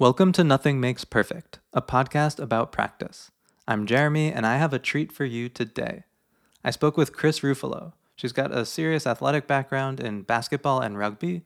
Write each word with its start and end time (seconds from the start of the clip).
Welcome 0.00 0.32
to 0.32 0.44
Nothing 0.44 0.80
Makes 0.80 1.04
Perfect, 1.04 1.58
a 1.74 1.82
podcast 1.82 2.40
about 2.40 2.72
practice. 2.72 3.30
I'm 3.68 3.84
Jeremy, 3.84 4.32
and 4.32 4.46
I 4.46 4.56
have 4.56 4.72
a 4.72 4.78
treat 4.78 5.12
for 5.12 5.26
you 5.26 5.50
today. 5.50 6.04
I 6.64 6.70
spoke 6.70 6.96
with 6.96 7.14
Chris 7.14 7.40
Ruffolo. 7.40 7.92
She's 8.16 8.32
got 8.32 8.50
a 8.50 8.64
serious 8.64 9.06
athletic 9.06 9.46
background 9.46 10.00
in 10.00 10.22
basketball 10.22 10.80
and 10.80 10.96
rugby, 10.96 11.42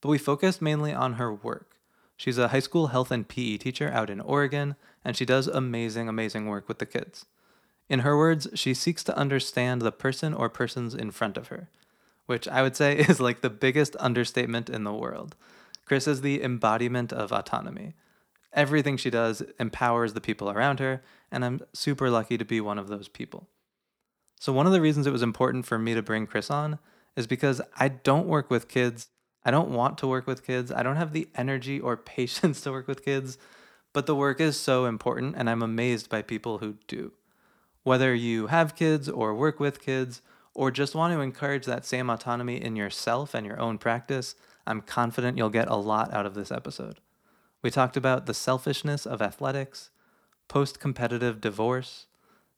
but 0.00 0.08
we 0.08 0.16
focused 0.16 0.62
mainly 0.62 0.94
on 0.94 1.16
her 1.16 1.30
work. 1.30 1.76
She's 2.16 2.38
a 2.38 2.48
high 2.48 2.60
school 2.60 2.86
health 2.86 3.10
and 3.10 3.28
PE 3.28 3.58
teacher 3.58 3.90
out 3.90 4.08
in 4.08 4.22
Oregon, 4.22 4.76
and 5.04 5.14
she 5.14 5.26
does 5.26 5.46
amazing, 5.46 6.08
amazing 6.08 6.46
work 6.46 6.66
with 6.66 6.78
the 6.78 6.86
kids. 6.86 7.26
In 7.90 7.98
her 7.98 8.16
words, 8.16 8.48
she 8.54 8.72
seeks 8.72 9.04
to 9.04 9.18
understand 9.18 9.82
the 9.82 9.92
person 9.92 10.32
or 10.32 10.48
persons 10.48 10.94
in 10.94 11.10
front 11.10 11.36
of 11.36 11.48
her, 11.48 11.68
which 12.24 12.48
I 12.48 12.62
would 12.62 12.74
say 12.74 12.96
is 13.10 13.20
like 13.20 13.42
the 13.42 13.50
biggest 13.50 13.96
understatement 14.00 14.70
in 14.70 14.84
the 14.84 14.94
world. 14.94 15.36
Chris 15.88 16.06
is 16.06 16.20
the 16.20 16.42
embodiment 16.42 17.14
of 17.14 17.32
autonomy. 17.32 17.94
Everything 18.52 18.98
she 18.98 19.08
does 19.08 19.42
empowers 19.58 20.12
the 20.12 20.20
people 20.20 20.50
around 20.50 20.80
her, 20.80 21.02
and 21.32 21.44
I'm 21.44 21.62
super 21.72 22.10
lucky 22.10 22.36
to 22.36 22.44
be 22.44 22.60
one 22.60 22.78
of 22.78 22.88
those 22.88 23.08
people. 23.08 23.48
So, 24.38 24.52
one 24.52 24.66
of 24.66 24.72
the 24.72 24.82
reasons 24.82 25.06
it 25.06 25.12
was 25.12 25.22
important 25.22 25.64
for 25.64 25.78
me 25.78 25.94
to 25.94 26.02
bring 26.02 26.26
Chris 26.26 26.50
on 26.50 26.78
is 27.16 27.26
because 27.26 27.62
I 27.76 27.88
don't 27.88 28.28
work 28.28 28.50
with 28.50 28.68
kids. 28.68 29.08
I 29.44 29.50
don't 29.50 29.70
want 29.70 29.96
to 29.98 30.06
work 30.06 30.26
with 30.26 30.46
kids. 30.46 30.70
I 30.70 30.82
don't 30.82 30.96
have 30.96 31.14
the 31.14 31.28
energy 31.34 31.80
or 31.80 31.96
patience 32.16 32.60
to 32.60 32.70
work 32.70 32.86
with 32.86 33.02
kids, 33.04 33.38
but 33.94 34.04
the 34.04 34.14
work 34.14 34.40
is 34.40 34.60
so 34.60 34.84
important, 34.84 35.36
and 35.38 35.48
I'm 35.48 35.62
amazed 35.62 36.10
by 36.10 36.20
people 36.20 36.58
who 36.58 36.76
do. 36.86 37.12
Whether 37.82 38.14
you 38.14 38.48
have 38.48 38.76
kids 38.76 39.08
or 39.08 39.34
work 39.34 39.58
with 39.58 39.80
kids, 39.80 40.20
or 40.54 40.70
just 40.70 40.94
want 40.94 41.14
to 41.14 41.20
encourage 41.20 41.64
that 41.64 41.86
same 41.86 42.10
autonomy 42.10 42.62
in 42.62 42.76
yourself 42.76 43.32
and 43.32 43.46
your 43.46 43.58
own 43.58 43.78
practice, 43.78 44.34
I'm 44.68 44.82
confident 44.82 45.38
you'll 45.38 45.48
get 45.48 45.66
a 45.68 45.76
lot 45.76 46.12
out 46.12 46.26
of 46.26 46.34
this 46.34 46.52
episode. 46.52 47.00
We 47.62 47.70
talked 47.70 47.96
about 47.96 48.26
the 48.26 48.34
selfishness 48.34 49.06
of 49.06 49.22
athletics, 49.22 49.88
post 50.46 50.78
competitive 50.78 51.40
divorce, 51.40 52.04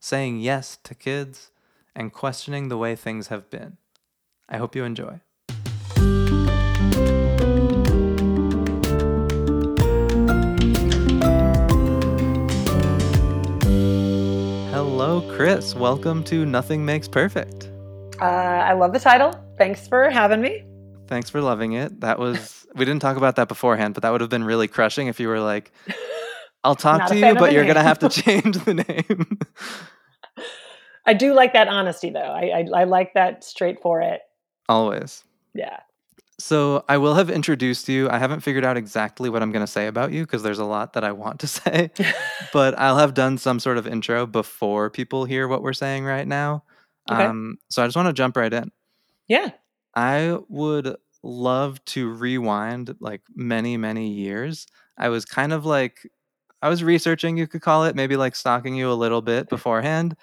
saying 0.00 0.40
yes 0.40 0.76
to 0.82 0.96
kids, 0.96 1.52
and 1.94 2.12
questioning 2.12 2.68
the 2.68 2.76
way 2.76 2.96
things 2.96 3.28
have 3.28 3.48
been. 3.48 3.76
I 4.48 4.56
hope 4.56 4.74
you 4.74 4.82
enjoy. 4.82 5.20
Hello, 14.72 15.22
Chris. 15.36 15.76
Welcome 15.76 16.24
to 16.24 16.44
Nothing 16.44 16.84
Makes 16.84 17.06
Perfect. 17.06 17.70
Uh, 18.20 18.24
I 18.24 18.72
love 18.72 18.92
the 18.92 18.98
title. 18.98 19.32
Thanks 19.56 19.86
for 19.86 20.10
having 20.10 20.40
me. 20.40 20.64
Thanks 21.10 21.28
for 21.28 21.40
loving 21.40 21.72
it. 21.72 22.00
That 22.00 22.18
was 22.18 22.66
we 22.74 22.84
didn't 22.84 23.02
talk 23.02 23.16
about 23.16 23.36
that 23.36 23.48
beforehand, 23.48 23.94
but 23.94 24.04
that 24.04 24.12
would 24.12 24.20
have 24.20 24.30
been 24.30 24.44
really 24.44 24.68
crushing 24.68 25.08
if 25.08 25.18
you 25.18 25.28
were 25.28 25.40
like, 25.40 25.72
"I'll 26.64 26.76
talk 26.76 27.08
to 27.08 27.16
you, 27.16 27.34
but 27.34 27.52
you're 27.52 27.66
gonna 27.66 27.82
have 27.82 27.98
to 27.98 28.08
change 28.22 28.56
the 28.64 28.74
name." 28.74 29.38
I 31.06 31.14
do 31.14 31.34
like 31.34 31.54
that 31.54 31.66
honesty, 31.66 32.10
though. 32.10 32.20
I, 32.20 32.64
I, 32.74 32.82
I 32.82 32.84
like 32.84 33.14
that 33.14 33.42
straight 33.42 33.82
for 33.82 34.00
it. 34.00 34.20
Always. 34.68 35.24
Yeah. 35.54 35.80
So 36.38 36.84
I 36.88 36.98
will 36.98 37.14
have 37.14 37.28
introduced 37.28 37.88
you. 37.88 38.08
I 38.08 38.18
haven't 38.18 38.40
figured 38.40 38.64
out 38.64 38.76
exactly 38.76 39.28
what 39.28 39.42
I'm 39.42 39.50
going 39.50 39.64
to 39.64 39.70
say 39.70 39.88
about 39.88 40.12
you 40.12 40.24
because 40.24 40.42
there's 40.42 40.60
a 40.60 40.64
lot 40.64 40.92
that 40.92 41.02
I 41.02 41.10
want 41.12 41.40
to 41.40 41.46
say, 41.46 41.90
but 42.52 42.78
I'll 42.78 42.98
have 42.98 43.14
done 43.14 43.38
some 43.38 43.58
sort 43.58 43.76
of 43.76 43.86
intro 43.86 44.24
before 44.26 44.88
people 44.88 45.24
hear 45.24 45.48
what 45.48 45.62
we're 45.62 45.72
saying 45.72 46.04
right 46.04 46.28
now. 46.28 46.62
Okay. 47.10 47.24
Um, 47.24 47.58
so 47.68 47.82
I 47.82 47.86
just 47.86 47.96
want 47.96 48.06
to 48.06 48.12
jump 48.12 48.36
right 48.36 48.52
in. 48.52 48.70
Yeah. 49.26 49.50
I 49.94 50.38
would 50.48 50.96
love 51.22 51.84
to 51.84 52.10
rewind 52.10 52.94
like 53.00 53.22
many, 53.34 53.76
many 53.76 54.08
years. 54.08 54.66
I 54.96 55.08
was 55.08 55.24
kind 55.24 55.52
of 55.52 55.64
like, 55.66 56.10
I 56.62 56.68
was 56.68 56.84
researching, 56.84 57.36
you 57.36 57.46
could 57.46 57.62
call 57.62 57.84
it, 57.84 57.96
maybe 57.96 58.16
like 58.16 58.36
stalking 58.36 58.74
you 58.74 58.90
a 58.90 58.94
little 58.94 59.22
bit 59.22 59.48
beforehand. 59.48 60.16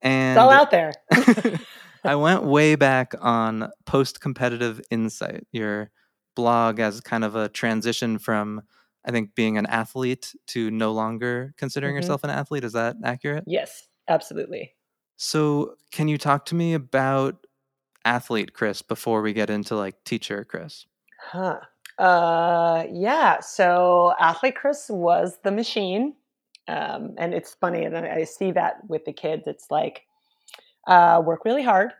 And 0.00 0.36
it's 0.36 0.42
all 0.42 0.50
out 0.50 0.70
there. 0.70 0.92
I 2.04 2.16
went 2.16 2.42
way 2.42 2.74
back 2.74 3.14
on 3.20 3.70
Post 3.86 4.20
Competitive 4.20 4.80
Insight, 4.90 5.46
your 5.52 5.90
blog 6.34 6.80
as 6.80 7.00
kind 7.00 7.24
of 7.24 7.36
a 7.36 7.48
transition 7.48 8.18
from, 8.18 8.62
I 9.04 9.12
think, 9.12 9.34
being 9.34 9.56
an 9.58 9.66
athlete 9.66 10.34
to 10.48 10.70
no 10.70 10.92
longer 10.92 11.54
considering 11.56 11.92
mm-hmm. 11.92 12.02
yourself 12.02 12.24
an 12.24 12.30
athlete. 12.30 12.64
Is 12.64 12.72
that 12.72 12.96
accurate? 13.04 13.44
Yes, 13.46 13.86
absolutely. 14.08 14.74
So, 15.16 15.74
can 15.92 16.08
you 16.08 16.18
talk 16.18 16.46
to 16.46 16.56
me 16.56 16.74
about 16.74 17.41
athlete 18.04 18.52
Chris 18.52 18.82
before 18.82 19.22
we 19.22 19.32
get 19.32 19.50
into 19.50 19.76
like 19.76 20.02
teacher 20.04 20.44
Chris? 20.44 20.86
Huh. 21.18 21.60
Uh, 21.98 22.84
yeah. 22.90 23.40
So 23.40 24.14
athlete 24.18 24.56
Chris 24.56 24.86
was 24.88 25.38
the 25.44 25.50
machine. 25.50 26.14
Um, 26.68 27.14
and 27.18 27.34
it's 27.34 27.54
funny, 27.54 27.84
and 27.84 27.96
I 27.96 28.22
see 28.22 28.52
that 28.52 28.88
with 28.88 29.04
the 29.04 29.12
kids. 29.12 29.44
It's 29.46 29.66
like 29.68 30.06
uh, 30.86 31.20
work 31.24 31.44
really 31.44 31.64
hard. 31.64 31.92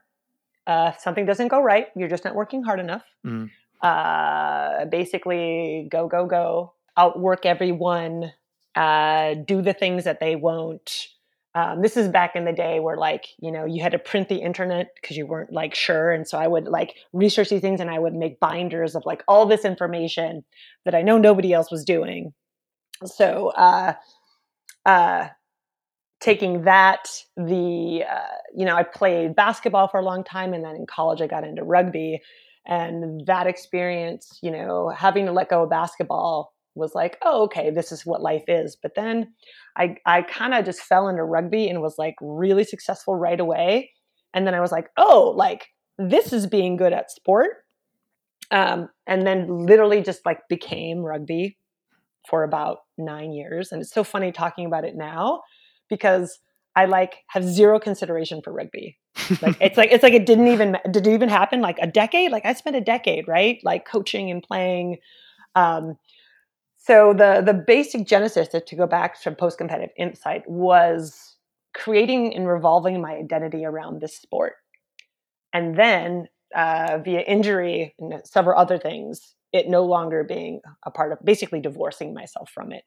Uh, 0.67 0.93
if 0.95 1.01
something 1.01 1.27
doesn't 1.27 1.49
go 1.49 1.61
right, 1.61 1.89
you're 1.97 2.09
just 2.09 2.25
not 2.25 2.35
working 2.35 2.63
hard 2.63 2.79
enough. 2.79 3.05
Mm. 3.27 3.51
Uh, 3.83 4.85
basically, 4.85 5.89
go, 5.91 6.07
go, 6.07 6.27
go, 6.27 6.75
outwork 6.97 7.45
everyone, 7.45 8.33
uh, 8.77 9.35
do 9.35 9.61
the 9.61 9.73
things 9.73 10.05
that 10.05 10.21
they 10.21 10.37
won't, 10.37 11.09
um, 11.55 11.83
this 11.83 11.97
is 11.97 12.09
back 12.09 12.35
in 12.35 12.45
the 12.45 12.53
day 12.53 12.81
where 12.81 12.97
like 12.97 13.27
you 13.39 13.53
know 13.53 13.65
you 13.65 13.83
had 13.83 13.93
to 13.93 13.99
print 13.99 14.29
the 14.29 14.37
internet 14.37 14.95
because 15.01 15.17
you 15.17 15.27
weren't 15.27 15.53
like 15.53 15.75
sure 15.75 16.11
and 16.11 16.27
so 16.27 16.39
i 16.39 16.47
would 16.47 16.67
like 16.67 16.95
research 17.13 17.51
these 17.51 17.61
things 17.61 17.81
and 17.81 17.91
i 17.91 17.99
would 17.99 18.15
make 18.15 18.41
binders 18.41 18.95
of 18.95 19.05
like 19.05 19.23
all 19.29 19.45
this 19.47 19.65
information 19.65 20.45
that 20.85 20.95
i 20.95 21.03
know 21.03 21.19
nobody 21.19 21.53
else 21.53 21.71
was 21.71 21.85
doing. 21.85 22.33
So 23.05 23.49
uh 23.51 23.95
uh 24.87 25.29
taking 26.21 26.63
that 26.63 27.09
the 27.37 28.05
uh, 28.09 28.37
you 28.57 28.65
know 28.65 28.77
i 28.77 28.83
played 28.83 29.35
basketball 29.35 29.89
for 29.89 30.01
a 30.01 30.05
long 30.05 30.23
time 30.25 30.55
and 30.55 30.65
then 30.65 30.77
in 30.77 30.87
college 30.87 31.21
i 31.21 31.27
got 31.27 31.45
into 31.45 31.65
rugby 31.65 32.21
and 32.67 33.27
that 33.27 33.47
experience 33.47 34.39
you 34.43 34.51
know 34.51 34.89
having 34.97 35.27
to 35.27 35.33
let 35.33 35.49
go 35.51 35.65
of 35.65 35.71
basketball 35.71 36.52
was 36.75 36.95
like, 36.95 37.19
oh, 37.23 37.45
okay, 37.45 37.71
this 37.71 37.93
is 37.93 38.07
what 38.07 38.23
life 38.23 38.45
is. 38.49 38.77
But 38.77 38.95
then 38.95 39.35
I, 39.77 39.97
I 40.07 40.23
kind 40.23 40.55
of 40.55 40.65
just 40.65 40.81
fell 40.81 41.09
into 41.09 41.25
rugby 41.25 41.69
and 41.69 41.83
was 41.83 41.97
like 41.99 42.15
really 42.21 42.65
successful 42.65 43.15
right 43.15 43.39
away. 43.39 43.91
And 44.35 44.47
then 44.47 44.55
I 44.55 44.61
was 44.61 44.73
like, 44.73 44.89
oh, 44.97 45.35
like 45.37 45.69
this 45.99 46.33
is 46.33 46.47
being 46.47 46.77
good 46.77 46.93
at 46.93 47.11
sport. 47.11 47.51
Um, 48.51 48.89
and 49.07 49.27
then 49.27 49.67
literally 49.67 50.03
just 50.03 50.25
like 50.27 50.41
became 50.49 51.01
rugby 51.01 51.57
for 52.29 52.45
about 52.45 52.79
nine 52.99 53.33
years. 53.33 53.73
And 53.73 53.81
it's 53.81 53.93
so 53.93 54.05
funny 54.05 54.33
talking 54.33 54.67
about 54.67 54.85
it 54.85 54.95
now 54.95 55.43
because 55.89 56.39
I 56.75 56.87
like 56.87 57.17
have 57.29 57.45
zero 57.45 57.79
consideration 57.79 58.41
for 58.43 58.53
rugby. 58.53 58.99
Like 59.41 59.57
it's 59.61 59.77
like 59.77 59.91
it's 59.93 60.03
like 60.03 60.15
it 60.15 60.27
didn't 60.27 60.49
even 60.49 60.79
did 60.91 61.07
it 61.07 61.13
even 61.13 61.29
happen 61.29 61.61
like 61.61 61.79
a 61.81 61.87
decade? 61.87 62.31
Like 62.31 62.47
I 62.47 62.53
spent 62.55 62.77
a 62.77 62.81
decade, 62.81 63.29
right? 63.29 63.59
Like 63.63 63.87
coaching 63.87 64.31
and 64.31 64.43
playing. 64.43 64.99
Um, 65.55 65.97
so 66.85 67.15
the 67.15 67.43
the 67.47 67.55
basic 67.55 68.09
genesis 68.09 68.49
to 68.49 68.77
go 68.77 68.87
back 68.89 69.21
to 69.23 69.31
post 69.31 69.57
competitive 69.57 69.95
insight 69.97 70.43
was 70.49 71.37
creating 71.75 72.35
and 72.35 72.49
revolving 72.49 73.01
my 73.01 73.13
identity 73.13 73.65
around 73.65 74.01
this 74.01 74.17
sport, 74.17 74.55
and 75.53 75.79
then 75.79 76.27
uh, 76.57 76.99
via 77.05 77.21
injury 77.21 77.95
and 78.01 78.21
several 78.25 78.59
other 78.59 78.79
things, 78.79 79.37
it 79.53 79.69
no 79.69 79.85
longer 79.85 80.25
being 80.25 80.61
a 80.85 80.91
part 80.91 81.13
of 81.13 81.19
basically 81.25 81.61
divorcing 81.61 82.13
myself 82.15 82.51
from 82.51 82.73
it, 82.73 82.83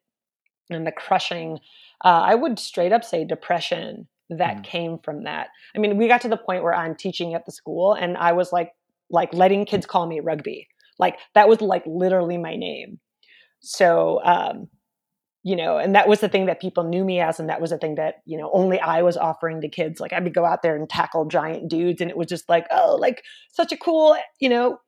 and 0.68 0.86
the 0.86 0.92
crushing. 0.92 1.58
Uh, 2.04 2.20
I 2.22 2.34
would 2.34 2.58
straight 2.58 2.92
up 2.92 3.02
say 3.02 3.24
depression 3.24 4.08
that 4.28 4.58
mm. 4.58 4.64
came 4.64 4.98
from 4.98 5.24
that. 5.24 5.48
I 5.74 5.78
mean, 5.78 5.96
we 5.96 6.06
got 6.06 6.20
to 6.20 6.28
the 6.28 6.36
point 6.36 6.62
where 6.62 6.74
I'm 6.74 6.96
teaching 6.96 7.32
at 7.32 7.46
the 7.46 7.52
school, 7.52 7.94
and 7.94 8.18
I 8.18 8.32
was 8.32 8.52
like 8.52 8.72
like 9.08 9.32
letting 9.32 9.64
kids 9.64 9.86
call 9.86 10.06
me 10.06 10.20
rugby. 10.20 10.68
Like 10.98 11.16
that 11.34 11.48
was 11.48 11.62
like 11.62 11.84
literally 11.86 12.36
my 12.36 12.56
name 12.56 13.00
so, 13.66 14.22
um, 14.24 14.68
you 15.42 15.56
know, 15.56 15.76
and 15.76 15.94
that 15.94 16.08
was 16.08 16.20
the 16.20 16.28
thing 16.28 16.46
that 16.46 16.60
people 16.60 16.84
knew 16.84 17.04
me 17.04 17.20
as, 17.20 17.38
and 17.38 17.48
that 17.48 17.60
was 17.60 17.70
the 17.70 17.78
thing 17.78 17.96
that 17.96 18.16
you 18.24 18.36
know 18.36 18.50
only 18.52 18.80
I 18.80 19.02
was 19.02 19.16
offering 19.16 19.60
to 19.60 19.68
kids. 19.68 20.00
Like 20.00 20.12
I 20.12 20.20
would 20.20 20.34
go 20.34 20.44
out 20.44 20.62
there 20.62 20.76
and 20.76 20.88
tackle 20.88 21.24
giant 21.26 21.68
dudes, 21.68 22.00
and 22.00 22.10
it 22.10 22.16
was 22.16 22.26
just 22.26 22.48
like, 22.48 22.66
oh, 22.70 22.96
like 23.00 23.22
such 23.52 23.72
a 23.72 23.76
cool, 23.76 24.16
you 24.40 24.48
know, 24.48 24.78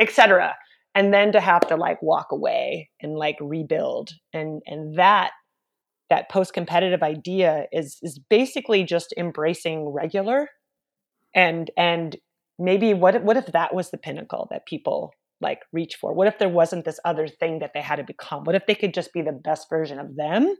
etc. 0.00 0.56
And 0.94 1.14
then 1.14 1.32
to 1.32 1.40
have 1.40 1.66
to 1.68 1.76
like 1.76 2.02
walk 2.02 2.32
away 2.32 2.90
and 3.00 3.14
like 3.16 3.36
rebuild, 3.40 4.10
and 4.32 4.62
and 4.66 4.98
that 4.98 5.30
that 6.10 6.30
post 6.30 6.52
competitive 6.52 7.02
idea 7.02 7.66
is 7.72 7.98
is 8.02 8.18
basically 8.18 8.84
just 8.84 9.14
embracing 9.16 9.88
regular, 9.88 10.48
and 11.34 11.70
and 11.76 12.16
maybe 12.58 12.94
what 12.94 13.22
what 13.22 13.36
if 13.36 13.46
that 13.46 13.74
was 13.74 13.90
the 13.90 13.98
pinnacle 13.98 14.48
that 14.50 14.66
people 14.66 15.12
like 15.40 15.60
reach 15.72 15.96
for? 15.96 16.12
What 16.14 16.28
if 16.28 16.38
there 16.38 16.48
wasn't 16.48 16.84
this 16.84 17.00
other 17.04 17.28
thing 17.28 17.60
that 17.60 17.72
they 17.74 17.80
had 17.82 17.96
to 17.96 18.04
become? 18.04 18.44
What 18.44 18.56
if 18.56 18.66
they 18.66 18.74
could 18.74 18.94
just 18.94 19.12
be 19.12 19.22
the 19.22 19.32
best 19.32 19.68
version 19.70 19.98
of 19.98 20.16
them? 20.16 20.56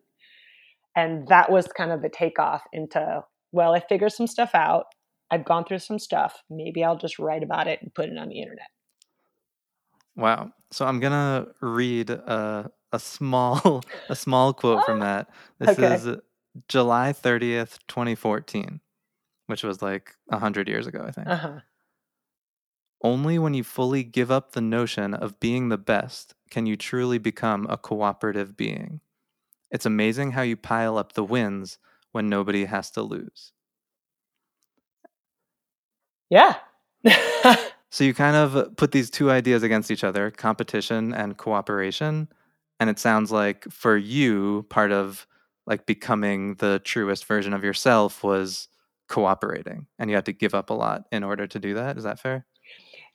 And 0.96 1.28
that 1.28 1.50
was 1.50 1.69
kind 1.69 1.92
of 1.92 2.02
the 2.02 2.08
takeoff 2.08 2.62
into, 2.72 3.22
well, 3.52 3.75
I 3.75 3.80
figured 3.80 4.12
some 4.12 4.26
stuff 4.26 4.50
out. 4.54 4.86
I've 5.30 5.44
gone 5.44 5.64
through 5.64 5.78
some 5.80 5.98
stuff. 5.98 6.42
Maybe 6.50 6.82
I'll 6.84 6.98
just 6.98 7.19
write 7.19 7.42
about 7.42 7.69
it 7.69 7.80
and 7.82 7.94
put 7.94 8.08
it 8.08 8.19
on 8.19 8.28
the 8.28 8.40
internet. 8.40 8.69
Wow. 10.16 10.52
So 10.70 10.86
I'm 10.86 11.00
going 11.00 11.12
to 11.12 11.48
read 11.60 12.10
a 12.10 12.70
a 12.92 12.98
small 12.98 13.82
a 14.08 14.16
small 14.16 14.52
quote 14.52 14.84
from 14.84 15.00
that. 15.00 15.28
This 15.58 15.78
Okay. 15.78 15.78
is 15.78 16.08
July 16.69 17.12
30th, 17.12 17.78
2014, 17.88 18.80
which 19.46 19.62
was 19.62 19.82
like 19.82 20.14
100 20.28 20.69
years 20.69 20.86
ago, 20.86 21.04
I 21.06 21.12
think. 21.12 21.28
Uh-huh. 21.28 21.60
Only 23.03 23.39
when 23.41 23.55
you 23.55 23.65
fully 23.65 24.05
give 24.05 24.31
up 24.31 24.53
the 24.53 24.61
notion 24.61 25.12
of 25.12 25.41
being 25.41 25.69
the 25.69 25.79
best 25.79 26.35
can 26.50 26.67
you 26.67 26.77
truly 26.77 27.19
become 27.19 27.67
a 27.69 27.77
cooperative 27.77 28.56
being. 28.56 29.00
It's 29.71 29.87
amazing 29.87 30.33
how 30.33 30.43
you 30.43 30.56
pile 30.56 30.99
up 30.99 31.12
the 31.15 31.25
wins 31.25 31.79
when 32.12 32.29
nobody 32.29 32.67
has 32.67 32.91
to 32.93 33.03
lose. 33.03 33.53
Yeah. 36.31 36.56
So 37.91 38.05
you 38.05 38.12
kind 38.12 38.37
of 38.37 38.77
put 38.77 38.93
these 38.93 39.09
two 39.09 39.31
ideas 39.31 39.62
against 39.62 39.91
each 39.91 40.05
other, 40.05 40.31
competition 40.31 41.15
and 41.15 41.39
cooperation, 41.39 42.29
and 42.79 42.91
it 42.91 42.99
sounds 42.99 43.33
like 43.33 43.65
for 43.71 43.97
you 43.97 44.67
part 44.69 44.93
of 44.93 45.27
like 45.67 45.87
becoming 45.87 46.56
the 46.56 46.83
truest 46.85 47.25
version 47.25 47.55
of 47.55 47.65
yourself 47.65 48.23
was 48.23 48.69
cooperating 49.09 49.87
and 49.99 50.11
you 50.11 50.17
had 50.17 50.27
to 50.27 50.35
give 50.35 50.55
up 50.55 50.69
a 50.69 50.75
lot 50.75 51.05
in 51.11 51.25
order 51.25 51.47
to 51.47 51.59
do 51.59 51.73
that. 51.75 51.97
Is 51.97 52.05
that 52.05 52.21
fair? 52.21 52.45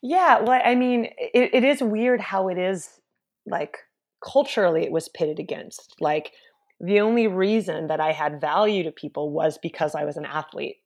Yeah. 0.04 0.38
Well, 0.40 0.60
I 0.62 0.74
mean, 0.74 1.06
it, 1.16 1.54
it 1.54 1.64
is 1.64 1.82
weird 1.82 2.20
how 2.20 2.48
it 2.48 2.58
is 2.58 3.00
like 3.46 3.78
culturally 4.22 4.84
it 4.84 4.92
was 4.92 5.08
pitted 5.08 5.38
against. 5.38 5.96
Like 5.98 6.32
the 6.78 7.00
only 7.00 7.26
reason 7.26 7.86
that 7.86 8.00
I 8.00 8.12
had 8.12 8.38
value 8.38 8.82
to 8.82 8.92
people 8.92 9.32
was 9.32 9.56
because 9.56 9.94
I 9.94 10.04
was 10.04 10.18
an 10.18 10.26
athlete. 10.26 10.76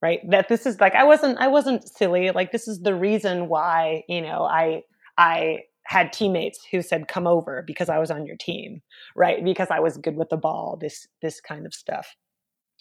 Right. 0.00 0.20
That 0.30 0.48
this 0.48 0.64
is 0.64 0.80
like 0.80 0.94
I 0.94 1.02
wasn't 1.02 1.38
I 1.38 1.48
wasn't 1.48 1.88
silly. 1.88 2.30
Like 2.30 2.52
this 2.52 2.68
is 2.68 2.82
the 2.82 2.94
reason 2.94 3.48
why, 3.48 4.04
you 4.08 4.22
know, 4.22 4.44
I 4.44 4.84
I 5.18 5.62
had 5.82 6.12
teammates 6.12 6.60
who 6.70 6.80
said 6.80 7.08
come 7.08 7.26
over 7.26 7.64
because 7.66 7.88
I 7.88 7.98
was 7.98 8.12
on 8.12 8.24
your 8.24 8.36
team, 8.36 8.80
right? 9.16 9.44
Because 9.44 9.72
I 9.72 9.80
was 9.80 9.96
good 9.96 10.14
with 10.14 10.28
the 10.28 10.36
ball, 10.36 10.78
this 10.80 11.08
this 11.20 11.40
kind 11.40 11.66
of 11.66 11.74
stuff. 11.74 12.14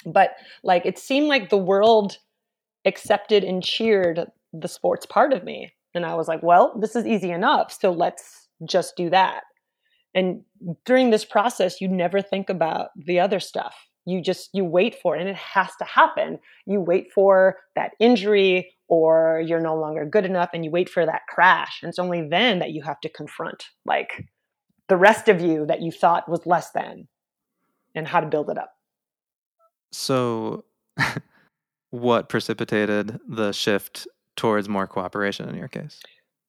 But 0.06 0.36
like 0.64 0.86
it 0.86 1.00
seemed 1.00 1.28
like 1.28 1.50
the 1.50 1.58
world 1.58 2.20
accepted 2.86 3.44
and 3.44 3.64
cheered 3.64 4.28
the 4.54 4.68
sports 4.68 5.08
part 5.08 5.34
of 5.34 5.44
me. 5.44 5.74
And 5.94 6.06
I 6.06 6.16
was 6.16 6.28
like, 6.28 6.44
well, 6.44 6.78
this 6.80 6.96
is 6.96 7.06
easy 7.06 7.32
enough. 7.32 7.76
So 7.80 7.92
let's 7.92 8.48
just 8.66 8.96
do 8.96 9.10
that. 9.10 9.44
And 10.14 10.42
during 10.86 11.10
this 11.10 11.26
process, 11.26 11.80
you 11.82 11.88
never 11.88 12.22
think 12.22 12.50
about 12.50 12.90
the 12.96 13.20
other 13.20 13.40
stuff. 13.40 13.76
You 14.06 14.22
just 14.22 14.50
you 14.54 14.64
wait 14.64 14.96
for 15.02 15.16
it 15.16 15.20
and 15.20 15.30
it 15.30 15.36
has 15.36 15.70
to 15.80 15.86
happen. 15.86 16.40
You 16.66 16.80
wait 16.80 17.12
for 17.14 17.58
that 17.76 17.92
injury 18.00 18.72
or 18.88 19.44
you're 19.46 19.60
no 19.60 19.76
longer 19.76 20.06
good 20.06 20.26
enough 20.26 20.50
and 20.54 20.64
you 20.64 20.72
wait 20.72 20.90
for 20.90 21.06
that 21.06 21.22
crash. 21.28 21.80
And 21.82 21.90
it's 21.90 22.00
only 22.00 22.28
then 22.28 22.60
that 22.60 22.72
you 22.72 22.82
have 22.84 23.02
to 23.02 23.10
confront 23.10 23.66
like 23.86 24.26
the 24.88 24.98
rest 24.98 25.28
of 25.28 25.42
you 25.42 25.66
that 25.66 25.82
you 25.82 25.92
thought 25.92 26.30
was 26.30 26.46
less 26.46 26.72
than 26.72 27.08
and 27.96 28.08
how 28.08 28.22
to 28.22 28.28
build 28.28 28.50
it 28.50 28.58
up. 28.58 28.72
So 29.92 30.64
what 31.90 32.30
precipitated 32.30 33.20
the 33.28 33.52
shift 33.52 34.08
towards 34.38 34.70
more 34.70 34.88
cooperation 34.88 35.50
in 35.50 35.56
your 35.56 35.68
case? 35.68 36.00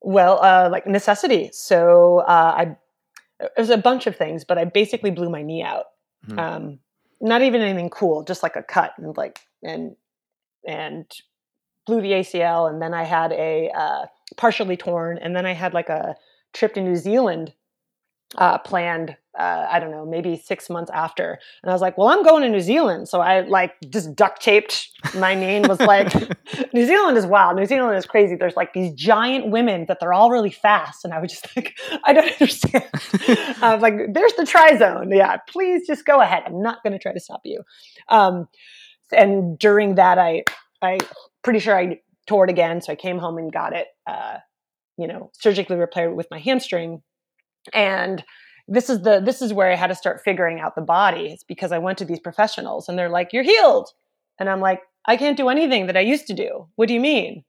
Well, 0.01 0.41
uh, 0.41 0.69
like 0.71 0.87
necessity. 0.87 1.49
So 1.51 2.19
uh, 2.19 2.53
I, 2.57 2.77
it 3.41 3.51
was 3.57 3.69
a 3.69 3.77
bunch 3.77 4.07
of 4.07 4.15
things, 4.15 4.45
but 4.45 4.57
I 4.57 4.63
basically 4.63 5.11
blew 5.11 5.29
my 5.29 5.41
knee 5.41 5.61
out. 5.61 5.85
Mhm. 6.27 6.39
Um, 6.39 6.79
not 7.21 7.41
even 7.41 7.61
anything 7.61 7.89
cool, 7.89 8.23
just 8.23 8.43
like 8.43 8.55
a 8.55 8.63
cut 8.63 8.93
and 8.97 9.15
like 9.17 9.41
and 9.61 9.95
and 10.65 11.05
blew 11.85 12.01
the 12.01 12.11
ACL, 12.11 12.69
and 12.69 12.81
then 12.81 12.93
I 12.93 13.03
had 13.03 13.33
a 13.33 13.69
uh, 13.75 14.05
partially 14.37 14.77
torn, 14.77 15.17
and 15.17 15.35
then 15.35 15.45
I 15.45 15.53
had 15.53 15.73
like 15.73 15.89
a 15.89 16.15
trip 16.53 16.73
to 16.75 16.81
New 16.81 16.95
Zealand 16.95 17.53
uh, 18.37 18.57
planned. 18.59 19.15
Uh, 19.37 19.67
I 19.71 19.79
don't 19.79 19.91
know, 19.91 20.05
maybe 20.05 20.35
six 20.35 20.69
months 20.69 20.91
after, 20.93 21.39
and 21.63 21.69
I 21.69 21.73
was 21.73 21.81
like, 21.81 21.97
"Well, 21.97 22.09
I'm 22.09 22.23
going 22.23 22.43
to 22.43 22.49
New 22.49 22.59
Zealand," 22.59 23.07
so 23.07 23.21
I 23.21 23.41
like 23.41 23.73
just 23.89 24.15
duct 24.15 24.41
taped 24.41 24.89
my 25.15 25.33
name 25.33 25.63
was 25.63 25.79
like, 25.79 26.13
New 26.73 26.85
Zealand 26.85 27.17
is 27.17 27.25
wild. 27.25 27.55
New 27.55 27.65
Zealand 27.65 27.97
is 27.97 28.05
crazy. 28.05 28.35
There's 28.35 28.55
like 28.55 28.73
these 28.73 28.93
giant 28.93 29.49
women 29.49 29.85
that 29.87 29.99
they're 29.99 30.13
all 30.13 30.29
really 30.29 30.51
fast. 30.51 31.05
And 31.05 31.13
I 31.13 31.19
was 31.19 31.31
just 31.31 31.47
like, 31.55 31.77
I 32.03 32.13
don't 32.13 32.29
understand. 32.29 32.89
I 33.61 33.73
was 33.73 33.81
like, 33.81 34.13
there's 34.13 34.33
the 34.33 34.45
try 34.45 34.77
zone. 34.77 35.11
Yeah, 35.11 35.37
please 35.49 35.87
just 35.87 36.05
go 36.05 36.21
ahead. 36.21 36.43
I'm 36.45 36.61
not 36.61 36.83
going 36.83 36.93
to 36.93 36.99
try 36.99 37.13
to 37.13 37.19
stop 37.19 37.41
you. 37.45 37.63
Um, 38.09 38.47
and 39.11 39.57
during 39.57 39.95
that, 39.95 40.17
I, 40.17 40.43
I 40.81 40.99
pretty 41.43 41.59
sure 41.59 41.77
I 41.77 41.99
tore 42.27 42.43
it 42.43 42.49
again. 42.49 42.81
So 42.81 42.91
I 42.91 42.95
came 42.95 43.17
home 43.17 43.37
and 43.37 43.51
got 43.51 43.73
it, 43.73 43.87
uh, 44.05 44.37
you 44.97 45.07
know, 45.07 45.31
surgically 45.33 45.77
repaired 45.77 46.15
with 46.15 46.27
my 46.29 46.39
hamstring. 46.39 47.01
And 47.73 48.23
this 48.67 48.89
is 48.89 49.01
the 49.01 49.19
this 49.19 49.41
is 49.41 49.53
where 49.53 49.71
I 49.71 49.75
had 49.75 49.87
to 49.87 49.95
start 49.95 50.21
figuring 50.23 50.59
out 50.59 50.75
the 50.75 50.81
body. 50.81 51.27
It's 51.27 51.43
because 51.43 51.71
I 51.71 51.79
went 51.79 51.97
to 51.99 52.05
these 52.05 52.19
professionals 52.19 52.87
and 52.87 52.97
they're 52.97 53.09
like, 53.09 53.33
"You're 53.33 53.43
healed," 53.43 53.89
and 54.39 54.49
I'm 54.49 54.61
like, 54.61 54.81
I 55.05 55.17
can't 55.17 55.37
do 55.37 55.49
anything 55.49 55.87
that 55.87 55.97
I 55.97 56.01
used 56.01 56.27
to 56.27 56.33
do. 56.33 56.67
What 56.75 56.87
do 56.87 56.93
you 56.93 56.99
mean? 56.99 57.43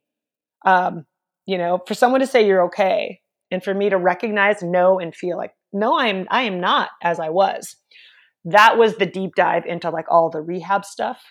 Um, 0.64 1.05
you 1.46 1.58
know, 1.58 1.81
for 1.87 1.94
someone 1.94 2.20
to 2.20 2.26
say 2.26 2.46
you're 2.46 2.64
okay 2.67 3.20
and 3.50 3.62
for 3.62 3.75
me 3.75 3.90
to 3.90 3.96
recognize, 3.96 4.62
know, 4.62 4.99
and 4.99 5.14
feel 5.14 5.37
like, 5.37 5.52
no, 5.72 5.94
I 5.99 6.08
am 6.08 6.26
I 6.31 6.43
am 6.43 6.61
not 6.61 6.90
as 7.02 7.20
I 7.20 7.28
was. 7.28 7.76
That 8.44 8.78
was 8.78 8.96
the 8.96 9.06
deep 9.06 9.34
dive 9.34 9.67
into 9.67 9.90
like 9.90 10.06
all 10.08 10.31
the 10.31 10.40
rehab 10.40 10.84
stuff. 10.84 11.22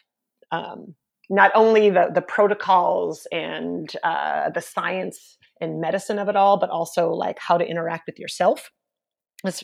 Um, 0.51 0.95
not 1.29 1.51
only 1.55 1.89
the 1.89 2.09
the 2.13 2.21
protocols 2.21 3.27
and 3.31 3.91
uh, 4.03 4.49
the 4.49 4.61
science 4.61 5.37
and 5.61 5.81
medicine 5.81 6.19
of 6.19 6.29
it 6.29 6.35
all, 6.35 6.57
but 6.59 6.69
also 6.69 7.11
like 7.11 7.39
how 7.39 7.57
to 7.57 7.65
interact 7.65 8.03
with 8.07 8.19
yourself. 8.19 8.71
That's 9.43 9.63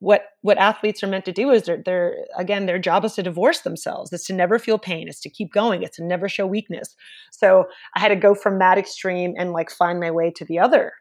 what 0.00 0.24
what 0.42 0.58
athletes 0.58 1.02
are 1.02 1.06
meant 1.06 1.24
to 1.24 1.32
do 1.32 1.50
is 1.50 1.62
they're, 1.62 1.82
they're 1.82 2.16
again 2.36 2.66
their 2.66 2.78
job 2.78 3.04
is 3.04 3.14
to 3.14 3.22
divorce 3.22 3.60
themselves. 3.60 4.12
It's 4.12 4.26
to 4.26 4.34
never 4.34 4.58
feel 4.58 4.78
pain. 4.78 5.08
It's 5.08 5.20
to 5.20 5.30
keep 5.30 5.52
going. 5.52 5.82
It's 5.82 5.96
to 5.96 6.04
never 6.04 6.28
show 6.28 6.46
weakness. 6.46 6.94
So 7.32 7.66
i 7.94 8.00
had 8.00 8.08
to 8.08 8.16
go 8.16 8.34
from 8.34 8.58
that 8.58 8.78
extreme 8.78 9.34
and 9.38 9.52
like 9.52 9.70
find 9.70 9.98
my 9.98 10.10
way 10.10 10.30
to 10.32 10.44
the 10.44 10.58
other 10.58 10.92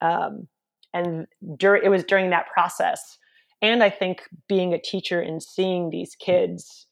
um, 0.00 0.48
and 0.92 1.26
during 1.56 1.84
it 1.84 1.88
was 1.88 2.04
during 2.04 2.30
that 2.30 2.48
process. 2.52 3.18
And 3.62 3.82
i 3.82 3.90
think 3.90 4.22
being 4.48 4.74
a 4.74 4.80
teacher 4.80 5.20
and 5.20 5.42
seeing 5.42 5.90
these 5.90 6.16
kids 6.16 6.86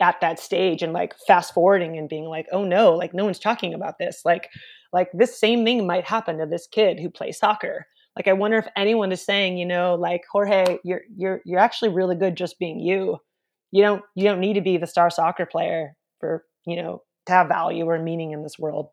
at 0.00 0.20
that 0.20 0.38
stage 0.38 0.82
and 0.82 0.92
like 0.92 1.14
fast 1.26 1.54
forwarding 1.54 1.96
and 1.96 2.08
being 2.08 2.26
like 2.26 2.46
oh 2.52 2.64
no 2.64 2.92
like 2.92 3.14
no 3.14 3.24
one's 3.24 3.38
talking 3.38 3.74
about 3.74 3.98
this. 3.98 4.22
Like 4.24 4.50
like 4.92 5.08
this 5.12 5.38
same 5.38 5.64
thing 5.64 5.86
might 5.86 6.04
happen 6.04 6.38
to 6.38 6.46
this 6.46 6.66
kid 6.66 6.98
who 6.98 7.10
plays 7.10 7.38
soccer 7.38 7.86
like 8.16 8.28
I 8.28 8.32
wonder 8.32 8.56
if 8.56 8.66
anyone 8.76 9.12
is 9.12 9.22
saying, 9.22 9.58
you 9.58 9.66
know, 9.66 9.94
like 9.94 10.22
Jorge, 10.30 10.78
you're 10.82 11.02
you're 11.14 11.42
you're 11.44 11.60
actually 11.60 11.90
really 11.90 12.16
good 12.16 12.36
just 12.36 12.58
being 12.58 12.80
you. 12.80 13.18
You 13.70 13.82
don't 13.82 14.02
you 14.14 14.24
don't 14.24 14.40
need 14.40 14.54
to 14.54 14.62
be 14.62 14.78
the 14.78 14.86
star 14.86 15.10
soccer 15.10 15.46
player 15.46 15.94
for 16.18 16.44
you 16.66 16.82
know 16.82 17.02
to 17.26 17.32
have 17.32 17.48
value 17.48 17.84
or 17.84 17.98
meaning 17.98 18.32
in 18.32 18.42
this 18.42 18.58
world. 18.58 18.88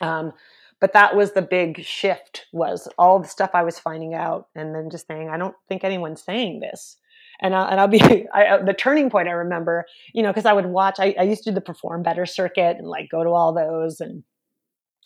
Um, 0.00 0.32
but 0.80 0.92
that 0.92 1.16
was 1.16 1.32
the 1.32 1.42
big 1.42 1.84
shift 1.84 2.46
was 2.52 2.88
all 2.98 3.18
the 3.18 3.28
stuff 3.28 3.50
I 3.54 3.62
was 3.62 3.78
finding 3.78 4.14
out, 4.14 4.46
and 4.54 4.74
then 4.74 4.90
just 4.90 5.06
saying, 5.06 5.28
I 5.28 5.36
don't 5.36 5.54
think 5.68 5.84
anyone's 5.84 6.22
saying 6.22 6.60
this. 6.60 6.96
And, 7.40 7.54
I, 7.54 7.70
and 7.70 7.80
I'll 7.80 7.88
be 7.88 8.00
I, 8.34 8.58
the 8.64 8.74
turning 8.74 9.10
point. 9.10 9.28
I 9.28 9.32
remember, 9.32 9.86
you 10.12 10.22
know, 10.22 10.30
because 10.30 10.46
I 10.46 10.52
would 10.52 10.66
watch. 10.66 10.96
I, 10.98 11.14
I 11.18 11.24
used 11.24 11.44
to 11.44 11.50
do 11.50 11.54
the 11.54 11.60
Perform 11.60 12.02
Better 12.02 12.26
circuit 12.26 12.76
and 12.78 12.86
like 12.86 13.08
go 13.10 13.24
to 13.24 13.30
all 13.30 13.52
those 13.52 14.00
and 14.00 14.22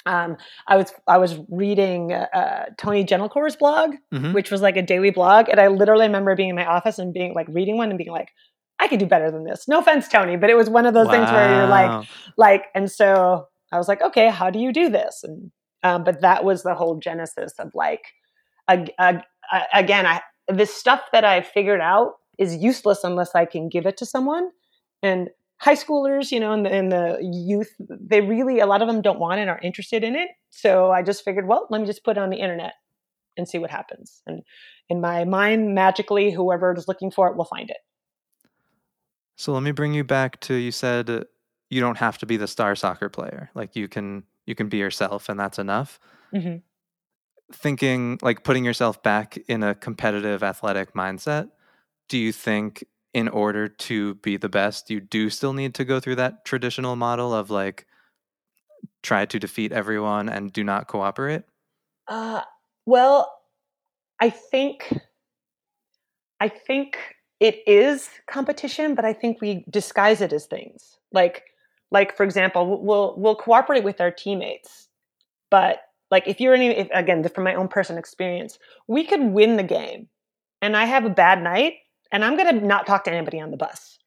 um, 0.06 0.36
I 0.66 0.76
was 0.76 0.92
I 1.06 1.18
was 1.18 1.38
reading 1.48 2.12
uh, 2.12 2.66
Tony 2.78 3.04
Gentilcore's 3.04 3.56
blog, 3.56 3.94
Mhm. 4.12 4.32
which 4.34 4.50
was 4.50 4.60
like 4.62 4.76
a 4.76 4.82
daily 4.82 5.10
blog, 5.10 5.48
and 5.48 5.60
I 5.60 5.68
literally 5.68 6.06
remember 6.06 6.34
being 6.36 6.50
in 6.50 6.56
my 6.56 6.66
office 6.66 6.98
and 6.98 7.12
being 7.12 7.34
like 7.34 7.46
reading 7.50 7.76
one 7.76 7.88
and 7.90 7.98
being 7.98 8.10
like, 8.10 8.30
I 8.78 8.88
could 8.88 8.98
do 8.98 9.06
better 9.06 9.30
than 9.30 9.44
this. 9.44 9.68
No 9.68 9.78
offense, 9.78 10.08
Tony, 10.08 10.36
but 10.36 10.50
it 10.50 10.56
was 10.56 10.68
one 10.68 10.86
of 10.86 10.94
those 10.94 11.08
things 11.08 11.30
where 11.30 11.48
you're 11.56 11.68
like, 11.68 12.08
like, 12.36 12.64
and 12.74 12.90
so 12.90 13.46
I 13.70 13.78
was 13.78 13.86
like, 13.88 14.02
okay, 14.02 14.28
how 14.28 14.50
do 14.50 14.58
you 14.58 14.72
do 14.72 14.88
this? 14.88 15.22
And 15.22 15.50
um, 15.84 16.04
but 16.04 16.20
that 16.20 16.44
was 16.44 16.62
the 16.62 16.74
whole 16.74 16.98
genesis 16.98 17.52
of 17.58 17.70
like, 17.74 18.02
ag- 18.68 18.92
ag- 18.98 19.22
a- 19.52 19.66
again, 19.78 20.06
I 20.06 20.20
this 20.48 20.74
stuff 20.74 21.00
that 21.12 21.24
I 21.24 21.42
figured 21.42 21.80
out 21.80 22.14
is 22.38 22.56
useless 22.56 23.04
unless 23.04 23.34
I 23.34 23.44
can 23.44 23.68
give 23.68 23.86
it 23.86 23.96
to 23.98 24.06
someone, 24.06 24.50
and 25.02 25.28
high 25.62 25.76
schoolers, 25.76 26.32
you 26.32 26.40
know, 26.40 26.52
and 26.52 26.66
the, 26.66 26.70
and 26.72 26.90
the 26.90 27.18
youth, 27.22 27.72
they 27.78 28.20
really, 28.20 28.58
a 28.58 28.66
lot 28.66 28.82
of 28.82 28.88
them 28.88 29.00
don't 29.00 29.20
want 29.20 29.38
it, 29.38 29.48
aren't 29.48 29.64
interested 29.64 30.02
in 30.02 30.16
it. 30.16 30.30
So 30.50 30.90
I 30.90 31.02
just 31.02 31.24
figured, 31.24 31.46
well, 31.46 31.68
let 31.70 31.80
me 31.80 31.86
just 31.86 32.02
put 32.02 32.16
it 32.16 32.20
on 32.20 32.30
the 32.30 32.38
internet 32.38 32.72
and 33.36 33.48
see 33.48 33.58
what 33.58 33.70
happens. 33.70 34.22
And 34.26 34.42
in 34.88 35.00
my 35.00 35.24
mind, 35.24 35.72
magically, 35.72 36.32
whoever 36.32 36.74
is 36.76 36.88
looking 36.88 37.12
for 37.12 37.28
it 37.28 37.36
will 37.36 37.44
find 37.44 37.70
it. 37.70 37.76
So 39.36 39.52
let 39.52 39.62
me 39.62 39.70
bring 39.70 39.94
you 39.94 40.02
back 40.02 40.40
to 40.40 40.54
you 40.54 40.72
said 40.72 41.08
uh, 41.08 41.24
you 41.70 41.80
don't 41.80 41.98
have 41.98 42.18
to 42.18 42.26
be 42.26 42.36
the 42.36 42.48
star 42.48 42.74
soccer 42.74 43.08
player. 43.08 43.48
Like 43.54 43.76
you 43.76 43.86
can 43.86 44.24
you 44.46 44.56
can 44.56 44.68
be 44.68 44.78
yourself 44.78 45.28
and 45.28 45.38
that's 45.38 45.60
enough. 45.60 46.00
hmm 46.34 46.56
Thinking 47.52 48.18
like 48.20 48.42
putting 48.42 48.64
yourself 48.64 49.00
back 49.02 49.38
in 49.46 49.62
a 49.62 49.76
competitive 49.76 50.42
athletic 50.42 50.94
mindset, 50.94 51.50
do 52.08 52.18
you 52.18 52.32
think 52.32 52.84
in 53.14 53.28
order 53.28 53.68
to 53.68 54.14
be 54.16 54.36
the 54.36 54.48
best 54.48 54.90
you 54.90 55.00
do 55.00 55.28
still 55.28 55.52
need 55.52 55.74
to 55.74 55.84
go 55.84 56.00
through 56.00 56.16
that 56.16 56.44
traditional 56.44 56.96
model 56.96 57.34
of 57.34 57.50
like 57.50 57.86
try 59.02 59.26
to 59.26 59.38
defeat 59.38 59.72
everyone 59.72 60.28
and 60.28 60.52
do 60.52 60.64
not 60.64 60.88
cooperate? 60.88 61.42
Uh, 62.08 62.42
well, 62.86 63.30
I 64.20 64.30
think, 64.30 64.98
I 66.40 66.48
think 66.48 66.98
it 67.40 67.62
is 67.66 68.08
competition, 68.28 68.94
but 68.94 69.04
I 69.04 69.12
think 69.12 69.40
we 69.40 69.64
disguise 69.68 70.20
it 70.20 70.32
as 70.32 70.46
things. 70.46 70.96
Like 71.12 71.44
like 71.92 72.16
for 72.16 72.24
example, 72.24 72.82
we'll 72.82 73.14
we'll 73.18 73.36
cooperate 73.36 73.84
with 73.84 74.00
our 74.00 74.10
teammates, 74.10 74.88
but 75.50 75.82
like 76.10 76.26
if 76.26 76.40
you're 76.40 76.54
any 76.54 76.68
if, 76.68 76.88
again 76.92 77.22
from 77.28 77.44
my 77.44 77.54
own 77.54 77.68
personal 77.68 78.00
experience, 78.00 78.58
we 78.88 79.04
could 79.04 79.20
win 79.20 79.56
the 79.56 79.62
game, 79.62 80.08
and 80.62 80.74
I 80.76 80.86
have 80.86 81.04
a 81.04 81.10
bad 81.10 81.42
night, 81.42 81.74
and 82.12 82.24
I'm 82.24 82.36
gonna 82.36 82.52
not 82.52 82.86
talk 82.86 83.04
to 83.04 83.12
anybody 83.12 83.40
on 83.40 83.50
the 83.50 83.56
bus. 83.56 83.98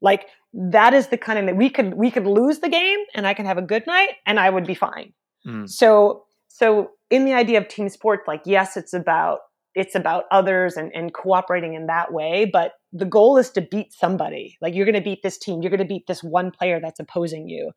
Like 0.00 0.26
that 0.52 0.92
is 0.92 1.08
the 1.08 1.16
kind 1.16 1.38
of 1.38 1.46
that 1.46 1.56
we 1.56 1.70
could 1.70 1.94
we 1.94 2.10
could 2.10 2.26
lose 2.26 2.58
the 2.58 2.68
game, 2.68 2.98
and 3.14 3.26
I 3.26 3.34
can 3.34 3.46
have 3.46 3.58
a 3.58 3.62
good 3.62 3.86
night, 3.86 4.10
and 4.26 4.38
I 4.38 4.50
would 4.50 4.66
be 4.66 4.74
fine. 4.74 5.12
Mm. 5.46 5.68
So 5.68 6.24
so 6.48 6.90
in 7.10 7.24
the 7.24 7.32
idea 7.32 7.58
of 7.58 7.68
team 7.68 7.88
sports, 7.88 8.24
like 8.26 8.42
yes, 8.44 8.76
it's 8.76 8.92
about 8.92 9.40
it's 9.74 9.94
about 9.94 10.24
others 10.30 10.76
and, 10.76 10.92
and 10.94 11.14
cooperating 11.14 11.74
in 11.74 11.86
that 11.86 12.12
way 12.12 12.44
but 12.44 12.72
the 12.92 13.04
goal 13.04 13.36
is 13.38 13.50
to 13.50 13.60
beat 13.60 13.92
somebody 13.92 14.56
like 14.60 14.74
you're 14.74 14.84
going 14.84 14.94
to 14.94 15.00
beat 15.00 15.22
this 15.22 15.38
team 15.38 15.62
you're 15.62 15.70
going 15.70 15.78
to 15.78 15.84
beat 15.84 16.06
this 16.06 16.22
one 16.22 16.50
player 16.50 16.80
that's 16.80 17.00
opposing 17.00 17.48
you 17.48 17.70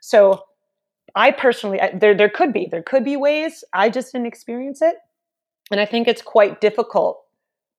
so 0.00 0.42
i 1.14 1.30
personally 1.30 1.78
there 1.94 2.14
there 2.14 2.28
could 2.28 2.52
be 2.52 2.68
there 2.70 2.82
could 2.82 3.04
be 3.04 3.16
ways 3.16 3.64
i 3.72 3.88
just 3.88 4.12
didn't 4.12 4.26
experience 4.26 4.80
it 4.82 4.96
and 5.70 5.80
i 5.80 5.84
think 5.84 6.08
it's 6.08 6.22
quite 6.22 6.60
difficult 6.60 7.22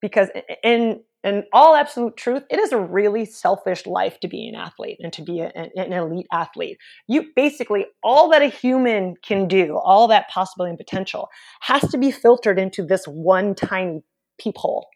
because 0.02 0.30
in 0.64 1.02
in 1.36 1.44
all 1.54 1.76
absolute 1.76 2.18
truth, 2.18 2.44
it 2.50 2.60
is 2.60 2.72
a 2.72 2.80
really 2.80 3.26
selfish 3.26 3.86
life 3.86 4.20
to 4.22 4.28
be 4.28 4.48
an 4.48 4.56
athlete 4.56 4.98
and 5.00 5.12
to 5.14 5.22
be 5.22 5.40
a, 5.40 5.52
an 5.56 5.94
elite 5.94 6.28
athlete. 6.32 6.78
You 7.08 7.28
basically, 7.36 7.86
all 8.04 8.30
that 8.30 8.42
a 8.42 8.48
human 8.48 9.16
can 9.24 9.48
do, 9.48 9.78
all 9.78 10.08
that 10.08 10.30
possibility 10.30 10.72
and 10.72 10.78
potential, 10.78 11.30
has 11.62 11.90
to 11.92 11.98
be 11.98 12.12
filtered 12.12 12.60
into 12.60 12.84
this 12.84 13.06
one 13.06 13.56
tiny 13.56 14.04
peephole. 14.40 14.88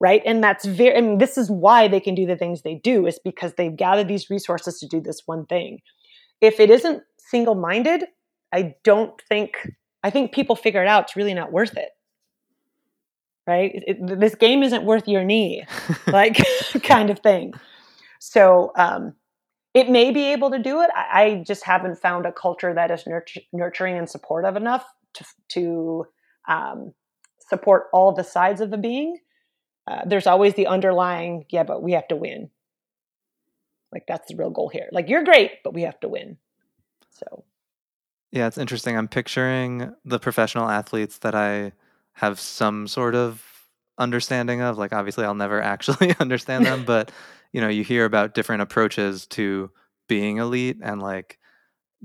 Right. 0.00 0.22
And 0.26 0.42
that's 0.42 0.64
very, 0.64 1.00
mean, 1.00 1.18
this 1.18 1.38
is 1.38 1.48
why 1.48 1.86
they 1.86 2.00
can 2.00 2.16
do 2.16 2.26
the 2.26 2.36
things 2.36 2.62
they 2.62 2.74
do, 2.74 3.06
is 3.06 3.20
because 3.24 3.54
they've 3.54 3.76
gathered 3.76 4.08
these 4.08 4.30
resources 4.30 4.80
to 4.80 4.88
do 4.88 5.00
this 5.00 5.22
one 5.26 5.46
thing. 5.46 5.78
If 6.40 6.58
it 6.58 6.70
isn't 6.70 7.04
single 7.18 7.54
minded, 7.54 8.04
I 8.52 8.74
don't 8.82 9.20
think, 9.28 9.52
I 10.02 10.10
think 10.10 10.32
people 10.32 10.56
figure 10.56 10.82
it 10.82 10.88
out. 10.88 11.04
It's 11.04 11.16
really 11.16 11.34
not 11.34 11.52
worth 11.52 11.76
it 11.76 11.90
right? 13.46 13.74
It, 13.74 13.84
it, 13.86 14.20
this 14.20 14.34
game 14.34 14.62
isn't 14.62 14.84
worth 14.84 15.08
your 15.08 15.24
knee, 15.24 15.64
like 16.06 16.38
kind 16.82 17.10
of 17.10 17.18
thing. 17.20 17.54
So 18.18 18.72
um, 18.76 19.14
it 19.74 19.88
may 19.88 20.10
be 20.10 20.32
able 20.32 20.50
to 20.50 20.58
do 20.58 20.80
it. 20.82 20.90
I, 20.94 21.22
I, 21.22 21.44
just 21.46 21.64
haven't 21.64 21.96
found 21.96 22.26
a 22.26 22.32
culture 22.32 22.72
that 22.72 22.90
is 22.90 23.06
nurture, 23.06 23.40
nurturing 23.52 23.98
and 23.98 24.08
supportive 24.08 24.56
enough 24.56 24.84
to, 25.14 25.24
to 25.48 26.04
um, 26.48 26.94
support 27.48 27.84
all 27.92 28.12
the 28.12 28.24
sides 28.24 28.60
of 28.60 28.70
the 28.70 28.78
being. 28.78 29.18
Uh, 29.86 30.02
there's 30.06 30.28
always 30.28 30.54
the 30.54 30.68
underlying, 30.68 31.44
yeah, 31.50 31.64
but 31.64 31.82
we 31.82 31.92
have 31.92 32.06
to 32.08 32.16
win. 32.16 32.50
Like 33.92 34.04
that's 34.06 34.28
the 34.28 34.36
real 34.36 34.50
goal 34.50 34.68
here. 34.68 34.88
Like 34.92 35.08
you're 35.08 35.24
great, 35.24 35.62
but 35.64 35.74
we 35.74 35.82
have 35.82 35.98
to 36.00 36.08
win. 36.08 36.38
So, 37.10 37.44
yeah, 38.30 38.46
it's 38.46 38.58
interesting. 38.58 38.96
I'm 38.96 39.08
picturing 39.08 39.92
the 40.04 40.18
professional 40.18 40.70
athletes 40.70 41.18
that 41.18 41.34
I 41.34 41.72
have 42.14 42.38
some 42.38 42.86
sort 42.86 43.14
of 43.14 43.44
understanding 43.98 44.60
of. 44.60 44.78
Like, 44.78 44.92
obviously, 44.92 45.24
I'll 45.24 45.34
never 45.34 45.60
actually 45.62 46.14
understand 46.18 46.66
them, 46.66 46.84
but 46.86 47.10
you 47.52 47.60
know, 47.60 47.68
you 47.68 47.84
hear 47.84 48.04
about 48.04 48.34
different 48.34 48.62
approaches 48.62 49.26
to 49.28 49.70
being 50.08 50.38
elite, 50.38 50.78
and 50.82 51.02
like 51.02 51.38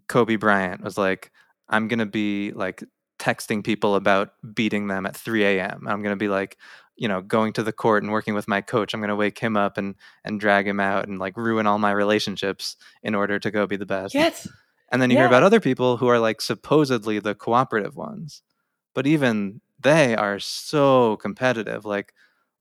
Kobe 0.08 0.36
Bryant 0.36 0.84
was 0.84 0.98
like, 0.98 1.32
"I'm 1.70 1.88
gonna 1.88 2.06
be 2.06 2.52
like 2.52 2.84
texting 3.20 3.64
people 3.64 3.96
about 3.96 4.30
beating 4.54 4.88
them 4.88 5.06
at 5.06 5.16
3 5.16 5.44
a.m. 5.44 5.88
I'm 5.88 6.04
gonna 6.04 6.16
be 6.16 6.28
like." 6.28 6.58
you 6.98 7.08
know 7.08 7.22
going 7.22 7.54
to 7.54 7.64
the 7.64 7.72
court 7.72 8.04
and 8.04 8.12
working 8.12 8.34
with 8.34 8.48
my 8.48 8.60
coach 8.60 8.94
i'm 8.94 9.00
going 9.00 9.10
to 9.10 9.16
wake 9.16 9.40
him 9.40 9.56
up 9.56 9.78
and 9.78 9.96
and 10.24 10.40
drag 10.40 10.68
him 10.68 10.80
out 10.80 11.08
and 11.08 11.20
like 11.20 11.38
ruin 11.38 11.68
all 11.68 11.78
my 11.78 11.92
relationships 11.92 12.76
in 13.04 13.16
order 13.16 13.40
to 13.40 13.52
go 13.52 13.66
be 13.66 13.78
the 13.78 13.86
best 13.86 14.14
yes 14.14 14.48
and 14.92 15.02
then 15.02 15.10
you 15.10 15.18
hear 15.18 15.28
about 15.28 15.44
other 15.44 15.60
people 15.60 15.98
who 15.98 16.08
are 16.08 16.20
like 16.20 16.42
supposedly 16.42 17.20
the 17.20 17.36
cooperative 17.36 17.96
ones 17.96 18.42
but 18.94 19.06
even 19.06 19.62
they 19.80 20.16
are 20.16 20.40
so 20.40 21.18
competitive. 21.18 21.86
Like 21.86 22.14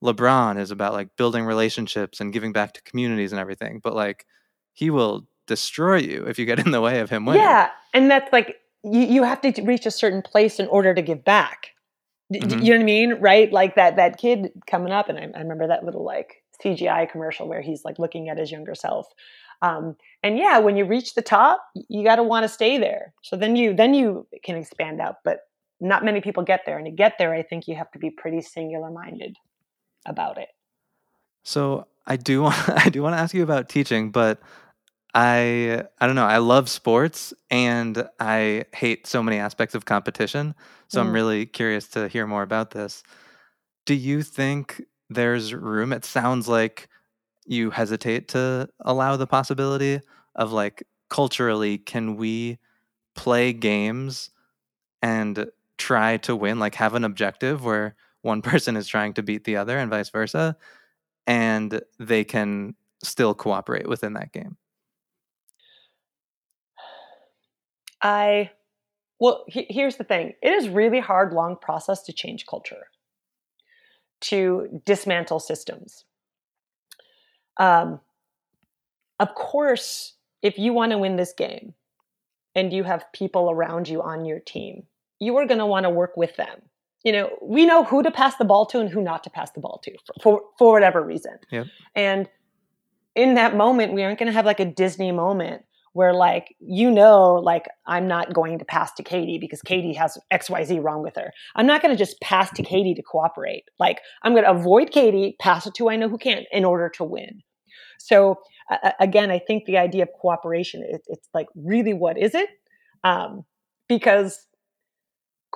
LeBron 0.03 0.59
is 0.59 0.71
about 0.71 0.93
like 0.93 1.17
building 1.17 1.45
relationships 1.45 2.21
and 2.21 2.33
giving 2.33 2.53
back 2.53 2.75
to 2.75 2.83
communities 2.83 3.33
and 3.33 3.41
everything, 3.41 3.81
but 3.83 3.95
like 3.95 4.27
he 4.73 4.91
will 4.91 5.27
destroy 5.47 5.97
you 5.97 6.25
if 6.27 6.39
you 6.39 6.45
get 6.45 6.59
in 6.59 6.71
the 6.71 6.81
way 6.81 7.01
of 7.01 7.11
him 7.11 7.25
winning. 7.25 7.43
Yeah, 7.43 7.71
and 7.95 8.11
that's 8.11 8.33
like 8.33 8.57
you, 8.85 9.01
you 9.01 9.23
have 9.23 9.41
to 9.43 9.63
reach 9.63 9.87
a 9.87 9.91
certain 9.91 10.23
place 10.23 10.61
in 10.61 10.67
order 10.69 10.95
to 10.95 11.03
give 11.03 11.25
back. 11.25 11.71
Mm-hmm. 12.33 12.59
You 12.59 12.73
know 12.73 12.77
what 12.79 12.83
I 12.83 12.85
mean? 12.85 13.15
Right? 13.21 13.53
Like 13.53 13.77
that 13.77 13.97
that 13.97 14.19
kid 14.19 14.51
coming 14.67 14.93
up, 14.93 15.09
and 15.09 15.19
I, 15.19 15.29
I 15.35 15.41
remember 15.41 15.69
that 15.69 15.85
little 15.85 16.05
like 16.05 16.43
CGI 16.63 17.11
commercial 17.11 17.49
where 17.49 17.63
he's 17.63 17.85
like 17.85 17.99
looking 17.99 18.29
at 18.29 18.39
his 18.39 18.51
younger 18.51 18.75
self. 18.75 19.07
Um, 19.63 19.97
and 20.23 20.37
yeah, 20.37 20.59
when 20.59 20.77
you 20.77 20.85
reach 20.85 21.15
the 21.15 21.23
top, 21.23 21.65
you 21.89 22.05
got 22.05 22.17
to 22.17 22.23
want 22.23 22.45
to 22.45 22.49
stay 22.49 22.79
there. 22.79 23.15
So 23.23 23.37
then 23.37 23.57
you 23.57 23.75
then 23.75 23.95
you 23.95 24.27
can 24.45 24.57
expand 24.57 25.01
out. 25.01 25.17
But 25.25 25.41
not 25.81 26.05
many 26.05 26.21
people 26.21 26.43
get 26.43 26.63
there 26.67 26.79
and 26.79 26.87
to 26.87 26.91
get 26.91 27.15
there 27.19 27.35
i 27.35 27.43
think 27.43 27.69
you 27.69 27.75
have 27.77 27.91
to 27.91 27.99
be 27.99 28.11
pretty 28.11 28.41
singular 28.41 28.91
minded 28.91 29.37
about 30.07 30.39
it 30.39 30.49
so 31.43 31.87
i 32.07 32.17
do 32.17 32.43
want 32.45 32.69
i 32.69 32.89
do 32.89 33.03
want 33.03 33.15
to 33.15 33.19
ask 33.19 33.35
you 33.35 33.43
about 33.43 33.69
teaching 33.69 34.11
but 34.11 34.41
i 35.15 35.83
i 36.01 36.07
don't 36.07 36.17
know 36.17 36.27
i 36.27 36.39
love 36.39 36.69
sports 36.69 37.33
and 37.51 38.07
i 38.21 38.65
hate 38.75 39.07
so 39.07 39.23
many 39.23 39.39
aspects 39.39 39.75
of 39.75 39.85
competition 39.85 40.55
so 40.89 41.01
mm. 41.01 41.07
i'm 41.07 41.13
really 41.13 41.47
curious 41.47 41.89
to 41.89 42.09
hear 42.09 42.27
more 42.27 42.43
about 42.43 42.71
this 42.71 43.03
do 43.85 43.95
you 43.95 44.23
think 44.23 44.83
there's 45.09 45.55
room 45.55 45.93
it 45.93 46.05
sounds 46.05 46.49
like 46.49 46.89
you 47.47 47.71
hesitate 47.71 48.29
to 48.29 48.69
allow 48.81 49.17
the 49.17 49.27
possibility 49.27 50.01
of 50.35 50.53
like 50.53 50.83
culturally 51.09 51.79
can 51.79 52.17
we 52.17 52.59
play 53.15 53.53
games 53.53 54.31
and 55.03 55.47
try 55.79 56.17
to 56.19 56.35
win, 56.35 56.59
like 56.59 56.75
have 56.77 56.95
an 56.95 57.05
objective 57.05 57.65
where 57.65 57.95
one 58.23 58.43
person 58.51 58.77
is 58.77 58.87
trying 58.87 59.15
to 59.15 59.23
beat 59.23 59.45
the 59.45 59.57
other 59.57 59.79
and 59.79 59.91
vice 59.91 60.11
versa, 60.11 60.57
and 61.27 61.81
they 61.99 62.25
can 62.25 62.75
still 63.03 63.35
cooperate 63.35 63.89
within 63.89 64.15
that 64.15 64.33
game? 64.33 64.57
I, 68.03 68.51
well, 69.19 69.45
he, 69.49 69.67
here's 69.69 69.97
the 69.97 70.05
thing 70.05 70.35
it 70.43 70.53
is 70.53 70.69
really 70.69 71.01
hard, 71.01 71.33
long 71.33 71.57
process 71.57 72.03
to 72.05 72.13
change 72.13 72.47
culture, 72.47 72.89
to 74.23 74.83
dismantle 74.85 75.41
systems. 75.41 76.05
Um, 77.59 78.01
of 79.19 79.35
course, 79.35 80.15
if 80.43 80.59
you 80.59 80.75
want 80.75 80.93
to 80.93 80.99
win 80.99 81.17
this 81.17 81.33
game 81.33 81.73
and 82.55 82.73
you 82.73 82.85
have 82.85 83.11
people 83.13 83.51
around 83.51 83.89
you 83.89 84.03
on 84.03 84.27
your 84.27 84.41
team 84.41 84.85
you 85.19 85.37
are 85.37 85.47
going 85.47 85.59
to 85.59 85.67
want 85.67 85.85
to 85.85 85.91
work 85.91 86.17
with 86.17 86.37
them. 86.37 86.63
You 87.05 87.13
know, 87.13 87.39
we 87.41 87.67
know 87.67 87.85
who 87.85 88.03
to 88.03 88.11
pass 88.11 88.37
the 88.37 88.45
ball 88.45 88.67
to 88.67 88.81
and 88.81 88.91
who 88.91 89.01
not 89.01 89.23
to 89.25 89.31
pass 89.31 89.51
the 89.53 89.61
ball 89.61 89.81
to 89.85 89.93
for 90.07 90.15
for, 90.23 90.43
for 90.59 90.73
whatever 90.73 91.03
reason. 91.05 91.39
Yep. 91.51 91.67
And 91.95 92.29
in 93.15 93.35
that 93.35 93.57
moment, 93.57 93.95
we 93.95 94.03
aren't 94.03 94.19
going 94.19 94.27
to 94.27 94.33
have 94.33 94.45
like 94.45 94.61
a 94.61 94.65
Disney 94.65 95.13
moment 95.13 95.63
where 95.97 96.13
like 96.13 96.55
you 96.61 96.91
know 96.91 97.37
like 97.37 97.65
i'm 97.87 98.07
not 98.07 98.35
going 98.35 98.59
to 98.59 98.67
pass 98.67 98.93
to 98.93 99.03
katie 99.03 99.39
because 99.39 99.63
katie 99.63 99.95
has 99.95 100.19
xyz 100.31 100.85
wrong 100.85 101.03
with 101.03 101.17
her 101.17 101.33
i'm 101.55 101.67
not 101.67 101.81
going 101.81 101.91
to 101.91 101.97
just 101.97 102.21
pass 102.21 102.51
to 102.51 102.63
katie 102.63 102.93
to 102.93 103.03
cooperate 103.03 103.65
like 103.79 104.03
i'm 104.23 104.33
going 104.33 104.45
to 104.45 104.51
avoid 104.51 104.91
katie 104.91 105.35
pass 105.41 105.67
it 105.67 105.73
to 105.73 105.89
i 105.89 105.97
know 105.97 106.07
who 106.07 106.19
can 106.19 106.45
in 106.53 106.67
order 106.67 106.91
to 106.91 107.03
win 107.03 107.41
so 107.99 108.39
uh, 108.71 108.91
again 109.01 109.31
i 109.31 109.39
think 109.39 109.65
the 109.65 109.79
idea 109.79 110.03
of 110.03 110.11
cooperation 110.21 110.85
it, 110.87 111.01
it's 111.07 111.31
like 111.33 111.47
really 111.55 111.95
what 111.95 112.19
is 112.19 112.35
it 112.35 112.51
um, 113.03 113.47
because 113.89 114.47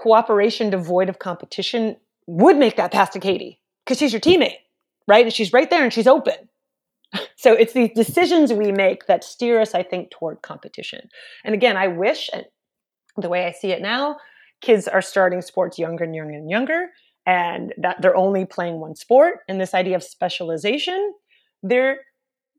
cooperation 0.01 0.71
devoid 0.71 1.11
of 1.11 1.19
competition 1.19 1.95
would 2.27 2.57
make 2.57 2.77
that 2.77 2.91
pass 2.91 3.11
to 3.11 3.21
Katie 3.21 3.61
because 3.85 3.99
she's 3.99 4.13
your 4.13 4.21
teammate, 4.21 4.57
right? 5.07 5.27
And 5.27 5.35
she's 5.35 5.53
right 5.53 5.69
there 5.69 5.85
and 5.85 5.93
she's 5.93 6.07
open. 6.07 6.35
So 7.37 7.55
it's 7.55 7.73
these 7.73 7.91
decisions 7.95 8.53
we 8.53 8.71
make 8.71 9.07
that 9.07 9.25
steer 9.25 9.63
us, 9.63 9.75
I 9.75 9.83
think, 9.83 10.11
toward 10.11 10.43
competition. 10.43 11.09
And 11.43 11.55
again, 11.55 11.75
I 11.75 11.89
wish, 11.89 12.29
and 12.35 12.45
the 13.17 13.31
way 13.31 13.47
I 13.47 13.53
see 13.53 13.73
it 13.73 13.81
now, 13.81 14.19
kids 14.61 14.87
are 14.87 15.01
starting 15.01 15.41
sports 15.41 15.79
younger 15.79 16.05
and 16.05 16.15
younger 16.15 16.35
and 16.35 16.51
younger, 16.51 16.91
and 17.25 17.73
that 17.79 18.03
they're 18.03 18.15
only 18.15 18.45
playing 18.45 18.79
one 18.79 18.95
sport. 18.95 19.39
And 19.49 19.59
this 19.59 19.73
idea 19.73 19.97
of 19.97 20.05
specialization, 20.05 21.15
they're 21.63 22.01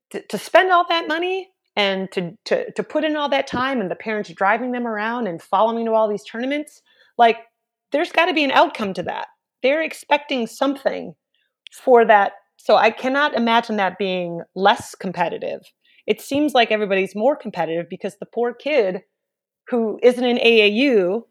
to, 0.09 0.23
to 0.23 0.37
spend 0.39 0.71
all 0.71 0.85
that 0.89 1.07
money 1.07 1.51
and 1.75 2.11
to, 2.13 2.35
to 2.45 2.71
to 2.71 2.83
put 2.83 3.03
in 3.03 3.15
all 3.15 3.29
that 3.29 3.45
time, 3.45 3.81
and 3.81 3.91
the 3.91 3.95
parents 3.95 4.31
driving 4.31 4.71
them 4.71 4.87
around 4.87 5.27
and 5.27 5.43
following 5.43 5.85
to 5.85 5.93
all 5.93 6.09
these 6.09 6.23
tournaments 6.23 6.81
like, 7.21 7.37
there's 7.91 8.11
got 8.11 8.25
to 8.25 8.33
be 8.33 8.43
an 8.43 8.51
outcome 8.51 8.93
to 8.95 9.03
that. 9.03 9.27
They're 9.61 9.83
expecting 9.83 10.47
something 10.47 11.13
for 11.71 12.03
that. 12.05 12.31
So 12.57 12.75
I 12.75 12.89
cannot 12.89 13.35
imagine 13.35 13.77
that 13.77 13.99
being 13.99 14.41
less 14.55 14.95
competitive. 14.95 15.61
It 16.07 16.19
seems 16.19 16.53
like 16.53 16.71
everybody's 16.71 17.15
more 17.15 17.35
competitive 17.35 17.85
because 17.89 18.17
the 18.17 18.25
poor 18.25 18.53
kid 18.55 19.01
who 19.69 19.99
isn't 20.01 20.25
in 20.25 20.37
AAU, 20.37 21.21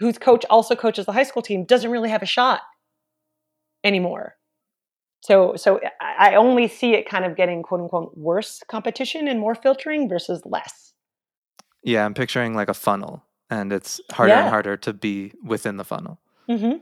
whose 0.00 0.18
coach 0.18 0.44
also 0.50 0.74
coaches 0.74 1.06
the 1.06 1.12
high 1.12 1.22
school 1.22 1.42
team, 1.42 1.64
doesn't 1.64 1.92
really 1.92 2.10
have 2.10 2.22
a 2.22 2.26
shot 2.26 2.62
anymore. 3.84 4.34
so 5.22 5.54
so 5.56 5.80
I 6.00 6.34
only 6.34 6.66
see 6.66 6.94
it 6.94 7.08
kind 7.08 7.24
of 7.24 7.36
getting 7.36 7.62
quote 7.62 7.80
unquote 7.80 8.12
worse 8.16 8.60
competition 8.68 9.28
and 9.28 9.38
more 9.38 9.54
filtering 9.54 10.08
versus 10.08 10.42
less. 10.44 10.92
Yeah, 11.84 12.04
I'm 12.04 12.14
picturing 12.14 12.54
like 12.54 12.68
a 12.68 12.74
funnel, 12.74 13.24
and 13.50 13.72
it's 13.72 14.00
harder 14.12 14.32
yeah. 14.34 14.40
and 14.40 14.48
harder 14.48 14.76
to 14.78 14.92
be 14.92 15.32
within 15.44 15.76
the 15.76 15.84
funnel. 15.84 16.18
Mm-hmm. 16.48 16.78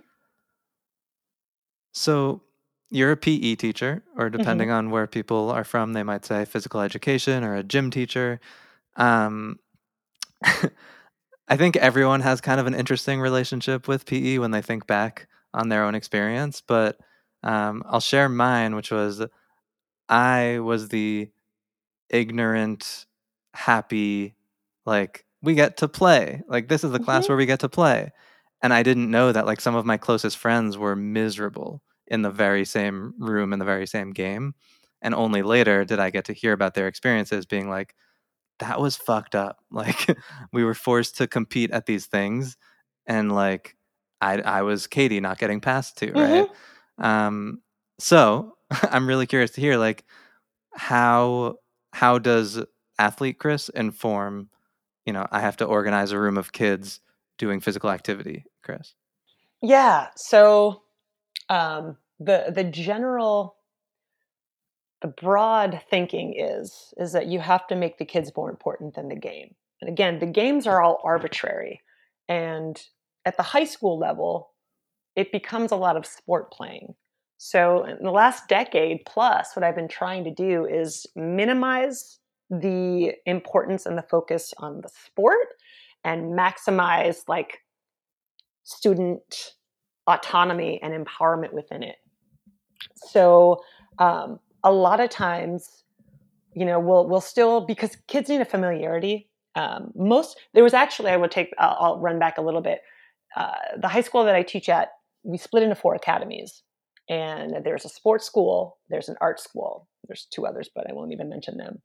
So 1.93 2.43
you're 2.91 3.13
a 3.13 3.17
PE 3.17 3.57
teacher, 3.57 4.03
or 4.17 4.27
mm-hmm. 4.27 4.37
depending 4.37 4.69
mm-hmm. 4.69 4.77
on 4.77 4.91
where 4.91 5.07
people 5.07 5.51
are 5.51 5.65
from, 5.65 5.93
they 5.93 6.03
might 6.03 6.25
say 6.25 6.45
physical 6.45 6.81
education 6.81 7.45
or 7.45 7.55
a 7.55 7.63
gym 7.63 7.91
teacher. 7.91 8.41
Um, 8.97 9.59
I 11.49 11.57
think 11.57 11.77
everyone 11.77 12.21
has 12.21 12.41
kind 12.41 12.61
of 12.61 12.67
an 12.67 12.75
interesting 12.75 13.21
relationship 13.21 13.89
with 13.89 14.07
PE 14.07 14.39
when 14.39 14.51
they 14.51 14.63
think 14.63 14.87
back 14.87 15.27
on 15.55 15.71
their 15.71 15.85
own 15.85 15.95
experience, 15.95 16.61
but 16.61 16.99
um, 17.43 17.83
I'll 17.87 18.01
share 18.01 18.29
mine, 18.29 18.77
which 18.77 18.91
was 18.91 19.25
I 20.09 20.59
was 20.59 20.89
the 20.89 21.31
ignorant, 22.11 23.07
happy, 23.55 24.35
like, 24.85 25.25
we 25.43 25.55
get 25.55 25.77
to 25.79 25.89
play. 25.89 26.43
Like, 26.49 26.69
this 26.69 26.85
is 26.85 26.91
the 26.91 26.99
mm-hmm. 26.99 27.05
class 27.05 27.29
where 27.29 27.37
we 27.37 27.47
get 27.47 27.61
to 27.61 27.69
play. 27.69 28.13
And 28.63 28.73
I 28.73 28.83
didn't 28.83 29.11
know 29.11 29.33
that, 29.33 29.47
like, 29.47 29.61
some 29.61 29.75
of 29.75 29.87
my 29.87 29.97
closest 29.97 30.37
friends 30.37 30.77
were 30.77 30.97
miserable 30.97 31.83
in 32.07 32.23
the 32.23 32.31
very 32.31 32.65
same 32.65 33.15
room 33.19 33.53
in 33.53 33.59
the 33.59 33.65
very 33.65 33.87
same 33.87 34.13
game. 34.13 34.55
And 35.01 35.15
only 35.15 35.43
later 35.43 35.85
did 35.85 36.01
I 36.01 36.11
get 36.11 36.25
to 36.27 36.33
hear 36.33 36.53
about 36.53 36.75
their 36.75 36.89
experiences 36.89 37.47
being 37.47 37.69
like, 37.69 37.95
that 38.59 38.81
was 38.81 38.97
fucked 38.97 39.35
up. 39.35 39.59
Like, 39.71 40.19
we 40.53 40.65
were 40.65 40.75
forced 40.75 41.19
to 41.19 41.27
compete 41.27 41.71
at 41.71 41.87
these 41.87 42.07
things. 42.07 42.57
And, 43.07 43.33
like, 43.33 43.77
I, 44.21 44.41
I 44.41 44.63
was 44.63 44.87
Katie 44.87 45.21
not 45.21 45.39
getting 45.39 45.61
passed 45.61 45.99
to, 45.99 46.13
right? 46.13 46.49
Mm-hmm. 46.49 47.05
Um, 47.05 47.63
so 47.99 48.57
I'm 48.91 49.07
really 49.07 49.27
curious 49.27 49.53
to 49.53 49.61
hear 49.61 49.77
like 49.77 50.05
how 50.75 51.57
how 51.93 52.19
does 52.19 52.63
athlete 52.99 53.39
Chris 53.39 53.69
inform, 53.71 54.51
you 55.09 55.13
know, 55.15 55.27
I 55.33 55.41
have 55.41 55.57
to 55.57 55.65
organize 55.65 56.13
a 56.13 56.21
room 56.21 56.37
of 56.37 56.53
kids 56.53 57.01
doing 57.39 57.61
physical 57.61 57.89
activity, 57.89 58.45
Chris? 58.63 58.93
Yeah. 59.63 60.09
So 60.17 60.83
um, 61.49 61.97
the 62.21 62.53
the 62.55 62.65
general 62.65 63.57
the 65.01 65.09
broad 65.09 65.81
thinking 65.89 66.35
is 66.39 66.93
is 66.99 67.13
that 67.13 67.27
you 67.27 67.41
have 67.41 67.67
to 67.69 67.75
make 67.75 67.97
the 67.97 68.05
kids 68.05 68.31
more 68.37 68.51
important 68.51 68.97
than 68.97 69.09
the 69.09 69.17
game. 69.17 69.55
And 69.81 69.89
again, 69.89 70.19
the 70.19 70.27
games 70.27 70.67
are 70.67 70.83
all 70.83 71.01
arbitrary. 71.03 71.81
And 72.29 72.79
at 73.25 73.39
the 73.39 73.43
high 73.43 73.65
school 73.65 73.99
level, 73.99 74.51
it 75.17 75.33
becomes 75.33 75.73
a 75.73 75.77
lot 75.77 75.97
of 75.97 76.05
sport 76.05 76.53
playing. 76.53 76.97
So, 77.39 77.85
in 77.85 78.05
the 78.05 78.11
last 78.11 78.47
decade 78.47 79.07
plus, 79.07 79.57
what 79.57 79.65
I've 79.65 79.75
been 79.75 79.89
trying 79.89 80.25
to 80.25 80.35
do 80.35 80.67
is 80.67 81.07
minimize 81.17 82.19
the 82.51 83.13
importance 83.27 83.87
and 83.87 83.99
the 83.99 84.03
focus 84.03 84.55
on 84.59 84.81
the 84.81 84.89
sport 84.89 85.49
and 86.05 86.39
maximize 86.39 87.23
like 87.29 87.59
student 88.65 89.55
autonomy 90.07 90.81
and 90.83 90.93
empowerment 90.95 91.53
within 91.53 91.83
it. 91.83 91.97
So, 92.95 93.61
um, 93.99 94.39
a 94.65 94.73
lot 94.73 95.01
of 95.01 95.11
times, 95.11 95.85
you 96.55 96.65
know, 96.65 96.81
we'll 96.81 97.07
we'll 97.07 97.21
still 97.21 97.61
because 97.61 97.97
kids 98.09 98.29
need 98.29 98.41
a 98.41 98.45
familiarity. 98.45 99.29
Um, 99.55 99.93
most 99.95 100.39
there 100.55 100.65
was 100.65 100.75
actually 100.75 101.11
I 101.11 101.17
would 101.17 101.31
take 101.31 101.53
I'll, 101.59 101.77
I'll 101.79 102.01
run 102.01 102.19
back 102.19 102.39
a 102.39 102.43
little 102.43 102.61
bit. 102.61 102.81
Uh, 103.37 103.55
the 103.81 103.89
high 103.89 104.01
school 104.01 104.25
that 104.25 104.35
I 104.35 104.43
teach 104.43 104.69
at 104.69 104.89
we 105.23 105.37
split 105.37 105.63
into 105.63 105.75
four 105.75 105.95
academies 105.95 106.63
and 107.09 107.65
there's 107.65 107.85
a 107.85 107.89
sports 107.89 108.25
school 108.25 108.79
there's 108.89 109.09
an 109.09 109.17
art 109.21 109.41
school 109.41 109.89
there's 110.07 110.27
two 110.31 110.47
others 110.47 110.69
but 110.75 110.89
i 110.89 110.93
won't 110.93 111.13
even 111.13 111.29
mention 111.29 111.57
them. 111.57 111.81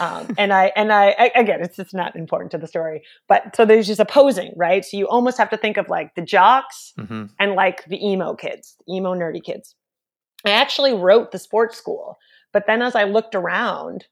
Um, 0.00 0.34
and 0.38 0.52
i 0.52 0.72
and 0.76 0.92
I, 0.92 1.14
I 1.18 1.30
again 1.34 1.62
it's 1.62 1.76
just 1.76 1.94
not 1.94 2.16
important 2.16 2.50
to 2.52 2.58
the 2.58 2.66
story 2.66 3.02
but 3.28 3.54
so 3.56 3.64
there's 3.64 3.86
just 3.86 4.00
opposing 4.00 4.52
right? 4.56 4.84
So 4.84 4.96
you 4.96 5.08
almost 5.08 5.38
have 5.38 5.50
to 5.50 5.56
think 5.56 5.76
of 5.76 5.88
like 5.88 6.14
the 6.14 6.22
jocks 6.22 6.92
mm-hmm. 6.98 7.26
and 7.38 7.54
like 7.54 7.84
the 7.86 8.04
emo 8.04 8.34
kids 8.34 8.76
the 8.86 8.94
emo 8.94 9.14
nerdy 9.14 9.42
kids. 9.42 9.74
I 10.44 10.50
actually 10.50 10.92
wrote 10.92 11.32
the 11.32 11.38
sports 11.38 11.76
school 11.76 12.16
but 12.52 12.66
then 12.66 12.82
as 12.82 12.94
i 12.94 13.04
looked 13.04 13.34
around 13.34 14.06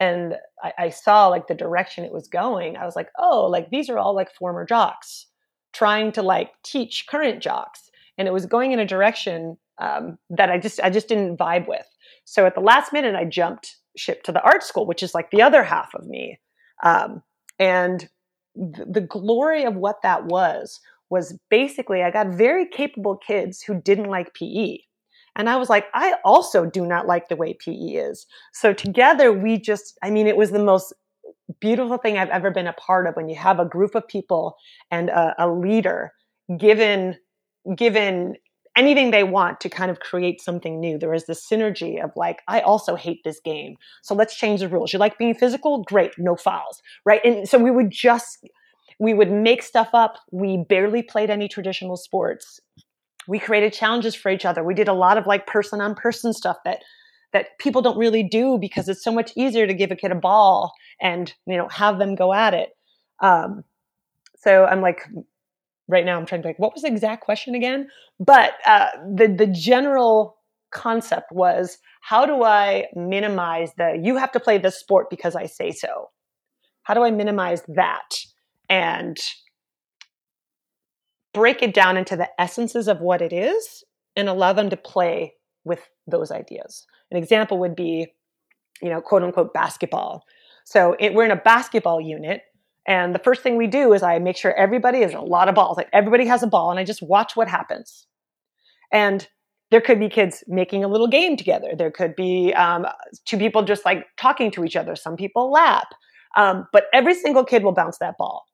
and 0.00 0.36
I, 0.62 0.72
I 0.78 0.88
saw 0.90 1.28
like 1.28 1.48
the 1.48 1.54
direction 1.54 2.04
it 2.04 2.12
was 2.12 2.28
going 2.28 2.76
i 2.76 2.84
was 2.84 2.94
like 2.96 3.08
oh 3.18 3.46
like 3.46 3.70
these 3.70 3.88
are 3.88 3.98
all 3.98 4.14
like 4.14 4.32
former 4.34 4.64
jocks 4.64 5.26
trying 5.72 6.12
to 6.12 6.22
like 6.22 6.50
teach 6.64 7.06
current 7.06 7.40
jocks. 7.40 7.90
And 8.16 8.26
it 8.26 8.32
was 8.32 8.46
going 8.46 8.72
in 8.72 8.78
a 8.78 8.86
direction 8.86 9.56
um, 9.80 10.18
that 10.30 10.50
I 10.50 10.58
just 10.58 10.80
I 10.82 10.90
just 10.90 11.08
didn't 11.08 11.36
vibe 11.36 11.68
with. 11.68 11.86
So 12.24 12.46
at 12.46 12.54
the 12.54 12.60
last 12.60 12.92
minute, 12.92 13.14
I 13.14 13.24
jumped 13.24 13.76
ship 13.96 14.22
to 14.24 14.32
the 14.32 14.42
art 14.42 14.62
school, 14.62 14.86
which 14.86 15.02
is 15.02 15.14
like 15.14 15.30
the 15.30 15.42
other 15.42 15.62
half 15.62 15.94
of 15.94 16.06
me. 16.06 16.38
Um, 16.82 17.22
and 17.58 18.08
th- 18.56 18.88
the 18.90 19.00
glory 19.00 19.64
of 19.64 19.74
what 19.74 20.02
that 20.02 20.26
was 20.26 20.80
was 21.10 21.38
basically 21.50 22.02
I 22.02 22.10
got 22.10 22.28
very 22.28 22.66
capable 22.66 23.16
kids 23.16 23.62
who 23.62 23.80
didn't 23.80 24.10
like 24.10 24.34
PE. 24.34 24.78
And 25.36 25.48
I 25.48 25.56
was 25.56 25.70
like, 25.70 25.86
I 25.94 26.16
also 26.24 26.66
do 26.66 26.84
not 26.84 27.06
like 27.06 27.28
the 27.28 27.36
way 27.36 27.54
PE 27.54 27.72
is. 27.72 28.26
So 28.52 28.72
together 28.72 29.32
we 29.32 29.58
just, 29.58 29.96
I 30.02 30.10
mean, 30.10 30.26
it 30.26 30.36
was 30.36 30.50
the 30.50 30.58
most 30.58 30.92
beautiful 31.60 31.96
thing 31.96 32.18
I've 32.18 32.28
ever 32.28 32.50
been 32.50 32.66
a 32.66 32.72
part 32.74 33.06
of 33.06 33.14
when 33.14 33.28
you 33.28 33.36
have 33.36 33.58
a 33.58 33.64
group 33.64 33.94
of 33.94 34.06
people 34.06 34.56
and 34.90 35.08
a, 35.08 35.34
a 35.38 35.48
leader 35.48 36.12
given 36.58 37.16
given 37.76 38.36
anything 38.78 39.10
they 39.10 39.24
want 39.24 39.60
to 39.60 39.68
kind 39.68 39.90
of 39.90 39.98
create 39.98 40.40
something 40.40 40.78
new. 40.78 40.98
There 40.98 41.12
is 41.12 41.26
this 41.26 41.44
synergy 41.44 42.02
of 42.02 42.12
like, 42.14 42.42
I 42.46 42.60
also 42.60 42.94
hate 42.94 43.24
this 43.24 43.40
game. 43.40 43.76
So 44.02 44.14
let's 44.14 44.36
change 44.36 44.60
the 44.60 44.68
rules. 44.68 44.92
You 44.92 45.00
like 45.00 45.18
being 45.18 45.34
physical? 45.34 45.82
Great, 45.82 46.12
no 46.16 46.36
fouls. 46.36 46.80
Right. 47.04 47.20
And 47.24 47.48
so 47.48 47.58
we 47.58 47.72
would 47.72 47.90
just, 47.90 48.48
we 49.00 49.14
would 49.14 49.30
make 49.30 49.62
stuff 49.62 49.90
up. 49.92 50.18
We 50.30 50.64
barely 50.68 51.02
played 51.02 51.28
any 51.28 51.48
traditional 51.48 51.96
sports. 51.96 52.60
We 53.26 53.40
created 53.40 53.72
challenges 53.72 54.14
for 54.14 54.30
each 54.30 54.44
other. 54.44 54.62
We 54.62 54.74
did 54.74 54.88
a 54.88 54.94
lot 54.94 55.18
of 55.18 55.26
like 55.26 55.46
person 55.46 55.80
on 55.80 55.94
person 55.94 56.32
stuff 56.32 56.58
that 56.64 56.82
that 57.34 57.58
people 57.58 57.82
don't 57.82 57.98
really 57.98 58.22
do 58.22 58.56
because 58.58 58.88
it's 58.88 59.04
so 59.04 59.12
much 59.12 59.32
easier 59.36 59.66
to 59.66 59.74
give 59.74 59.90
a 59.90 59.96
kid 59.96 60.10
a 60.10 60.14
ball 60.14 60.72
and 60.98 61.34
you 61.46 61.58
know 61.58 61.68
have 61.68 61.98
them 61.98 62.14
go 62.14 62.32
at 62.32 62.54
it. 62.54 62.70
Um, 63.20 63.64
so 64.38 64.64
I'm 64.64 64.80
like 64.80 65.00
right 65.88 66.04
now 66.04 66.18
I'm 66.18 66.26
trying 66.26 66.42
to 66.42 66.48
like, 66.48 66.58
what 66.58 66.74
was 66.74 66.82
the 66.82 66.88
exact 66.88 67.24
question 67.24 67.54
again? 67.54 67.88
But 68.20 68.52
uh, 68.66 68.88
the 69.14 69.26
the 69.28 69.46
general 69.46 70.36
concept 70.70 71.32
was 71.32 71.78
how 72.02 72.26
do 72.26 72.42
I 72.42 72.86
minimize 72.94 73.72
the 73.76 73.98
you 74.02 74.16
have 74.16 74.32
to 74.32 74.40
play 74.40 74.58
this 74.58 74.78
sport 74.78 75.10
because 75.10 75.34
I 75.34 75.46
say 75.46 75.72
so? 75.72 76.10
How 76.82 76.94
do 76.94 77.02
I 77.02 77.10
minimize 77.10 77.62
that 77.68 78.08
and 78.68 79.18
break 81.34 81.62
it 81.62 81.74
down 81.74 81.96
into 81.96 82.16
the 82.16 82.28
essences 82.40 82.88
of 82.88 83.00
what 83.00 83.20
it 83.20 83.32
is 83.32 83.84
and 84.16 84.28
allow 84.28 84.52
them 84.52 84.70
to 84.70 84.76
play 84.76 85.34
with 85.64 85.88
those 86.06 86.30
ideas? 86.30 86.86
An 87.10 87.16
example 87.16 87.58
would 87.58 87.76
be, 87.76 88.08
you 88.82 88.90
know, 88.90 89.00
quote 89.00 89.22
unquote 89.22 89.52
basketball. 89.52 90.24
So 90.64 90.96
it, 90.98 91.14
we're 91.14 91.24
in 91.24 91.30
a 91.30 91.36
basketball 91.36 92.00
unit 92.00 92.42
and 92.88 93.14
the 93.14 93.18
first 93.20 93.42
thing 93.42 93.56
we 93.58 93.66
do 93.66 93.92
is 93.92 94.02
I 94.02 94.18
make 94.18 94.38
sure 94.38 94.54
everybody 94.54 95.02
has 95.02 95.12
a 95.12 95.20
lot 95.20 95.48
of 95.48 95.54
balls. 95.54 95.76
Like 95.76 95.90
everybody 95.92 96.26
has 96.26 96.42
a 96.42 96.46
ball, 96.46 96.70
and 96.70 96.80
I 96.80 96.84
just 96.84 97.02
watch 97.02 97.36
what 97.36 97.46
happens. 97.46 98.06
And 98.90 99.28
there 99.70 99.82
could 99.82 100.00
be 100.00 100.08
kids 100.08 100.42
making 100.48 100.82
a 100.82 100.88
little 100.88 101.06
game 101.06 101.36
together. 101.36 101.74
There 101.76 101.90
could 101.90 102.16
be 102.16 102.54
um, 102.54 102.86
two 103.26 103.36
people 103.36 103.62
just 103.62 103.84
like 103.84 104.06
talking 104.16 104.50
to 104.52 104.64
each 104.64 104.74
other. 104.74 104.96
Some 104.96 105.16
people 105.16 105.52
lap. 105.52 105.88
Um, 106.38 106.66
but 106.72 106.84
every 106.94 107.14
single 107.14 107.44
kid 107.44 107.62
will 107.62 107.72
bounce 107.72 107.98
that 107.98 108.16
ball. 108.16 108.46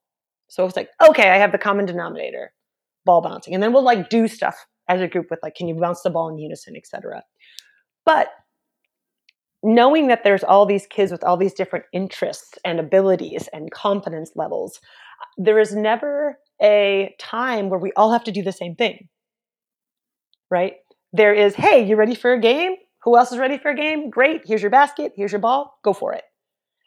So 0.49 0.67
it's 0.67 0.77
like, 0.77 0.91
okay, 1.01 1.31
I 1.31 1.37
have 1.37 1.53
the 1.53 1.59
common 1.59 1.87
denominator, 1.87 2.53
ball 3.05 3.21
bouncing. 3.21 3.55
And 3.55 3.63
then 3.63 3.73
we'll 3.73 3.85
like 3.85 4.11
do 4.11 4.27
stuff 4.27 4.67
as 4.89 5.01
a 5.01 5.07
group 5.07 5.29
with 5.31 5.39
like, 5.45 5.55
can 5.55 5.69
you 5.69 5.77
bounce 5.77 6.03
the 6.03 6.11
ball 6.11 6.29
in 6.29 6.39
unison, 6.39 6.75
etc. 6.77 7.23
But 8.05 8.29
knowing 9.65 10.09
that 10.09 10.23
there's 10.23 10.45
all 10.45 10.67
these 10.67 10.87
kids 10.87 11.11
with 11.11 11.25
all 11.25 11.39
these 11.39 11.55
different 11.55 11.87
interests 11.93 12.59
and 12.65 12.79
abilities 12.79 13.49
and 13.53 13.71
confidence 13.73 14.33
levels, 14.37 14.79
there 15.39 15.59
is 15.59 15.75
never 15.75 16.39
a 16.63 17.15
time 17.19 17.71
where 17.71 17.81
we 17.81 17.91
all 17.97 18.13
have 18.13 18.25
to 18.25 18.31
do 18.31 18.43
the 18.43 18.53
same 18.53 18.77
thing. 18.77 19.09
Right? 20.51 20.75
There 21.15 21.33
is, 21.33 21.55
hey, 21.55 21.85
you 21.85 21.97
ready 21.97 22.15
for 22.15 22.35
a 22.35 22.41
game? 22.41 22.75
Who 23.05 23.17
else 23.17 23.33
is 23.33 23.39
ready 23.39 23.57
for 23.57 23.71
a 23.71 23.77
game? 23.77 24.11
Great. 24.11 24.43
Here's 24.45 24.63
your 24.63 24.71
basket. 24.71 25.13
Here's 25.17 25.33
your 25.33 25.41
ball. 25.41 25.79
Go 25.83 25.95
for 25.95 26.13
it. 26.13 26.25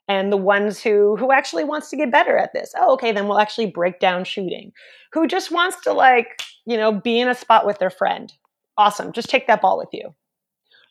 And 0.08 0.32
the 0.32 0.38
ones 0.38 0.82
who 0.82 1.18
who 1.18 1.32
actually 1.32 1.66
wants 1.66 1.90
to 1.90 1.98
get 1.98 2.12
better 2.12 2.38
at 2.38 2.54
this. 2.54 2.72
Oh, 2.78 2.94
okay, 2.94 3.12
then 3.12 3.28
we'll 3.28 3.40
actually 3.40 3.72
break 3.72 4.00
down 4.00 4.24
shooting. 4.24 4.72
Who 5.12 5.28
just 5.28 5.52
wants 5.52 5.82
to 5.82 5.92
like, 5.92 6.42
you 6.66 6.78
know, 6.78 6.94
be 6.94 7.20
in 7.20 7.28
a 7.28 7.36
spot 7.36 7.66
with 7.66 7.80
their 7.80 7.90
friend. 7.90 8.32
Awesome. 8.78 9.12
Just 9.12 9.30
take 9.30 9.48
that 9.48 9.62
ball 9.62 9.78
with 9.78 9.90
you 9.92 10.14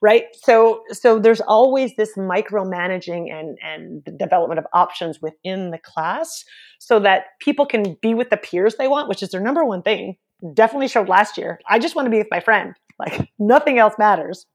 right? 0.06 0.26
So 0.34 0.82
so 0.92 1.18
there's 1.18 1.40
always 1.40 1.96
this 1.96 2.14
micromanaging 2.16 3.28
and 3.28 3.58
and 3.60 4.04
the 4.04 4.12
development 4.12 4.60
of 4.60 4.66
options 4.72 5.20
within 5.20 5.72
the 5.72 5.78
class 5.78 6.44
so 6.78 7.00
that 7.00 7.24
people 7.40 7.66
can 7.66 7.96
be 8.00 8.14
with 8.14 8.30
the 8.30 8.36
peers 8.36 8.76
they 8.76 8.86
want 8.86 9.08
which 9.08 9.20
is 9.20 9.30
their 9.30 9.40
number 9.40 9.64
one 9.64 9.82
thing. 9.82 10.16
Definitely 10.54 10.86
showed 10.86 11.08
last 11.08 11.36
year. 11.36 11.58
I 11.68 11.80
just 11.80 11.96
want 11.96 12.06
to 12.06 12.10
be 12.10 12.18
with 12.18 12.28
my 12.30 12.38
friend. 12.38 12.74
Like 13.00 13.28
nothing 13.40 13.80
else 13.80 13.94
matters. 13.98 14.46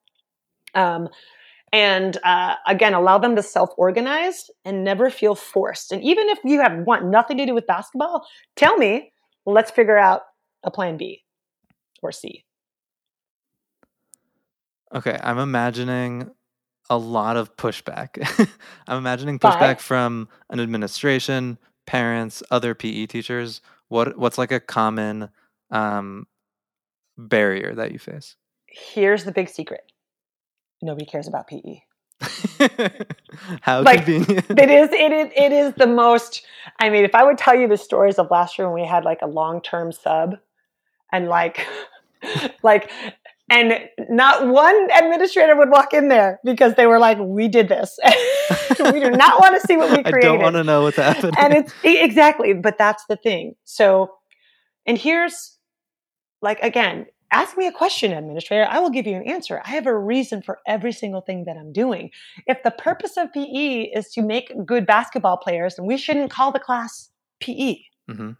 Um, 0.74 1.10
and 1.74 2.18
uh, 2.24 2.56
again, 2.66 2.94
allow 2.94 3.18
them 3.18 3.36
to 3.36 3.44
self 3.44 3.72
organize 3.78 4.50
and 4.64 4.86
never 4.86 5.10
feel 5.10 5.36
forced. 5.36 5.92
And 5.92 6.02
even 6.02 6.30
if 6.30 6.40
you 6.46 6.62
have 6.62 6.80
want 6.88 7.06
nothing 7.08 7.38
to 7.40 7.46
do 7.46 7.54
with 7.54 7.68
basketball, 7.68 8.26
tell 8.56 8.78
me, 8.78 9.12
let's 9.46 9.72
figure 9.72 9.98
out 9.98 10.22
a 10.64 10.72
plan 10.72 10.96
B 10.96 11.24
or 12.02 12.14
C. 12.14 12.46
Okay, 14.94 15.18
I'm 15.22 15.38
imagining 15.38 16.32
a 16.90 16.98
lot 16.98 17.38
of 17.38 17.56
pushback. 17.56 18.18
I'm 18.88 18.98
imagining 18.98 19.40
pushback 19.40 19.80
from 19.80 20.28
an 20.50 20.60
administration, 20.60 21.58
parents, 21.86 22.44
other 22.52 22.76
PE 22.76 23.06
teachers. 23.06 23.62
What 23.88 24.18
what's 24.18 24.38
like 24.38 24.52
a 24.52 24.60
common 24.60 25.30
um, 25.70 26.28
barrier 27.18 27.74
that 27.76 27.92
you 27.92 28.00
face? 28.00 28.36
Here's 28.68 29.24
the 29.24 29.32
big 29.32 29.50
secret: 29.50 29.82
nobody 30.82 31.06
cares 31.06 31.28
about 31.28 31.48
PE. 31.48 31.82
How 33.62 33.82
like, 33.82 34.06
convenient! 34.06 34.50
It 34.50 34.70
is. 34.70 34.90
It 34.92 35.12
is. 35.12 35.32
It 35.36 35.52
is 35.52 35.74
the 35.76 35.88
most. 35.88 36.46
I 36.80 36.90
mean, 36.90 37.04
if 37.04 37.16
I 37.16 37.24
would 37.24 37.38
tell 37.38 37.56
you 37.56 37.68
the 37.68 37.78
stories 37.78 38.20
of 38.20 38.30
last 38.30 38.58
year 38.58 38.70
when 38.70 38.82
we 38.82 38.88
had 38.88 39.06
like 39.06 39.22
a 39.22 39.28
long 39.28 39.62
term 39.62 39.92
sub, 39.92 40.38
and 41.12 41.28
like, 41.28 41.66
like 42.64 42.92
and 43.52 43.74
not 44.10 44.48
one 44.48 44.88
administrator 44.98 45.58
would 45.58 45.70
walk 45.70 45.94
in 45.94 46.08
there 46.08 46.40
because 46.44 46.76
they 46.76 46.88
were 46.88 47.00
like, 47.00 47.18
"We 47.20 47.50
did 47.50 47.68
this. 47.68 48.00
we 48.80 49.00
do 49.00 49.12
not 49.12 49.42
want 49.42 49.60
to 49.60 49.68
see 49.68 49.76
what 49.76 49.92
we 49.92 50.02
created." 50.02 50.30
I 50.30 50.34
don't 50.34 50.42
want 50.42 50.56
to 50.56 50.64
know 50.64 50.84
what's 50.84 50.98
happening. 50.98 51.34
And 51.38 51.54
it's 51.54 51.74
exactly, 51.84 52.54
but 52.54 52.78
that's 52.78 53.04
the 53.10 53.18
thing. 53.18 53.56
So, 53.66 54.10
and 54.86 54.98
here's 54.98 55.58
like 56.42 56.60
again, 56.62 57.08
ask 57.32 57.58
me 57.58 57.68
a 57.68 57.74
question, 57.74 58.14
administrator. 58.14 58.66
I 58.70 58.80
will 58.80 58.90
give 58.90 59.06
you 59.06 59.16
an 59.16 59.28
answer. 59.28 59.62
I 59.66 59.72
have 59.72 59.86
a 59.86 59.98
reason 59.98 60.42
for 60.42 60.60
every 60.66 60.94
single 60.94 61.22
thing 61.22 61.44
that 61.44 61.58
I'm 61.58 61.74
doing. 61.74 62.10
If 62.48 62.64
the 62.64 62.72
purpose 62.72 63.18
of 63.18 63.34
PE 63.34 63.92
is 63.94 64.10
to 64.14 64.22
make 64.22 64.54
good 64.66 64.86
basketball 64.86 65.38
players, 65.38 65.76
then 65.76 65.86
we 65.86 65.98
shouldn't 65.98 66.32
call 66.32 66.54
the 66.54 66.60
class 66.60 67.10
PE, 67.42 67.80
mm-hmm. 68.10 68.32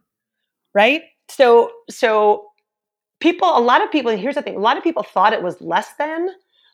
right? 0.74 1.02
So, 1.30 1.72
so 1.90 2.51
people, 3.22 3.58
a 3.58 3.62
lot 3.62 3.84
of 3.84 3.92
people, 3.92 4.12
here's 4.12 4.36
the 4.36 4.42
thing, 4.42 4.56
a 4.56 4.60
lot 4.60 4.78
of 4.78 4.84
people 4.84 5.04
thought 5.04 5.34
it 5.34 5.42
was 5.42 5.62
less 5.62 5.94
than 5.98 6.30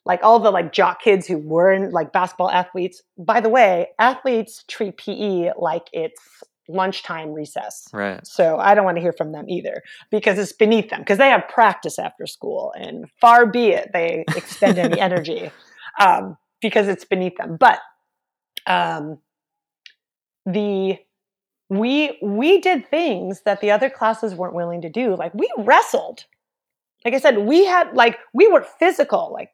like 0.07 0.21
all 0.23 0.39
the 0.39 0.49
like 0.49 0.71
jock 0.71 1.01
kids 1.01 1.27
who 1.27 1.37
weren't 1.37 1.93
like 1.93 2.13
basketball 2.13 2.49
athletes. 2.49 3.03
By 3.17 3.41
the 3.41 3.49
way, 3.49 3.89
athletes 3.99 4.63
treat 4.67 4.97
PE 4.97 5.51
like 5.57 5.87
it's 5.91 6.21
lunchtime 6.69 7.33
recess. 7.33 7.87
Right. 7.93 8.25
So 8.25 8.57
I 8.57 8.73
don't 8.73 8.85
want 8.85 8.97
to 8.97 9.01
hear 9.01 9.13
from 9.13 9.33
them 9.33 9.49
either 9.49 9.83
because 10.09 10.39
it's 10.39 10.53
beneath 10.53 10.89
them 10.89 11.01
because 11.01 11.17
they 11.17 11.29
have 11.29 11.47
practice 11.49 11.99
after 11.99 12.25
school 12.25 12.73
and 12.77 13.09
far 13.21 13.45
be 13.45 13.67
it 13.67 13.91
they 13.93 14.23
expend 14.35 14.77
any 14.79 14.99
energy 14.99 15.51
um, 15.99 16.37
because 16.61 16.87
it's 16.87 17.05
beneath 17.05 17.37
them. 17.37 17.57
But 17.57 17.79
um, 18.65 19.19
the 20.45 20.97
we 21.69 22.17
we 22.21 22.61
did 22.61 22.89
things 22.89 23.41
that 23.41 23.59
the 23.59 23.71
other 23.71 23.89
classes 23.89 24.33
weren't 24.33 24.55
willing 24.55 24.81
to 24.81 24.89
do. 24.89 25.15
Like 25.15 25.33
we 25.33 25.49
wrestled 25.57 26.25
like 27.07 27.13
I 27.13 27.19
said, 27.19 27.37
we 27.37 27.63
had 27.63 27.93
like 27.93 28.17
we 28.33 28.49
were 28.49 28.67
physical. 28.79 29.31
Like, 29.31 29.51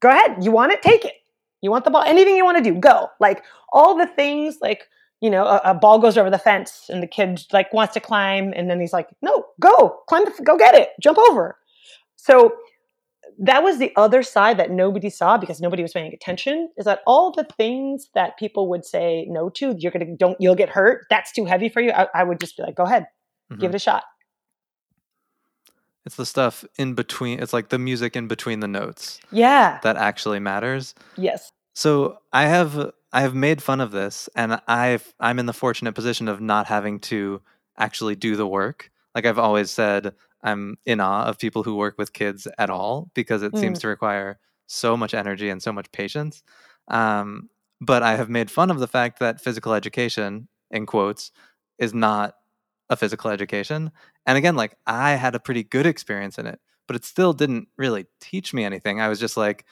go 0.00 0.08
ahead, 0.08 0.42
you 0.42 0.50
want 0.50 0.72
it, 0.72 0.80
take 0.80 1.04
it. 1.04 1.12
You 1.60 1.70
want 1.70 1.84
the 1.84 1.90
ball, 1.90 2.02
anything 2.02 2.34
you 2.34 2.46
want 2.46 2.56
to 2.56 2.64
do, 2.64 2.74
go. 2.80 3.08
Like 3.20 3.44
all 3.74 3.94
the 3.94 4.06
things, 4.06 4.56
like 4.62 4.88
you 5.20 5.28
know, 5.28 5.44
a, 5.44 5.60
a, 5.64 5.74
ball 5.74 5.98
goes 5.98 6.16
over 6.16 6.30
the 6.30 6.38
fence 6.38 6.86
and 6.88 7.02
the 7.02 7.06
kid 7.06 7.42
like 7.52 7.70
wants 7.74 7.92
to 7.92 8.00
climb, 8.00 8.54
and 8.56 8.70
then 8.70 8.80
he's 8.80 8.94
like, 8.94 9.08
no, 9.20 9.44
go, 9.60 9.98
climb, 10.08 10.24
the, 10.24 10.42
go 10.42 10.56
get 10.56 10.74
it, 10.74 10.92
jump 10.98 11.18
over. 11.18 11.58
So 12.16 12.54
that 13.38 13.62
was 13.62 13.76
the 13.76 13.92
other 13.96 14.22
side 14.22 14.58
that 14.58 14.70
nobody 14.70 15.10
saw 15.10 15.36
because 15.36 15.60
nobody 15.60 15.82
was 15.82 15.92
paying 15.92 16.10
attention. 16.10 16.70
Is 16.78 16.86
that 16.86 17.00
all 17.06 17.32
the 17.32 17.44
things 17.58 18.08
that 18.14 18.38
people 18.38 18.70
would 18.70 18.86
say 18.86 19.26
no 19.28 19.50
to? 19.50 19.74
You're 19.78 19.92
gonna 19.92 20.16
don't 20.16 20.38
you'll 20.40 20.54
get 20.54 20.70
hurt. 20.70 21.04
That's 21.10 21.32
too 21.32 21.44
heavy 21.44 21.68
for 21.68 21.82
you. 21.82 21.90
I, 21.90 22.06
I 22.14 22.24
would 22.24 22.40
just 22.40 22.56
be 22.56 22.62
like, 22.62 22.76
go 22.76 22.84
ahead, 22.84 23.08
mm-hmm. 23.52 23.60
give 23.60 23.72
it 23.72 23.76
a 23.76 23.78
shot. 23.78 24.04
It's 26.06 26.16
the 26.16 26.26
stuff 26.26 26.64
in 26.76 26.94
between. 26.94 27.40
It's 27.40 27.52
like 27.52 27.70
the 27.70 27.78
music 27.78 28.16
in 28.16 28.28
between 28.28 28.60
the 28.60 28.68
notes. 28.68 29.20
Yeah. 29.30 29.80
That 29.82 29.96
actually 29.96 30.38
matters. 30.38 30.94
Yes. 31.16 31.50
So 31.74 32.18
I 32.32 32.46
have 32.46 32.92
I 33.12 33.20
have 33.20 33.34
made 33.34 33.62
fun 33.62 33.80
of 33.80 33.90
this, 33.90 34.28
and 34.34 34.60
I've 34.68 35.14
I'm 35.18 35.38
in 35.38 35.46
the 35.46 35.52
fortunate 35.52 35.94
position 35.94 36.28
of 36.28 36.40
not 36.40 36.66
having 36.66 37.00
to 37.00 37.40
actually 37.76 38.16
do 38.16 38.36
the 38.36 38.46
work. 38.46 38.90
Like 39.14 39.26
I've 39.26 39.38
always 39.38 39.70
said, 39.70 40.14
I'm 40.42 40.76
in 40.84 41.00
awe 41.00 41.24
of 41.24 41.38
people 41.38 41.62
who 41.62 41.76
work 41.76 41.96
with 41.96 42.12
kids 42.12 42.46
at 42.58 42.70
all 42.70 43.10
because 43.14 43.42
it 43.42 43.52
mm. 43.52 43.60
seems 43.60 43.78
to 43.80 43.88
require 43.88 44.38
so 44.66 44.96
much 44.96 45.14
energy 45.14 45.48
and 45.48 45.62
so 45.62 45.72
much 45.72 45.90
patience. 45.92 46.42
Um, 46.88 47.48
but 47.80 48.02
I 48.02 48.16
have 48.16 48.28
made 48.28 48.50
fun 48.50 48.70
of 48.70 48.78
the 48.78 48.86
fact 48.86 49.18
that 49.18 49.40
physical 49.40 49.74
education, 49.74 50.48
in 50.70 50.86
quotes, 50.86 51.32
is 51.78 51.94
not 51.94 52.34
a 52.90 52.96
physical 52.96 53.30
education. 53.30 53.90
And 54.26 54.38
again, 54.38 54.56
like 54.56 54.76
I 54.86 55.12
had 55.12 55.34
a 55.34 55.40
pretty 55.40 55.62
good 55.62 55.86
experience 55.86 56.38
in 56.38 56.46
it, 56.46 56.60
but 56.86 56.96
it 56.96 57.04
still 57.04 57.32
didn't 57.32 57.68
really 57.76 58.06
teach 58.20 58.54
me 58.54 58.64
anything. 58.64 59.00
I 59.00 59.08
was 59.08 59.20
just 59.20 59.36
like, 59.36 59.64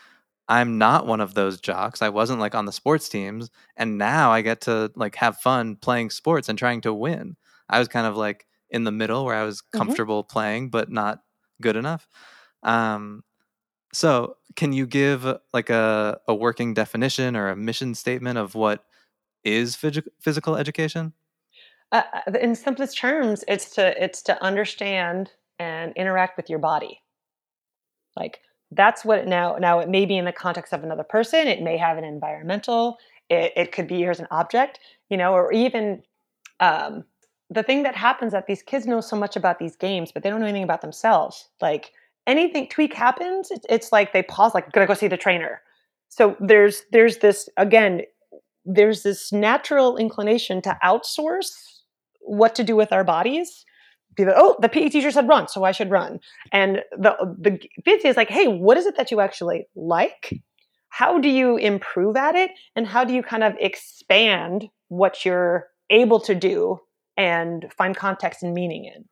I'm 0.48 0.78
not 0.78 1.06
one 1.06 1.20
of 1.20 1.34
those 1.34 1.60
jocks. 1.60 2.02
I 2.02 2.08
wasn't 2.08 2.40
like 2.40 2.54
on 2.54 2.66
the 2.66 2.72
sports 2.72 3.08
teams. 3.08 3.50
And 3.76 3.96
now 3.96 4.32
I 4.32 4.42
get 4.42 4.62
to 4.62 4.90
like 4.96 5.14
have 5.16 5.38
fun 5.38 5.76
playing 5.76 6.10
sports 6.10 6.48
and 6.48 6.58
trying 6.58 6.80
to 6.82 6.92
win. 6.92 7.36
I 7.68 7.78
was 7.78 7.88
kind 7.88 8.06
of 8.06 8.16
like 8.16 8.46
in 8.68 8.84
the 8.84 8.92
middle 8.92 9.24
where 9.24 9.36
I 9.36 9.44
was 9.44 9.62
mm-hmm. 9.62 9.78
comfortable 9.78 10.24
mm-hmm. 10.24 10.32
playing, 10.32 10.70
but 10.70 10.90
not 10.90 11.20
good 11.60 11.76
enough. 11.76 12.08
Um, 12.62 13.22
so 13.92 14.36
can 14.56 14.72
you 14.72 14.86
give 14.86 15.26
like 15.52 15.70
a, 15.70 16.20
a 16.26 16.34
working 16.34 16.74
definition 16.74 17.36
or 17.36 17.48
a 17.48 17.56
mission 17.56 17.94
statement 17.94 18.38
of 18.38 18.54
what 18.54 18.84
is 19.44 19.76
phys- 19.76 20.06
physical 20.20 20.56
education? 20.56 21.12
Uh, 21.92 22.02
uh, 22.26 22.38
in 22.40 22.54
simplest 22.54 22.96
terms, 22.96 23.44
it's 23.46 23.70
to 23.74 24.02
it's 24.02 24.22
to 24.22 24.42
understand 24.42 25.30
and 25.58 25.92
interact 25.94 26.36
with 26.36 26.48
your 26.48 26.58
body. 26.58 27.02
Like 28.16 28.40
that's 28.70 29.04
what 29.04 29.18
it 29.18 29.28
now 29.28 29.56
now 29.58 29.78
it 29.80 29.88
may 29.90 30.06
be 30.06 30.16
in 30.16 30.24
the 30.24 30.32
context 30.32 30.72
of 30.72 30.82
another 30.82 31.04
person. 31.04 31.46
It 31.46 31.60
may 31.60 31.76
have 31.76 31.98
an 31.98 32.04
environmental. 32.04 32.98
It, 33.28 33.52
it 33.56 33.72
could 33.72 33.86
be 33.86 33.96
here 33.96 34.10
as 34.10 34.20
an 34.20 34.26
object, 34.30 34.80
you 35.10 35.16
know, 35.16 35.32
or 35.34 35.52
even 35.52 36.02
um, 36.60 37.04
the 37.50 37.62
thing 37.62 37.82
that 37.82 37.94
happens 37.94 38.32
that 38.32 38.46
these 38.46 38.62
kids 38.62 38.86
know 38.86 39.00
so 39.00 39.16
much 39.16 39.36
about 39.36 39.58
these 39.58 39.76
games, 39.76 40.12
but 40.12 40.22
they 40.22 40.30
don't 40.30 40.40
know 40.40 40.46
anything 40.46 40.64
about 40.64 40.80
themselves. 40.80 41.48
Like 41.60 41.92
anything 42.26 42.68
tweak 42.68 42.94
happens, 42.94 43.50
it's, 43.50 43.66
it's 43.68 43.92
like 43.92 44.12
they 44.12 44.22
pause, 44.22 44.54
like, 44.54 44.72
"Gonna 44.72 44.86
go 44.86 44.94
see 44.94 45.08
the 45.08 45.18
trainer." 45.18 45.60
So 46.08 46.36
there's 46.40 46.84
there's 46.90 47.18
this 47.18 47.50
again, 47.58 48.02
there's 48.64 49.02
this 49.02 49.32
natural 49.32 49.98
inclination 49.98 50.62
to 50.62 50.78
outsource 50.82 51.52
what 52.22 52.54
to 52.54 52.64
do 52.64 52.76
with 52.76 52.92
our 52.92 53.04
bodies 53.04 53.64
oh 54.20 54.56
the 54.60 54.68
pe 54.68 54.88
teacher 54.88 55.10
said 55.10 55.28
run 55.28 55.48
so 55.48 55.64
i 55.64 55.72
should 55.72 55.90
run. 55.90 56.20
And 56.52 56.82
the 56.92 57.16
the 57.38 57.58
PhD 57.86 58.04
is 58.04 58.16
like 58.16 58.30
hey 58.30 58.46
what 58.46 58.76
is 58.76 58.86
it 58.86 58.96
that 58.96 59.10
you 59.10 59.20
actually 59.20 59.66
like? 59.74 60.42
How 60.88 61.18
do 61.18 61.28
you 61.28 61.56
improve 61.56 62.16
at 62.16 62.34
it? 62.34 62.50
And 62.76 62.86
how 62.86 63.04
do 63.04 63.14
you 63.14 63.22
kind 63.22 63.42
of 63.42 63.54
expand 63.58 64.68
what 64.88 65.24
you're 65.24 65.68
able 65.88 66.20
to 66.20 66.34
do 66.34 66.78
and 67.16 67.66
find 67.76 67.96
context 67.96 68.42
and 68.42 68.52
meaning 68.52 68.84
in? 68.84 69.04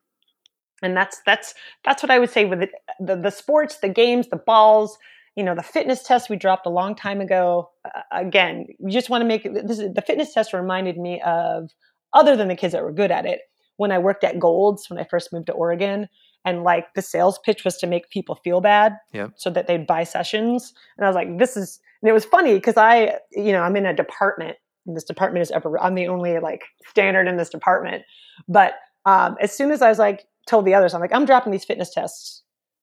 And 0.83 0.97
that's 0.97 1.21
that's 1.25 1.55
that's 1.85 2.03
what 2.03 2.11
i 2.11 2.19
would 2.19 2.31
say 2.31 2.45
with 2.45 2.61
the, 2.61 2.69
the, 3.01 3.17
the 3.17 3.31
sports 3.31 3.79
the 3.79 3.89
games 3.89 4.29
the 4.29 4.37
balls 4.37 4.99
you 5.37 5.45
know 5.45 5.55
the 5.55 5.63
fitness 5.63 6.03
test 6.03 6.31
we 6.31 6.37
dropped 6.37 6.67
a 6.67 6.71
long 6.71 6.95
time 6.95 7.21
ago. 7.21 7.71
Uh, 7.85 8.01
again 8.13 8.67
you 8.79 8.91
just 8.91 9.11
want 9.11 9.23
to 9.23 9.29
make 9.29 9.43
this 9.45 9.79
is, 9.79 9.95
the 9.95 10.03
fitness 10.03 10.35
test 10.35 10.53
reminded 10.53 10.99
me 10.99 11.21
of 11.23 11.71
other 12.13 12.37
than 12.37 12.49
the 12.49 12.57
kids 12.57 12.73
that 12.73 12.83
were 12.83 12.93
good 12.93 13.11
at 13.11 13.27
it 13.27 13.41
when 13.77 13.93
I 13.93 13.99
worked 13.99 14.25
at 14.25 14.39
Golds 14.39 14.91
when 14.91 14.99
I 14.99 15.05
first 15.05 15.33
moved 15.33 15.47
to 15.47 15.53
Oregon. 15.53 16.09
And 16.45 16.65
like 16.65 16.95
the 16.95 17.03
sales 17.03 17.39
pitch 17.39 17.65
was 17.65 17.77
to 17.79 17.87
make 17.87 18.11
people 18.11 18.35
feel 18.35 18.61
bad 18.61 18.97
yep. 19.13 19.33
so 19.37 19.51
that 19.51 19.67
they'd 19.67 19.87
buy 19.87 20.05
sessions. 20.05 20.73
And 20.97 21.05
I 21.05 21.09
was 21.09 21.15
like, 21.15 21.39
this 21.39 21.57
is, 21.57 21.81
and 22.03 22.09
it 22.09 22.13
was 22.13 22.25
funny 22.25 22.55
because 22.55 22.77
I, 22.77 23.19
you 23.33 23.53
know, 23.53 23.63
I'm 23.63 23.77
in 23.77 23.87
a 23.87 23.95
department 23.95 24.57
and 24.87 24.97
this 24.97 25.05
department 25.05 25.43
is 25.43 25.51
ever, 25.51 25.79
I'm 25.81 25.95
the 25.95 26.09
only 26.09 26.39
like 26.39 26.63
standard 26.89 27.29
in 27.29 27.37
this 27.37 27.51
department. 27.51 28.05
But 28.49 28.75
um, 29.05 29.37
as 29.41 29.53
soon 29.53 29.71
as 29.71 29.83
I 29.83 29.89
was 29.89 29.99
like, 29.99 30.27
told 30.47 30.65
the 30.65 30.75
others, 30.75 30.95
I'm 30.95 31.01
like, 31.01 31.15
I'm 31.15 31.27
dropping 31.27 31.53
these 31.53 31.65
fitness 31.65 31.93
tests, 31.93 32.43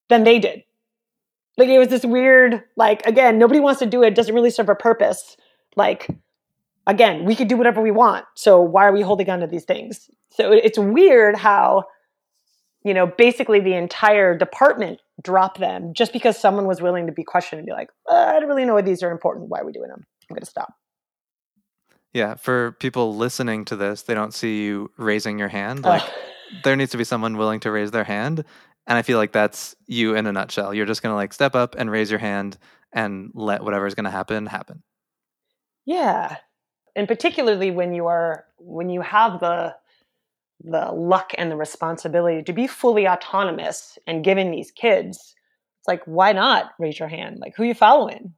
then 0.10 0.24
they 0.24 0.40
did. 0.40 0.64
Like 1.58 1.70
it 1.70 1.80
was 1.80 1.90
this 1.90 2.06
weird, 2.06 2.64
like, 2.76 3.06
again, 3.06 3.40
nobody 3.40 3.60
wants 3.60 3.80
to 3.80 3.88
do 3.88 4.04
it, 4.04 4.16
doesn't 4.16 4.34
really 4.34 4.52
serve 4.52 4.70
a 4.70 4.76
purpose. 4.76 5.36
Like, 5.76 6.08
again, 6.88 7.26
we 7.26 7.36
could 7.36 7.48
do 7.48 7.58
whatever 7.58 7.82
we 7.82 7.92
want. 7.92 8.26
So 8.34 8.60
why 8.62 8.88
are 8.88 8.94
we 8.94 9.02
holding 9.02 9.30
on 9.30 9.42
to 9.42 9.48
these 9.48 9.66
things? 9.66 10.10
So 10.32 10.52
it's 10.52 10.80
weird 10.80 11.36
how, 11.36 11.84
you 12.84 12.94
know, 12.94 13.06
basically 13.06 13.60
the 13.60 13.74
entire 13.74 14.36
department 14.36 15.02
dropped 15.22 15.60
them 15.60 15.94
just 15.94 16.14
because 16.14 16.40
someone 16.40 16.66
was 16.66 16.82
willing 16.82 17.06
to 17.08 17.12
be 17.12 17.24
questioned 17.24 17.60
and 17.60 17.66
be 17.66 17.74
like, 17.74 17.90
uh, 18.10 18.34
I 18.36 18.40
don't 18.40 18.50
really 18.50 18.66
know 18.66 18.76
why 18.76 18.82
these 18.82 19.04
are 19.04 19.12
important. 19.12 19.50
Why 19.50 19.60
are 19.60 19.66
we 19.66 19.74
doing 19.74 19.90
them? 19.90 20.06
I'm 20.30 20.34
going 20.34 20.42
to 20.42 20.50
stop. 20.50 20.74
Yeah, 22.14 22.36
for 22.36 22.72
people 22.74 23.16
listening 23.16 23.66
to 23.66 23.76
this, 23.76 24.04
they 24.04 24.14
don't 24.14 24.34
see 24.34 24.64
you 24.64 24.90
raising 24.98 25.38
your 25.38 25.50
hand. 25.50 25.84
Like 25.84 26.02
uh, 26.02 26.08
there 26.64 26.76
needs 26.76 26.92
to 26.92 26.98
be 26.98 27.04
someone 27.04 27.38
willing 27.38 27.60
to 27.62 27.72
raise 27.72 27.92
their 27.92 28.06
hand. 28.06 28.44
And 28.88 28.98
I 28.98 29.02
feel 29.02 29.18
like 29.18 29.34
that's 29.34 29.76
you 29.86 30.16
in 30.16 30.26
a 30.26 30.32
nutshell. 30.32 30.74
You're 30.74 30.86
just 30.86 31.04
going 31.04 31.12
to 31.12 31.18
like 31.18 31.34
step 31.34 31.56
up 31.56 31.76
and 31.78 31.92
raise 31.92 32.10
your 32.10 32.20
hand 32.20 32.58
and 32.94 33.32
let 33.34 33.64
whatever's 33.64 33.96
going 33.96 34.06
to 34.06 34.10
happen 34.10 34.46
happen. 34.46 34.84
Yeah. 35.86 36.38
And 36.98 37.08
particularly 37.08 37.70
when 37.70 37.94
you 37.94 38.08
are 38.08 38.46
when 38.58 38.90
you 38.90 39.02
have 39.02 39.40
the 39.40 39.76
the 40.64 40.92
luck 40.92 41.32
and 41.38 41.52
the 41.52 41.56
responsibility 41.56 42.42
to 42.42 42.52
be 42.52 42.66
fully 42.66 43.08
autonomous 43.08 44.00
and 44.08 44.24
given 44.24 44.50
these 44.50 44.72
kids, 44.72 45.36
it's 45.80 45.88
like 45.88 46.02
why 46.06 46.34
not 46.34 46.72
raise 46.80 46.98
your 46.98 47.08
hand? 47.08 47.38
Like 47.40 47.56
who 47.56 47.64
are 47.64 47.68
you 47.68 47.76
following? 47.76 48.34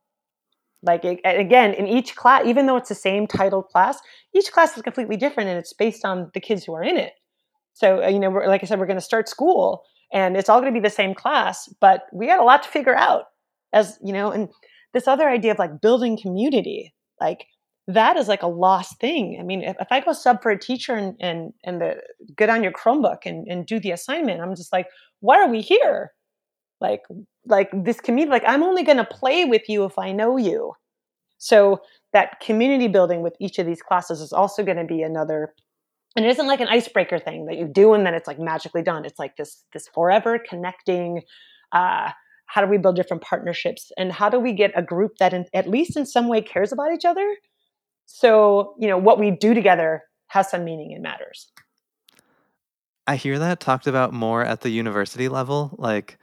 Like 0.83 1.05
again, 1.05 1.73
in 1.73 1.87
each 1.87 2.17
class, 2.17 2.45
even 2.45 2.65
though 2.65 2.75
it's 2.75 2.89
the 2.89 2.95
same 2.95 3.27
titled 3.27 3.69
class, 3.69 3.97
each 4.35 4.51
class 4.51 4.75
is 4.75 4.83
completely 4.83 5.15
different 5.15 5.49
and 5.49 5.57
it's 5.57 5.73
based 5.73 6.03
on 6.03 6.29
the 6.33 6.41
kids 6.41 6.65
who 6.65 6.73
are 6.73 6.83
in 6.83 6.97
it. 6.97 7.13
So, 7.73 8.03
uh, 8.03 8.09
you 8.09 8.19
know, 8.19 8.29
like 8.29 8.61
I 8.61 8.65
said, 8.65 8.77
we're 8.77 8.87
going 8.87 8.97
to 8.97 9.01
start 9.01 9.29
school 9.29 9.83
and 10.11 10.35
it's 10.35 10.49
all 10.49 10.59
going 10.59 10.73
to 10.73 10.77
be 10.77 10.83
the 10.83 10.93
same 10.93 11.15
class, 11.15 11.73
but 11.79 12.07
we 12.11 12.27
got 12.27 12.39
a 12.39 12.43
lot 12.43 12.63
to 12.63 12.69
figure 12.69 12.95
out 12.95 13.25
as, 13.71 13.97
you 14.03 14.11
know, 14.11 14.31
and 14.31 14.49
this 14.93 15.07
other 15.07 15.29
idea 15.29 15.51
of 15.51 15.59
like 15.59 15.79
building 15.79 16.17
community, 16.21 16.93
like 17.21 17.45
that 17.89 18.17
is 18.17 18.27
like 18.27 18.43
a 18.43 18.47
lost 18.47 18.99
thing. 18.99 19.37
I 19.39 19.43
mean, 19.43 19.63
if, 19.63 19.75
if 19.79 19.87
I 19.89 19.99
go 19.99 20.13
sub 20.13 20.43
for 20.43 20.51
a 20.51 20.59
teacher 20.59 20.93
and, 20.93 21.15
and, 21.19 21.53
and 21.63 21.81
the 21.81 21.95
get 22.37 22.49
on 22.49 22.61
your 22.61 22.71
Chromebook 22.71 23.25
and, 23.25 23.47
and 23.47 23.65
do 23.65 23.79
the 23.79 23.91
assignment, 23.91 24.41
I'm 24.41 24.55
just 24.55 24.71
like, 24.71 24.85
why 25.21 25.41
are 25.41 25.49
we 25.49 25.61
here? 25.61 26.11
Like, 26.79 27.01
like 27.47 27.69
this 27.73 27.99
community, 27.99 28.31
like 28.31 28.43
I'm 28.45 28.61
only 28.61 28.83
to 28.97 29.05
play 29.05 29.43
with 29.45 29.67
you 29.67 29.85
if 29.85 29.97
I 29.97 30.11
know 30.11 30.37
you. 30.37 30.73
So 31.39 31.79
that 32.13 32.39
community 32.41 32.87
building 32.87 33.23
with 33.23 33.35
each 33.39 33.57
of 33.57 33.65
these 33.65 33.81
classes 33.81 34.21
is 34.21 34.31
also 34.31 34.63
to 34.77 34.83
be 34.85 35.01
another 35.01 35.53
and 36.15 36.25
it 36.25 36.29
isn't 36.29 36.47
like 36.47 36.59
an 36.59 36.67
icebreaker 36.67 37.19
thing 37.19 37.45
that 37.45 37.57
you 37.57 37.67
do 37.67 37.93
and 37.93 38.05
then 38.05 38.13
it's 38.13 38.27
like 38.27 38.39
magically 38.39 38.81
done 38.81 39.05
it's 39.05 39.19
like 39.19 39.37
this 39.37 39.63
this 39.73 39.87
forever 39.93 40.39
connecting 40.49 41.21
uh, 41.71 42.09
how 42.47 42.61
do 42.61 42.67
we 42.67 42.79
build 42.79 42.95
different 42.95 43.21
partnerships 43.21 43.91
and 43.95 44.11
how 44.11 44.27
do 44.27 44.39
we 44.39 44.51
get 44.51 44.71
a 44.75 44.81
group 44.81 45.17
that 45.19 45.33
in, 45.33 45.45
at 45.53 45.69
least 45.69 45.95
in 45.95 46.05
some 46.05 46.27
way 46.27 46.41
cares 46.41 46.71
about 46.71 46.91
each 46.91 47.05
other 47.05 47.35
so 48.11 48.73
you 48.79 48.87
know 48.87 48.97
what 48.97 49.19
we 49.19 49.29
do 49.29 49.53
together 49.53 50.03
has 50.27 50.49
some 50.49 50.63
meaning 50.63 50.93
and 50.93 51.03
matters. 51.03 51.51
I 53.05 53.15
hear 53.15 53.37
that 53.37 53.59
talked 53.59 53.85
about 53.85 54.13
more 54.13 54.43
at 54.43 54.61
the 54.61 54.71
university 54.71 55.29
level 55.29 55.75
like 55.77 56.17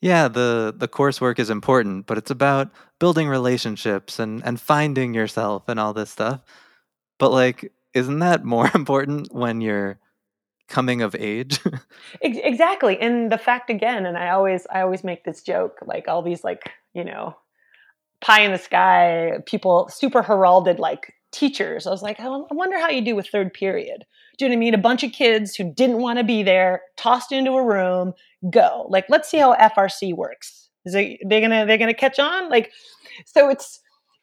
yeah 0.00 0.28
the 0.28 0.72
the 0.76 0.88
coursework 0.88 1.40
is 1.40 1.50
important 1.50 2.06
but 2.06 2.16
it's 2.16 2.30
about 2.30 2.70
building 3.00 3.28
relationships 3.28 4.20
and 4.20 4.42
and 4.44 4.60
finding 4.60 5.14
yourself 5.14 5.64
and 5.68 5.80
all 5.80 5.92
this 5.92 6.10
stuff. 6.10 6.42
But 7.18 7.32
like 7.32 7.72
isn't 7.92 8.20
that 8.20 8.44
more 8.44 8.70
important 8.74 9.34
when 9.34 9.60
you're 9.60 9.98
coming 10.68 11.02
of 11.02 11.14
age? 11.16 11.60
Exactly 12.20 12.98
and 13.00 13.32
the 13.32 13.38
fact 13.38 13.68
again 13.68 14.06
and 14.06 14.16
i 14.16 14.30
always 14.30 14.64
i 14.72 14.80
always 14.80 15.02
make 15.02 15.24
this 15.24 15.42
joke 15.42 15.78
like 15.84 16.06
all 16.06 16.22
these 16.22 16.44
like 16.44 16.70
you 16.94 17.04
know 17.04 17.34
pie 18.20 18.42
in 18.42 18.52
the 18.52 18.58
sky 18.58 19.38
people 19.44 19.88
super 19.88 20.22
heralded 20.22 20.78
like 20.78 21.12
teachers 21.32 21.86
i 21.86 21.90
was 21.90 22.02
like 22.02 22.16
oh, 22.20 22.46
i 22.50 22.54
wonder 22.54 22.78
how 22.78 22.88
you 22.88 23.00
do 23.00 23.16
with 23.16 23.28
third 23.28 23.52
period 23.52 24.04
do 24.38 24.44
you 24.44 24.48
know 24.48 24.54
what 24.54 24.58
i 24.58 24.60
mean 24.60 24.74
a 24.74 24.78
bunch 24.78 25.02
of 25.02 25.12
kids 25.12 25.54
who 25.54 25.72
didn't 25.72 25.98
want 25.98 26.18
to 26.18 26.24
be 26.24 26.42
there 26.42 26.82
tossed 26.96 27.32
into 27.32 27.52
a 27.52 27.64
room 27.64 28.12
go 28.50 28.86
like 28.88 29.06
let's 29.08 29.28
see 29.28 29.38
how 29.38 29.54
frc 29.54 30.14
works 30.14 30.68
is 30.84 30.94
it 30.94 31.18
they're 31.26 31.40
gonna 31.40 31.66
they're 31.66 31.78
gonna 31.78 31.94
catch 31.94 32.18
on 32.18 32.48
like 32.48 32.70
so 33.24 33.48
it's 33.48 33.80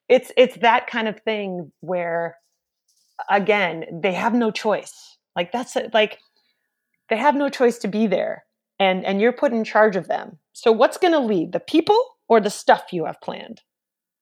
it's 0.08 0.32
it's 0.38 0.58
that 0.58 0.88
kind 0.88 1.08
of 1.08 1.19
thing 1.22 1.72
where 1.82 2.36
again, 3.30 3.86
they 3.91 4.13
have 4.13 4.34
no 4.34 4.52
choice. 4.52 5.17
Like 5.36 5.52
that's 5.52 5.76
like 5.93 6.19
they 7.10 7.17
have 7.17 7.36
no 7.36 7.50
choice 7.50 7.78
to 7.80 7.88
be 7.88 8.08
there 8.08 8.45
and 8.80 9.06
and 9.06 9.19
you're 9.19 9.34
put 9.34 9.52
in 9.52 9.63
charge 9.63 9.95
of 9.95 10.08
them. 10.08 10.38
So 10.54 10.72
what's 10.72 10.98
to 10.98 11.19
lead, 11.19 11.52
the 11.52 11.60
people 11.60 12.00
or 12.28 12.39
the 12.39 12.50
stuff 12.50 12.91
you 12.91 13.06
have 13.06 13.22
planned? 13.22 13.62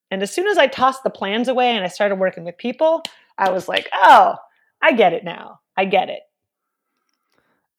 And 0.10 0.24
as 0.24 0.34
soon 0.34 0.48
as 0.48 0.58
I 0.58 0.68
tossed 0.68 1.04
the 1.04 1.10
plans 1.10 1.48
away 1.48 1.72
and 1.76 1.84
I 1.84 1.90
started 1.90 2.16
working 2.16 2.44
with 2.44 2.58
people, 2.58 3.04
I 3.38 3.50
was 3.50 3.68
like, 3.68 3.90
"Oh, 3.94 4.36
I 4.82 4.94
get 4.94 5.14
it 5.14 5.24
now. 5.24 5.60
I 5.76 5.86
get 5.86 6.10
it." 6.10 6.22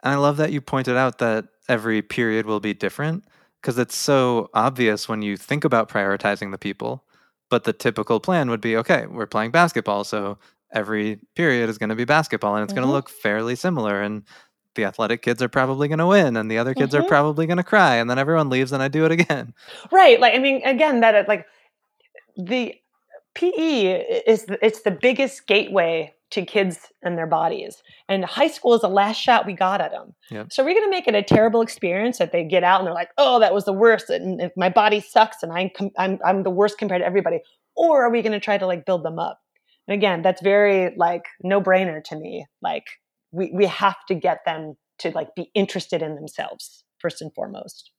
And 0.02 0.14
I 0.14 0.16
love 0.16 0.36
that 0.36 0.52
you 0.52 0.60
pointed 0.60 0.96
out 0.96 1.18
that 1.18 1.46
every 1.68 2.02
period 2.02 2.46
will 2.46 2.60
be 2.60 2.74
different 2.74 3.24
because 3.60 3.78
it's 3.78 3.96
so 3.96 4.50
obvious 4.54 5.08
when 5.08 5.22
you 5.22 5.36
think 5.36 5.64
about 5.64 5.88
prioritizing 5.88 6.50
the 6.50 6.58
people. 6.58 7.04
But 7.50 7.64
the 7.64 7.72
typical 7.72 8.20
plan 8.20 8.50
would 8.50 8.60
be 8.60 8.76
okay, 8.76 9.06
we're 9.06 9.26
playing 9.26 9.52
basketball, 9.52 10.04
so 10.04 10.38
every 10.72 11.18
period 11.34 11.70
is 11.70 11.78
going 11.78 11.88
to 11.88 11.96
be 11.96 12.04
basketball 12.04 12.54
and 12.56 12.64
it's 12.64 12.72
mm-hmm. 12.72 12.82
going 12.82 12.88
to 12.88 12.92
look 12.92 13.08
fairly 13.08 13.56
similar 13.56 14.02
and 14.02 14.22
the 14.74 14.84
athletic 14.84 15.22
kids 15.22 15.42
are 15.42 15.48
probably 15.48 15.88
going 15.88 15.98
to 15.98 16.06
win 16.06 16.36
and 16.36 16.50
the 16.50 16.58
other 16.58 16.74
kids 16.74 16.94
mm-hmm. 16.94 17.04
are 17.04 17.08
probably 17.08 17.46
going 17.46 17.56
to 17.56 17.64
cry 17.64 17.96
and 17.96 18.08
then 18.08 18.18
everyone 18.18 18.50
leaves 18.50 18.70
and 18.70 18.82
I 18.82 18.88
do 18.88 19.04
it 19.04 19.12
again. 19.12 19.54
Right. 19.90 20.20
Like 20.20 20.34
I 20.34 20.38
mean 20.38 20.62
again 20.64 21.00
that 21.00 21.26
like 21.26 21.46
the 22.38 22.74
PE 23.34 24.22
is 24.26 24.44
the, 24.46 24.64
it's 24.64 24.82
the 24.82 24.90
biggest 24.90 25.46
gateway 25.46 26.14
to 26.30 26.44
kids 26.44 26.88
and 27.02 27.16
their 27.16 27.26
bodies. 27.26 27.82
And 28.08 28.24
high 28.24 28.48
school 28.48 28.74
is 28.74 28.82
the 28.82 28.88
last 28.88 29.16
shot 29.16 29.46
we 29.46 29.54
got 29.54 29.80
at 29.80 29.90
them. 29.90 30.14
Yep. 30.30 30.52
So 30.52 30.64
we're 30.64 30.74
going 30.74 30.86
to 30.86 30.90
make 30.90 31.08
it 31.08 31.14
a 31.14 31.22
terrible 31.22 31.62
experience 31.62 32.18
that 32.18 32.32
they 32.32 32.44
get 32.44 32.64
out 32.64 32.80
and 32.80 32.86
they're 32.86 32.94
like, 32.94 33.10
"Oh, 33.16 33.40
that 33.40 33.54
was 33.54 33.64
the 33.64 33.72
worst 33.72 34.10
and 34.10 34.50
my 34.56 34.68
body 34.68 35.00
sucks 35.00 35.42
and 35.42 35.52
I'm 35.52 35.70
I'm 35.98 36.18
I'm 36.24 36.42
the 36.42 36.50
worst 36.50 36.78
compared 36.78 37.02
to 37.02 37.06
everybody." 37.06 37.40
Or 37.76 38.04
are 38.04 38.10
we 38.10 38.22
going 38.22 38.32
to 38.32 38.40
try 38.40 38.58
to 38.58 38.66
like 38.66 38.84
build 38.84 39.04
them 39.04 39.18
up? 39.18 39.40
And 39.86 39.94
again, 39.94 40.22
that's 40.22 40.42
very 40.42 40.94
like 40.96 41.22
no 41.42 41.60
brainer 41.60 42.02
to 42.04 42.16
me. 42.16 42.46
Like 42.60 42.84
we, 43.32 43.50
we 43.54 43.66
have 43.66 44.04
to 44.08 44.14
get 44.14 44.44
them 44.44 44.74
to 44.98 45.10
like 45.10 45.34
be 45.34 45.50
interested 45.54 46.02
in 46.02 46.14
themselves 46.14 46.84
first 46.98 47.22
and 47.22 47.32
foremost. 47.34 47.90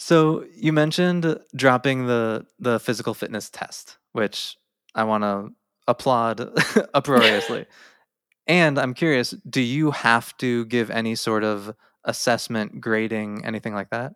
So 0.00 0.46
you 0.56 0.72
mentioned 0.72 1.38
dropping 1.54 2.06
the 2.06 2.46
the 2.58 2.80
physical 2.80 3.12
fitness 3.12 3.50
test, 3.50 3.98
which 4.12 4.56
I 4.94 5.04
want 5.04 5.24
to 5.24 5.50
applaud 5.86 6.40
uproariously. 6.94 7.66
and 8.46 8.78
I'm 8.78 8.94
curious, 8.94 9.32
do 9.48 9.60
you 9.60 9.90
have 9.90 10.34
to 10.38 10.64
give 10.64 10.90
any 10.90 11.14
sort 11.16 11.44
of 11.44 11.74
assessment, 12.04 12.80
grading, 12.80 13.44
anything 13.44 13.74
like 13.74 13.90
that? 13.90 14.14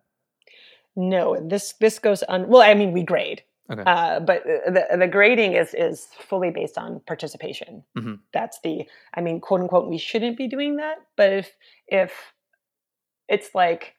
No, 0.95 1.37
this 1.39 1.75
this 1.79 1.99
goes 1.99 2.23
on. 2.23 2.47
Well, 2.47 2.63
I 2.63 2.73
mean, 2.73 2.91
we 2.91 3.03
grade. 3.03 3.43
Okay. 3.71 3.83
Uh, 3.85 4.21
but 4.21 4.43
the 4.43 4.87
the 4.97 5.07
grading 5.07 5.53
is 5.53 5.75
is 5.75 6.07
fully 6.17 6.49
based 6.49 6.79
on 6.79 6.99
participation. 7.05 7.83
Mm-hmm. 7.95 8.15
That's 8.33 8.59
the 8.63 8.87
I 9.13 9.21
mean, 9.21 9.39
quote 9.39 9.61
unquote, 9.61 9.87
we 9.87 9.99
shouldn't 9.99 10.35
be 10.35 10.47
doing 10.47 10.77
that. 10.77 10.95
But 11.15 11.31
if 11.31 11.51
if 11.87 12.33
it's 13.27 13.53
like, 13.53 13.93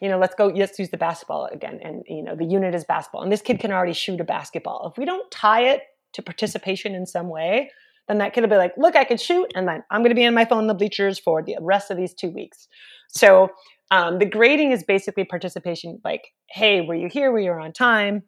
you 0.00 0.08
know, 0.08 0.18
let's 0.18 0.34
go, 0.34 0.46
let's 0.46 0.78
use 0.78 0.90
the 0.90 0.96
basketball 0.96 1.46
again, 1.46 1.78
and 1.82 2.02
you 2.08 2.22
know, 2.22 2.34
the 2.34 2.44
unit 2.44 2.74
is 2.74 2.84
basketball, 2.84 3.22
and 3.22 3.30
this 3.30 3.42
kid 3.42 3.60
can 3.60 3.70
already 3.70 3.92
shoot 3.92 4.20
a 4.20 4.24
basketball. 4.24 4.90
If 4.90 4.98
we 4.98 5.04
don't 5.04 5.30
tie 5.30 5.64
it 5.64 5.82
to 6.14 6.22
participation 6.22 6.94
in 6.94 7.06
some 7.06 7.28
way, 7.28 7.70
then 8.08 8.18
that 8.18 8.32
kid 8.32 8.40
will 8.40 8.48
be 8.48 8.56
like, 8.56 8.74
look, 8.76 8.96
I 8.96 9.04
can 9.04 9.18
shoot, 9.18 9.52
and 9.54 9.68
then 9.68 9.84
I'm 9.90 10.00
going 10.00 10.10
to 10.10 10.16
be 10.16 10.24
in 10.24 10.34
my 10.34 10.44
phone 10.44 10.62
in 10.62 10.66
the 10.66 10.74
bleachers 10.74 11.18
for 11.18 11.42
the 11.42 11.56
rest 11.60 11.90
of 11.90 11.96
these 11.96 12.14
two 12.14 12.30
weeks. 12.30 12.66
So 13.08 13.50
um, 13.90 14.18
the 14.18 14.24
grading 14.24 14.72
is 14.72 14.82
basically 14.82 15.24
participation, 15.24 16.00
like, 16.04 16.28
hey, 16.48 16.80
were 16.80 16.94
you 16.94 17.08
here? 17.08 17.30
Were 17.30 17.38
you 17.38 17.52
on 17.52 17.72
time? 17.72 18.22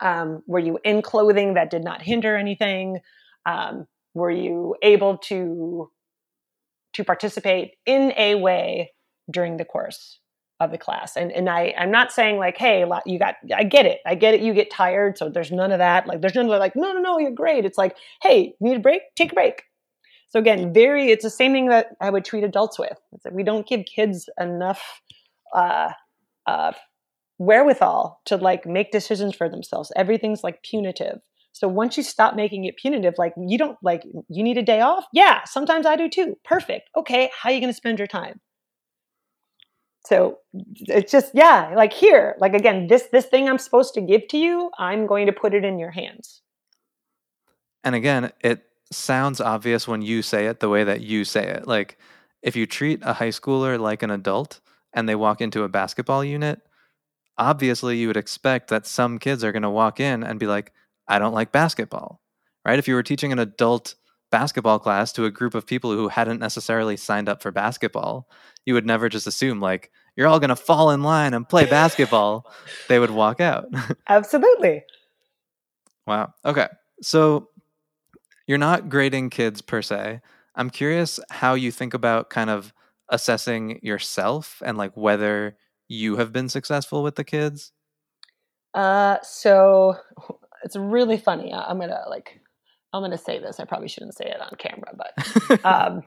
Um, 0.00 0.42
were 0.46 0.60
you 0.60 0.78
in 0.84 1.02
clothing 1.02 1.54
that 1.54 1.70
did 1.70 1.82
not 1.82 2.02
hinder 2.02 2.36
anything? 2.36 3.00
Um, 3.46 3.86
were 4.14 4.30
you 4.30 4.76
able 4.82 5.18
to 5.18 5.90
to 6.92 7.04
participate 7.04 7.72
in 7.86 8.12
a 8.16 8.34
way 8.34 8.92
during 9.30 9.56
the 9.56 9.64
course 9.64 10.19
of 10.60 10.70
the 10.70 10.78
class? 10.78 11.16
And 11.16 11.32
and 11.32 11.48
I 11.48 11.74
I'm 11.76 11.90
not 11.90 12.12
saying 12.12 12.38
like, 12.38 12.56
hey, 12.56 12.84
you 13.06 13.18
got 13.18 13.36
I 13.54 13.64
get 13.64 13.86
it, 13.86 14.00
I 14.06 14.14
get 14.14 14.34
it. 14.34 14.40
You 14.40 14.54
get 14.54 14.70
tired, 14.70 15.18
so 15.18 15.28
there's 15.28 15.50
none 15.50 15.72
of 15.72 15.78
that. 15.78 16.06
Like 16.06 16.20
there's 16.20 16.34
none 16.34 16.44
of 16.44 16.50
like, 16.50 16.76
no, 16.76 16.92
no, 16.92 17.00
no, 17.00 17.18
you're 17.18 17.30
great. 17.30 17.64
It's 17.64 17.78
like, 17.78 17.96
hey, 18.22 18.54
need 18.60 18.76
a 18.76 18.80
break? 18.80 19.02
Take 19.16 19.32
a 19.32 19.34
break. 19.34 19.62
So 20.28 20.38
again, 20.38 20.72
very 20.72 21.10
it's 21.10 21.24
the 21.24 21.30
same 21.30 21.52
thing 21.52 21.68
that 21.68 21.88
I 22.00 22.10
would 22.10 22.24
treat 22.24 22.44
adults 22.44 22.78
with. 22.78 22.96
It's 23.12 23.24
that 23.24 23.32
we 23.32 23.42
don't 23.42 23.66
give 23.66 23.84
kids 23.84 24.28
enough 24.38 25.02
uh, 25.54 25.90
uh, 26.46 26.72
wherewithal 27.38 28.20
to 28.26 28.36
like 28.36 28.64
make 28.64 28.92
decisions 28.92 29.34
for 29.34 29.48
themselves. 29.48 29.90
Everything's 29.96 30.44
like 30.44 30.62
punitive. 30.62 31.18
So 31.52 31.66
once 31.66 31.96
you 31.96 32.04
stop 32.04 32.36
making 32.36 32.64
it 32.64 32.76
punitive, 32.76 33.14
like 33.18 33.32
you 33.36 33.58
don't 33.58 33.76
like 33.82 34.04
you 34.28 34.42
need 34.44 34.56
a 34.56 34.62
day 34.62 34.80
off. 34.80 35.04
Yeah, 35.12 35.42
sometimes 35.44 35.84
I 35.84 35.96
do 35.96 36.08
too. 36.08 36.36
Perfect. 36.44 36.90
Okay, 36.96 37.30
how 37.36 37.50
are 37.50 37.52
you 37.52 37.60
going 37.60 37.72
to 37.72 37.76
spend 37.76 37.98
your 37.98 38.06
time? 38.06 38.40
So 40.06 40.38
it's 40.54 41.12
just 41.12 41.32
yeah, 41.34 41.72
like 41.76 41.92
here, 41.92 42.36
like 42.38 42.54
again, 42.54 42.86
this 42.86 43.08
this 43.12 43.26
thing 43.26 43.48
I'm 43.48 43.58
supposed 43.58 43.94
to 43.94 44.00
give 44.00 44.28
to 44.28 44.38
you, 44.38 44.70
I'm 44.78 45.06
going 45.06 45.26
to 45.26 45.32
put 45.32 45.54
it 45.54 45.64
in 45.64 45.78
your 45.78 45.90
hands. 45.90 46.42
And 47.84 47.94
again, 47.94 48.32
it 48.40 48.64
sounds 48.92 49.40
obvious 49.40 49.86
when 49.86 50.02
you 50.02 50.22
say 50.22 50.46
it 50.46 50.60
the 50.60 50.68
way 50.68 50.84
that 50.84 51.00
you 51.00 51.24
say 51.24 51.46
it. 51.46 51.66
Like 51.66 51.98
if 52.42 52.56
you 52.56 52.66
treat 52.66 53.00
a 53.02 53.14
high 53.14 53.28
schooler 53.28 53.78
like 53.78 54.02
an 54.02 54.10
adult 54.10 54.60
and 54.92 55.08
they 55.08 55.14
walk 55.14 55.40
into 55.40 55.62
a 55.62 55.68
basketball 55.68 56.24
unit, 56.24 56.60
obviously 57.38 57.98
you 57.98 58.08
would 58.08 58.16
expect 58.16 58.68
that 58.68 58.86
some 58.86 59.18
kids 59.18 59.44
are 59.44 59.52
going 59.52 59.62
to 59.62 59.70
walk 59.70 60.00
in 60.00 60.22
and 60.22 60.40
be 60.40 60.46
like, 60.46 60.72
I 61.08 61.18
don't 61.18 61.34
like 61.34 61.52
basketball. 61.52 62.20
Right? 62.64 62.78
If 62.78 62.88
you 62.88 62.94
were 62.94 63.02
teaching 63.02 63.32
an 63.32 63.38
adult 63.38 63.94
basketball 64.30 64.78
class 64.78 65.12
to 65.12 65.24
a 65.24 65.30
group 65.30 65.54
of 65.54 65.66
people 65.66 65.92
who 65.92 66.08
hadn't 66.08 66.38
necessarily 66.38 66.96
signed 66.96 67.28
up 67.28 67.42
for 67.42 67.50
basketball, 67.50 68.28
you 68.64 68.74
would 68.74 68.86
never 68.86 69.08
just 69.08 69.26
assume 69.26 69.60
like 69.60 69.90
you're 70.16 70.28
all 70.28 70.40
going 70.40 70.50
to 70.50 70.56
fall 70.56 70.90
in 70.90 71.02
line 71.02 71.34
and 71.34 71.48
play 71.48 71.66
basketball, 71.66 72.50
they 72.88 72.98
would 72.98 73.10
walk 73.10 73.40
out. 73.40 73.66
Absolutely. 74.08 74.84
wow. 76.06 76.32
Okay. 76.44 76.68
So 77.02 77.48
you're 78.46 78.58
not 78.58 78.88
grading 78.88 79.30
kids 79.30 79.62
per 79.62 79.82
se. 79.82 80.20
I'm 80.54 80.70
curious 80.70 81.20
how 81.30 81.54
you 81.54 81.70
think 81.70 81.94
about 81.94 82.30
kind 82.30 82.50
of 82.50 82.72
assessing 83.08 83.80
yourself 83.82 84.62
and 84.64 84.76
like 84.76 84.96
whether 84.96 85.56
you 85.88 86.16
have 86.16 86.32
been 86.32 86.48
successful 86.48 87.02
with 87.02 87.16
the 87.16 87.24
kids. 87.24 87.72
Uh, 88.74 89.18
so 89.22 89.96
it's 90.64 90.76
really 90.76 91.18
funny. 91.18 91.52
I'm 91.52 91.78
gonna 91.78 92.02
like, 92.08 92.39
I'm 92.92 93.02
gonna 93.02 93.18
say 93.18 93.38
this. 93.38 93.60
I 93.60 93.64
probably 93.64 93.88
shouldn't 93.88 94.16
say 94.16 94.26
it 94.26 94.40
on 94.40 94.52
camera, 94.58 94.94
but 94.96 95.64
um, 95.64 96.02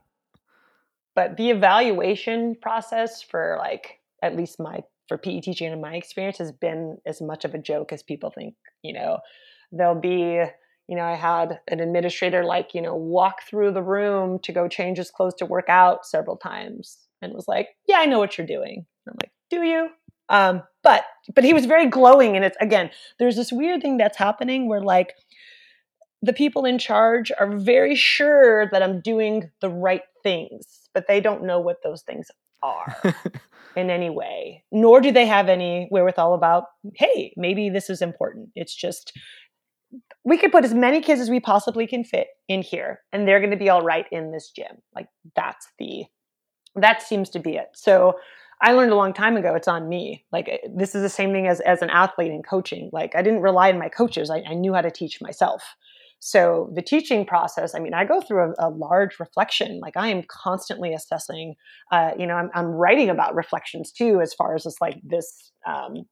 but 1.15 1.37
the 1.37 1.49
evaluation 1.49 2.55
process 2.61 3.21
for 3.21 3.57
like 3.59 3.99
at 4.21 4.35
least 4.35 4.59
my 4.59 4.81
for 5.07 5.17
PE 5.17 5.41
teaching 5.41 5.71
in 5.71 5.81
my 5.81 5.95
experience 5.95 6.37
has 6.37 6.51
been 6.51 6.97
as 7.05 7.21
much 7.21 7.45
of 7.45 7.53
a 7.53 7.57
joke 7.57 7.91
as 7.93 8.03
people 8.03 8.31
think. 8.31 8.55
You 8.83 8.93
know, 8.93 9.19
there'll 9.71 9.99
be 9.99 10.43
you 10.87 10.97
know, 10.97 11.03
I 11.03 11.15
had 11.15 11.59
an 11.69 11.79
administrator 11.79 12.43
like, 12.43 12.73
you 12.73 12.81
know, 12.81 12.95
walk 12.95 13.43
through 13.49 13.71
the 13.71 13.81
room 13.81 14.39
to 14.39 14.51
go 14.51 14.67
change 14.67 14.97
his 14.97 15.09
clothes 15.09 15.35
to 15.35 15.45
work 15.45 15.69
out 15.69 16.05
several 16.05 16.35
times 16.35 16.97
and 17.21 17.33
was 17.33 17.47
like, 17.47 17.69
yeah, 17.87 17.99
I 17.99 18.05
know 18.05 18.19
what 18.19 18.37
you're 18.37 18.47
doing. 18.47 18.85
And 19.05 19.13
I'm 19.13 19.17
like, 19.21 19.31
do 19.49 19.63
you? 19.63 19.89
Um, 20.29 20.63
but 20.83 21.03
but 21.35 21.43
he 21.43 21.53
was 21.53 21.65
very 21.65 21.87
glowing 21.87 22.35
and 22.35 22.43
it's 22.43 22.57
again, 22.59 22.89
there's 23.19 23.35
this 23.35 23.51
weird 23.51 23.81
thing 23.81 23.97
that's 23.97 24.17
happening 24.17 24.67
where 24.67 24.81
like 24.81 25.13
the 26.23 26.33
people 26.33 26.63
in 26.63 26.79
charge 26.79 27.33
are 27.37 27.57
very 27.57 27.95
sure 27.95 28.69
that 28.71 28.81
I'm 28.81 29.01
doing 29.01 29.51
the 29.59 29.69
right 29.69 30.03
things, 30.23 30.87
but 30.93 31.05
they 31.05 31.19
don't 31.19 31.43
know 31.43 31.59
what 31.59 31.83
those 31.83 32.01
things 32.01 32.31
are 32.63 32.95
in 33.75 33.89
any 33.89 34.09
way. 34.09 34.63
Nor 34.71 35.01
do 35.01 35.11
they 35.11 35.25
have 35.25 35.49
any 35.49 35.89
wherewithal 35.91 36.33
about, 36.33 36.67
hey, 36.95 37.33
maybe 37.35 37.69
this 37.69 37.89
is 37.89 38.01
important. 38.01 38.51
It's 38.55 38.73
just 38.73 39.11
we 40.23 40.37
could 40.37 40.53
put 40.53 40.63
as 40.63 40.73
many 40.73 41.01
kids 41.01 41.19
as 41.19 41.29
we 41.29 41.41
possibly 41.41 41.85
can 41.85 42.05
fit 42.05 42.27
in 42.47 42.61
here 42.61 43.01
and 43.11 43.27
they're 43.27 43.41
going 43.41 43.51
to 43.51 43.57
be 43.57 43.69
all 43.69 43.83
right 43.83 44.05
in 44.09 44.31
this 44.31 44.49
gym. 44.49 44.77
Like 44.95 45.07
that's 45.35 45.67
the 45.77 46.05
that 46.75 47.01
seems 47.01 47.29
to 47.31 47.39
be 47.39 47.57
it. 47.57 47.67
So 47.73 48.17
i 48.61 48.71
learned 48.71 48.93
a 48.93 48.95
long 48.95 49.13
time 49.13 49.35
ago 49.35 49.55
it's 49.55 49.67
on 49.67 49.89
me. 49.89 50.23
Like 50.31 50.47
eh, 50.47 50.67
this 50.73 50.95
is 50.95 51.01
the 51.01 51.09
same 51.09 51.33
thing 51.33 51.47
as 51.47 51.59
as 51.59 51.81
an 51.81 51.89
athlete 51.89 52.31
in 52.31 52.43
coaching. 52.43 52.89
Like 52.93 53.13
i 53.13 53.21
didn't 53.21 53.41
rely 53.41 53.69
on 53.69 53.77
my 53.77 53.89
coaches. 53.89 54.29
I, 54.29 54.41
I 54.47 54.53
knew 54.53 54.73
how 54.73 54.81
to 54.81 54.89
teach 54.89 55.19
myself 55.21 55.75
so 56.25 56.71
the 56.73 56.81
teaching 56.81 57.25
process 57.25 57.75
i 57.75 57.79
mean 57.79 57.93
i 57.93 58.05
go 58.05 58.21
through 58.21 58.53
a, 58.57 58.67
a 58.67 58.69
large 58.69 59.19
reflection 59.19 59.81
like 59.81 59.97
i 59.97 60.07
am 60.07 60.23
constantly 60.29 60.93
assessing 60.93 61.53
uh, 61.91 62.11
you 62.17 62.25
know 62.25 62.35
I'm, 62.35 62.49
I'm 62.53 62.67
writing 62.67 63.09
about 63.09 63.35
reflections 63.35 63.91
too 63.91 64.21
as 64.21 64.33
far 64.33 64.55
as 64.55 64.63
just 64.63 64.79
like 64.79 65.01
this 65.03 65.51
um, 65.67 66.05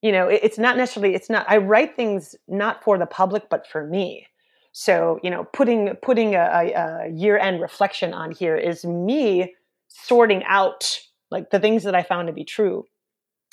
you 0.00 0.12
know 0.12 0.28
it, 0.28 0.40
it's 0.42 0.56
not 0.56 0.78
necessarily 0.78 1.14
it's 1.14 1.28
not 1.28 1.44
i 1.46 1.58
write 1.58 1.94
things 1.94 2.34
not 2.48 2.82
for 2.82 2.96
the 2.96 3.04
public 3.04 3.50
but 3.50 3.66
for 3.66 3.86
me. 3.86 4.26
So 4.72 5.18
you 5.22 5.28
know 5.28 5.44
putting 5.52 5.94
putting 6.00 6.34
a, 6.34 6.72
a 6.74 7.10
year 7.12 7.36
end 7.36 7.60
reflection 7.60 8.14
on 8.14 8.32
here 8.32 8.56
is 8.56 8.82
me 8.84 9.54
sorting 9.88 10.42
out 10.44 11.00
like 11.30 11.50
the 11.50 11.60
things 11.60 11.82
that 11.84 11.94
i 11.94 12.02
found 12.02 12.28
to 12.28 12.32
be 12.32 12.44
true. 12.44 12.84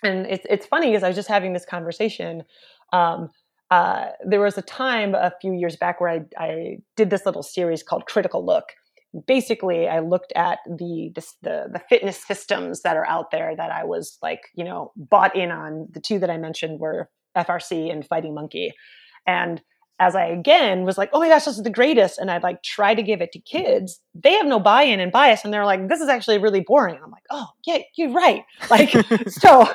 And 0.04 0.26
it's 0.28 0.46
it's 0.50 0.66
funny 0.66 0.92
because 0.92 1.04
i 1.04 1.08
was 1.08 1.18
just 1.18 1.28
having 1.28 1.52
this 1.52 1.66
conversation 1.66 2.44
um, 2.94 3.30
uh, 3.72 4.08
there 4.26 4.42
was 4.42 4.58
a 4.58 4.62
time 4.62 5.16
a 5.16 5.34
few 5.42 5.54
years 5.54 5.76
back 5.76 6.00
where 6.00 6.10
I, 6.10 6.22
I 6.38 6.78
did 6.96 7.10
this 7.10 7.26
little 7.26 7.44
series 7.44 7.84
called 7.84 8.06
critical 8.06 8.46
look 8.46 8.66
basically 9.28 9.88
I 9.88 10.00
looked 10.00 10.34
at 10.36 10.60
the, 10.66 11.12
the, 11.16 11.26
the 11.42 11.66
the 11.74 11.82
fitness 11.90 12.18
systems 12.18 12.82
that 12.82 12.98
are 12.98 13.08
out 13.08 13.32
there 13.32 13.56
that 13.56 13.72
I 13.72 13.84
was 13.84 14.18
like 14.22 14.42
you 14.56 14.64
know 14.64 14.92
bought 14.96 15.36
in 15.36 15.52
on. 15.52 15.88
The 15.92 16.00
two 16.00 16.20
that 16.20 16.30
I 16.30 16.38
mentioned 16.38 16.80
were 16.80 17.10
FRC 17.38 17.92
and 17.92 18.06
Fighting 18.06 18.34
Monkey, 18.34 18.74
and 19.26 19.62
as 20.00 20.16
I 20.16 20.26
again 20.26 20.84
was 20.84 20.98
like, 20.98 21.10
oh 21.14 21.20
my 21.20 21.30
gosh, 21.30 21.46
this 21.46 21.58
is 21.58 21.64
the 21.64 21.70
greatest, 21.70 22.18
and 22.20 22.30
I'd 22.30 22.44
like 22.44 22.62
try 22.64 22.94
to 22.94 23.02
give 23.02 23.22
it 23.22 23.32
to 23.32 23.40
kids, 23.40 24.02
they 24.14 24.34
have 24.34 24.46
no 24.46 24.60
buy-in 24.60 25.00
and 25.00 25.12
bias, 25.12 25.44
and 25.44 25.54
they're 25.54 25.66
like, 25.66 25.88
this 25.88 26.02
is 26.02 26.10
actually 26.10 26.38
really 26.38 26.60
boring. 26.60 26.96
And 26.96 27.04
I'm 27.04 27.12
like, 27.12 27.24
oh 27.32 27.48
yeah, 27.66 27.80
you're 27.96 28.12
right. 28.12 28.44
Like 28.70 28.90
so, 29.30 29.68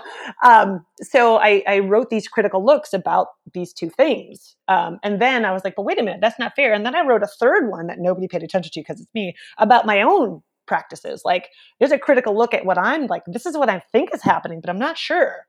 um, 0.44 0.84
so 1.00 1.36
I, 1.36 1.62
I 1.66 1.78
wrote 1.78 2.10
these 2.10 2.28
critical 2.28 2.64
looks 2.64 2.92
about 2.92 3.28
these 3.54 3.72
two 3.72 3.88
things, 3.88 4.56
um, 4.68 4.98
and 5.02 5.20
then 5.20 5.44
I 5.44 5.52
was 5.52 5.64
like, 5.64 5.74
but 5.76 5.84
wait 5.84 5.98
a 5.98 6.02
minute, 6.02 6.20
that's 6.20 6.38
not 6.38 6.54
fair. 6.56 6.72
And 6.74 6.84
then 6.84 6.94
I 6.94 7.06
wrote 7.06 7.22
a 7.22 7.28
third 7.28 7.70
one 7.70 7.86
that 7.86 7.98
nobody 7.98 8.28
paid 8.28 8.42
attention 8.42 8.72
to 8.72 8.80
because 8.80 9.00
it's 9.00 9.14
me 9.14 9.34
about 9.58 9.86
my 9.86 10.02
own 10.02 10.42
practices. 10.66 11.22
Like, 11.24 11.48
there's 11.78 11.92
a 11.92 11.98
critical 11.98 12.36
look 12.36 12.54
at 12.54 12.64
what 12.64 12.78
I'm 12.78 13.06
like. 13.06 13.22
This 13.26 13.44
is 13.44 13.56
what 13.56 13.68
I 13.68 13.80
think 13.92 14.14
is 14.14 14.22
happening, 14.22 14.60
but 14.60 14.70
I'm 14.70 14.78
not 14.78 14.96
sure. 14.96 15.46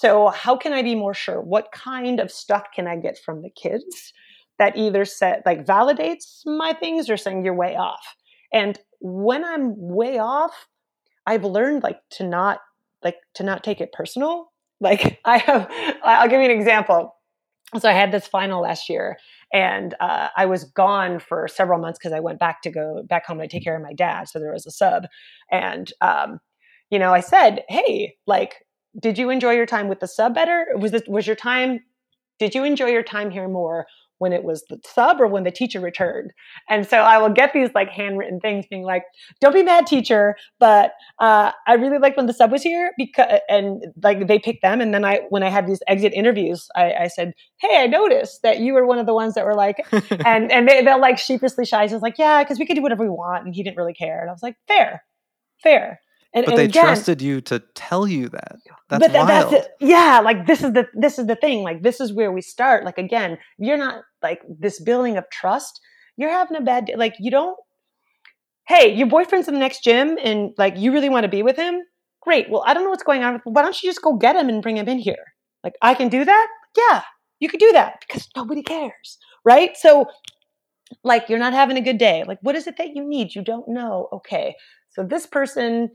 So, 0.00 0.28
how 0.28 0.56
can 0.56 0.72
I 0.72 0.80
be 0.82 0.94
more 0.94 1.12
sure? 1.12 1.42
What 1.42 1.72
kind 1.72 2.20
of 2.20 2.32
stuff 2.32 2.64
can 2.74 2.86
I 2.86 2.96
get 2.96 3.18
from 3.18 3.42
the 3.42 3.50
kids 3.50 4.14
that 4.58 4.74
either 4.74 5.04
set 5.04 5.42
like 5.44 5.66
validates 5.66 6.40
my 6.46 6.72
things 6.72 7.10
or 7.10 7.18
saying 7.18 7.44
you're 7.44 7.52
way 7.52 7.76
off? 7.76 8.16
And 8.50 8.78
when 9.00 9.44
I'm 9.44 9.74
way 9.76 10.18
off, 10.18 10.68
I've 11.26 11.44
learned 11.44 11.82
like 11.82 12.00
to 12.12 12.24
not 12.26 12.60
like 13.04 13.16
to 13.34 13.42
not 13.42 13.64
take 13.64 13.80
it 13.80 13.92
personal. 13.92 14.48
Like 14.82 15.20
I 15.26 15.36
have, 15.38 15.70
I'll 16.02 16.26
give 16.28 16.40
you 16.40 16.46
an 16.46 16.58
example. 16.58 17.14
So 17.78 17.88
I 17.88 17.92
had 17.92 18.12
this 18.12 18.26
final 18.26 18.62
last 18.62 18.88
year, 18.88 19.18
and 19.52 19.94
uh, 20.00 20.28
I 20.36 20.46
was 20.46 20.64
gone 20.64 21.18
for 21.20 21.48
several 21.48 21.78
months 21.78 21.98
because 21.98 22.12
I 22.14 22.20
went 22.20 22.38
back 22.40 22.62
to 22.62 22.70
go 22.70 23.02
back 23.08 23.26
home 23.26 23.38
to 23.40 23.48
take 23.48 23.64
care 23.64 23.76
of 23.76 23.82
my 23.82 23.92
dad. 23.92 24.28
So 24.28 24.38
there 24.38 24.52
was 24.52 24.66
a 24.66 24.70
sub, 24.70 25.04
and 25.50 25.92
um, 26.00 26.40
you 26.90 26.98
know, 26.98 27.12
I 27.12 27.20
said, 27.20 27.64
"Hey, 27.68 28.14
like 28.26 28.66
did 28.98 29.18
you 29.18 29.30
enjoy 29.30 29.52
your 29.52 29.66
time 29.66 29.88
with 29.88 30.00
the 30.00 30.08
sub 30.08 30.34
better? 30.34 30.66
Was 30.76 30.90
this 30.90 31.02
was 31.06 31.26
your 31.26 31.36
time? 31.36 31.80
Did 32.38 32.54
you 32.54 32.64
enjoy 32.64 32.86
your 32.86 33.02
time 33.02 33.30
here 33.30 33.48
more 33.48 33.86
when 34.18 34.32
it 34.32 34.44
was 34.44 34.64
the 34.68 34.78
sub 34.84 35.20
or 35.20 35.26
when 35.26 35.44
the 35.44 35.50
teacher 35.50 35.78
returned? 35.78 36.32
And 36.68 36.86
so 36.86 36.98
I 36.98 37.18
will 37.18 37.28
get 37.28 37.52
these 37.52 37.70
like 37.74 37.90
handwritten 37.90 38.40
things 38.40 38.66
being 38.68 38.82
like, 38.82 39.04
"Don't 39.40 39.54
be 39.54 39.62
mad, 39.62 39.86
teacher, 39.86 40.36
but 40.58 40.92
uh, 41.20 41.52
I 41.66 41.74
really 41.74 41.98
liked 41.98 42.16
when 42.16 42.26
the 42.26 42.32
sub 42.32 42.50
was 42.50 42.62
here 42.62 42.92
because." 42.98 43.40
And 43.48 43.84
like 44.02 44.26
they 44.26 44.38
picked 44.38 44.62
them, 44.62 44.80
and 44.80 44.92
then 44.92 45.04
I 45.04 45.20
when 45.28 45.42
I 45.42 45.50
had 45.50 45.66
these 45.68 45.82
exit 45.86 46.12
interviews, 46.12 46.66
I, 46.74 46.92
I 46.92 47.06
said, 47.08 47.32
"Hey, 47.58 47.80
I 47.80 47.86
noticed 47.86 48.42
that 48.42 48.58
you 48.58 48.74
were 48.74 48.86
one 48.86 48.98
of 48.98 49.06
the 49.06 49.14
ones 49.14 49.34
that 49.34 49.44
were 49.44 49.54
like," 49.54 49.86
and 50.26 50.50
and 50.50 50.68
they, 50.68 50.82
they'll 50.82 51.00
like 51.00 51.18
sheepishly 51.18 51.64
shy. 51.64 51.86
Just 51.86 52.02
like, 52.02 52.18
"Yeah, 52.18 52.42
because 52.42 52.58
we 52.58 52.66
could 52.66 52.74
do 52.74 52.82
whatever 52.82 53.04
we 53.04 53.10
want," 53.10 53.44
and 53.44 53.54
he 53.54 53.62
didn't 53.62 53.76
really 53.76 53.94
care. 53.94 54.20
And 54.20 54.30
I 54.30 54.32
was 54.32 54.42
like, 54.42 54.56
"Fair, 54.66 55.04
fair." 55.62 56.00
And, 56.32 56.44
but 56.44 56.52
and 56.52 56.58
they 56.58 56.64
again, 56.66 56.84
trusted 56.84 57.20
you 57.20 57.40
to 57.42 57.60
tell 57.74 58.06
you 58.06 58.28
that. 58.28 58.56
That's 58.88 59.06
but 59.06 59.12
wild. 59.12 59.52
That's. 59.52 59.68
Yeah, 59.80 60.20
like 60.24 60.46
this 60.46 60.62
is 60.62 60.72
the 60.72 60.86
this 60.94 61.18
is 61.18 61.26
the 61.26 61.34
thing. 61.34 61.62
Like 61.62 61.82
this 61.82 62.00
is 62.00 62.12
where 62.12 62.30
we 62.30 62.40
start. 62.40 62.84
Like 62.84 62.98
again, 62.98 63.36
you're 63.58 63.76
not 63.76 64.02
like 64.22 64.40
this 64.48 64.80
building 64.80 65.16
of 65.16 65.24
trust. 65.30 65.80
You're 66.16 66.30
having 66.30 66.56
a 66.56 66.60
bad 66.60 66.86
day. 66.86 66.94
Like 66.96 67.14
you 67.18 67.30
don't. 67.30 67.56
Hey, 68.68 68.94
your 68.94 69.08
boyfriend's 69.08 69.48
in 69.48 69.54
the 69.54 69.60
next 69.60 69.82
gym, 69.82 70.16
and 70.22 70.52
like 70.56 70.76
you 70.76 70.92
really 70.92 71.08
want 71.08 71.24
to 71.24 71.28
be 71.28 71.42
with 71.42 71.56
him. 71.56 71.82
Great. 72.22 72.48
Well, 72.48 72.62
I 72.64 72.74
don't 72.74 72.84
know 72.84 72.90
what's 72.90 73.02
going 73.02 73.24
on. 73.24 73.40
Why 73.44 73.62
don't 73.62 73.82
you 73.82 73.88
just 73.88 74.02
go 74.02 74.16
get 74.16 74.36
him 74.36 74.48
and 74.48 74.62
bring 74.62 74.76
him 74.76 74.88
in 74.88 74.98
here? 74.98 75.24
Like 75.64 75.74
I 75.82 75.94
can 75.94 76.08
do 76.08 76.24
that. 76.24 76.48
Yeah, 76.76 77.02
you 77.40 77.48
could 77.48 77.60
do 77.60 77.72
that 77.72 78.04
because 78.06 78.28
nobody 78.36 78.62
cares, 78.62 79.18
right? 79.44 79.76
So, 79.76 80.06
like 81.02 81.28
you're 81.28 81.40
not 81.40 81.54
having 81.54 81.76
a 81.76 81.80
good 81.80 81.98
day. 81.98 82.22
Like 82.24 82.38
what 82.42 82.54
is 82.54 82.68
it 82.68 82.76
that 82.78 82.94
you 82.94 83.02
need? 83.02 83.34
You 83.34 83.42
don't 83.42 83.66
know. 83.66 84.08
Okay, 84.12 84.54
so 84.90 85.02
this 85.02 85.26
person 85.26 85.90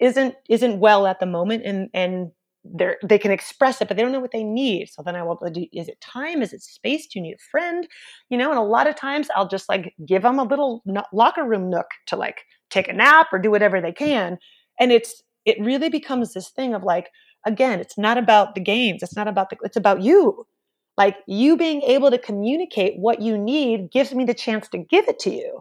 isn't 0.00 0.34
isn't 0.48 0.80
well 0.80 1.06
at 1.06 1.20
the 1.20 1.26
moment 1.26 1.62
and 1.64 1.88
and 1.94 2.30
they 2.64 2.94
they 3.02 3.18
can 3.18 3.30
express 3.30 3.80
it 3.80 3.88
but 3.88 3.96
they 3.96 4.02
don't 4.02 4.12
know 4.12 4.20
what 4.20 4.32
they 4.32 4.44
need. 4.44 4.88
So 4.88 5.02
then 5.02 5.16
i 5.16 5.22
will 5.22 5.36
do 5.36 5.66
is 5.72 5.88
it 5.88 6.00
time? 6.00 6.42
Is 6.42 6.52
it 6.52 6.62
space? 6.62 7.06
Do 7.06 7.18
you 7.18 7.22
need 7.22 7.34
a 7.34 7.50
friend? 7.50 7.86
You 8.30 8.38
know 8.38 8.50
and 8.50 8.58
a 8.58 8.62
lot 8.62 8.88
of 8.88 8.96
times 8.96 9.28
i'll 9.34 9.48
just 9.48 9.68
like 9.68 9.94
give 10.06 10.22
them 10.22 10.38
a 10.38 10.44
little 10.44 10.82
locker 11.12 11.44
room 11.44 11.70
nook 11.70 11.86
to 12.06 12.16
like 12.16 12.42
take 12.70 12.88
a 12.88 12.92
nap 12.92 13.28
or 13.32 13.38
do 13.38 13.50
whatever 13.50 13.80
they 13.80 13.92
can. 13.92 14.38
And 14.80 14.92
it's 14.92 15.22
it 15.44 15.56
really 15.60 15.90
becomes 15.90 16.32
this 16.32 16.50
thing 16.50 16.74
of 16.74 16.82
like 16.82 17.10
again 17.46 17.80
it's 17.80 17.98
not 17.98 18.18
about 18.18 18.54
the 18.54 18.60
games. 18.60 19.02
It's 19.02 19.16
not 19.16 19.28
about 19.28 19.50
the 19.50 19.56
it's 19.62 19.76
about 19.76 20.02
you. 20.02 20.46
Like 20.96 21.16
you 21.26 21.56
being 21.56 21.82
able 21.82 22.10
to 22.10 22.18
communicate 22.18 22.94
what 22.98 23.20
you 23.20 23.36
need 23.36 23.90
gives 23.90 24.14
me 24.14 24.24
the 24.24 24.34
chance 24.34 24.68
to 24.68 24.78
give 24.78 25.08
it 25.08 25.18
to 25.20 25.30
you 25.30 25.60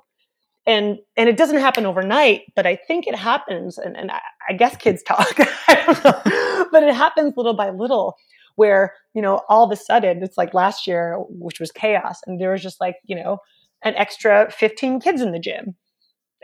and 0.65 0.97
and 1.17 1.29
it 1.29 1.37
doesn't 1.37 1.59
happen 1.59 1.85
overnight 1.85 2.41
but 2.55 2.65
i 2.65 2.75
think 2.75 3.07
it 3.07 3.15
happens 3.15 3.77
and, 3.77 3.97
and 3.97 4.11
I, 4.11 4.19
I 4.49 4.53
guess 4.53 4.75
kids 4.77 5.03
talk 5.03 5.35
but 5.37 6.83
it 6.83 6.95
happens 6.95 7.33
little 7.35 7.53
by 7.55 7.69
little 7.69 8.15
where 8.55 8.93
you 9.13 9.21
know 9.21 9.41
all 9.49 9.65
of 9.65 9.71
a 9.71 9.75
sudden 9.75 10.23
it's 10.23 10.37
like 10.37 10.53
last 10.53 10.87
year 10.87 11.17
which 11.29 11.59
was 11.59 11.71
chaos 11.71 12.21
and 12.25 12.39
there 12.39 12.51
was 12.51 12.61
just 12.61 12.79
like 12.79 12.95
you 13.05 13.15
know 13.15 13.37
an 13.83 13.95
extra 13.95 14.49
15 14.51 14.99
kids 14.99 15.21
in 15.21 15.31
the 15.31 15.39
gym 15.39 15.75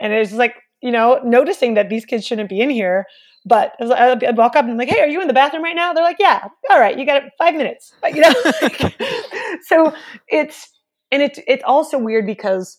and 0.00 0.12
it's 0.12 0.32
like 0.32 0.56
you 0.82 0.90
know 0.90 1.20
noticing 1.24 1.74
that 1.74 1.88
these 1.88 2.04
kids 2.04 2.26
shouldn't 2.26 2.48
be 2.50 2.60
in 2.60 2.70
here 2.70 3.06
but 3.46 3.74
I'd 3.80 4.36
walk 4.36 4.54
up 4.54 4.64
and 4.64 4.72
I'm 4.72 4.76
like, 4.76 4.88
"Hey, 4.88 5.00
are 5.00 5.08
you 5.08 5.20
in 5.22 5.26
the 5.26 5.32
bathroom 5.32 5.64
right 5.64 5.74
now?" 5.74 5.92
They're 5.92 6.04
like, 6.04 6.18
"Yeah." 6.18 6.46
All 6.70 6.78
right, 6.78 6.98
you 6.98 7.06
got 7.06 7.24
it. 7.24 7.32
Five 7.38 7.54
minutes. 7.54 7.92
But, 8.02 8.14
you 8.14 8.20
know, 8.20 8.32
so 9.66 9.94
it's 10.28 10.68
and 11.10 11.22
it's 11.22 11.40
it's 11.46 11.64
also 11.64 11.98
weird 11.98 12.26
because 12.26 12.78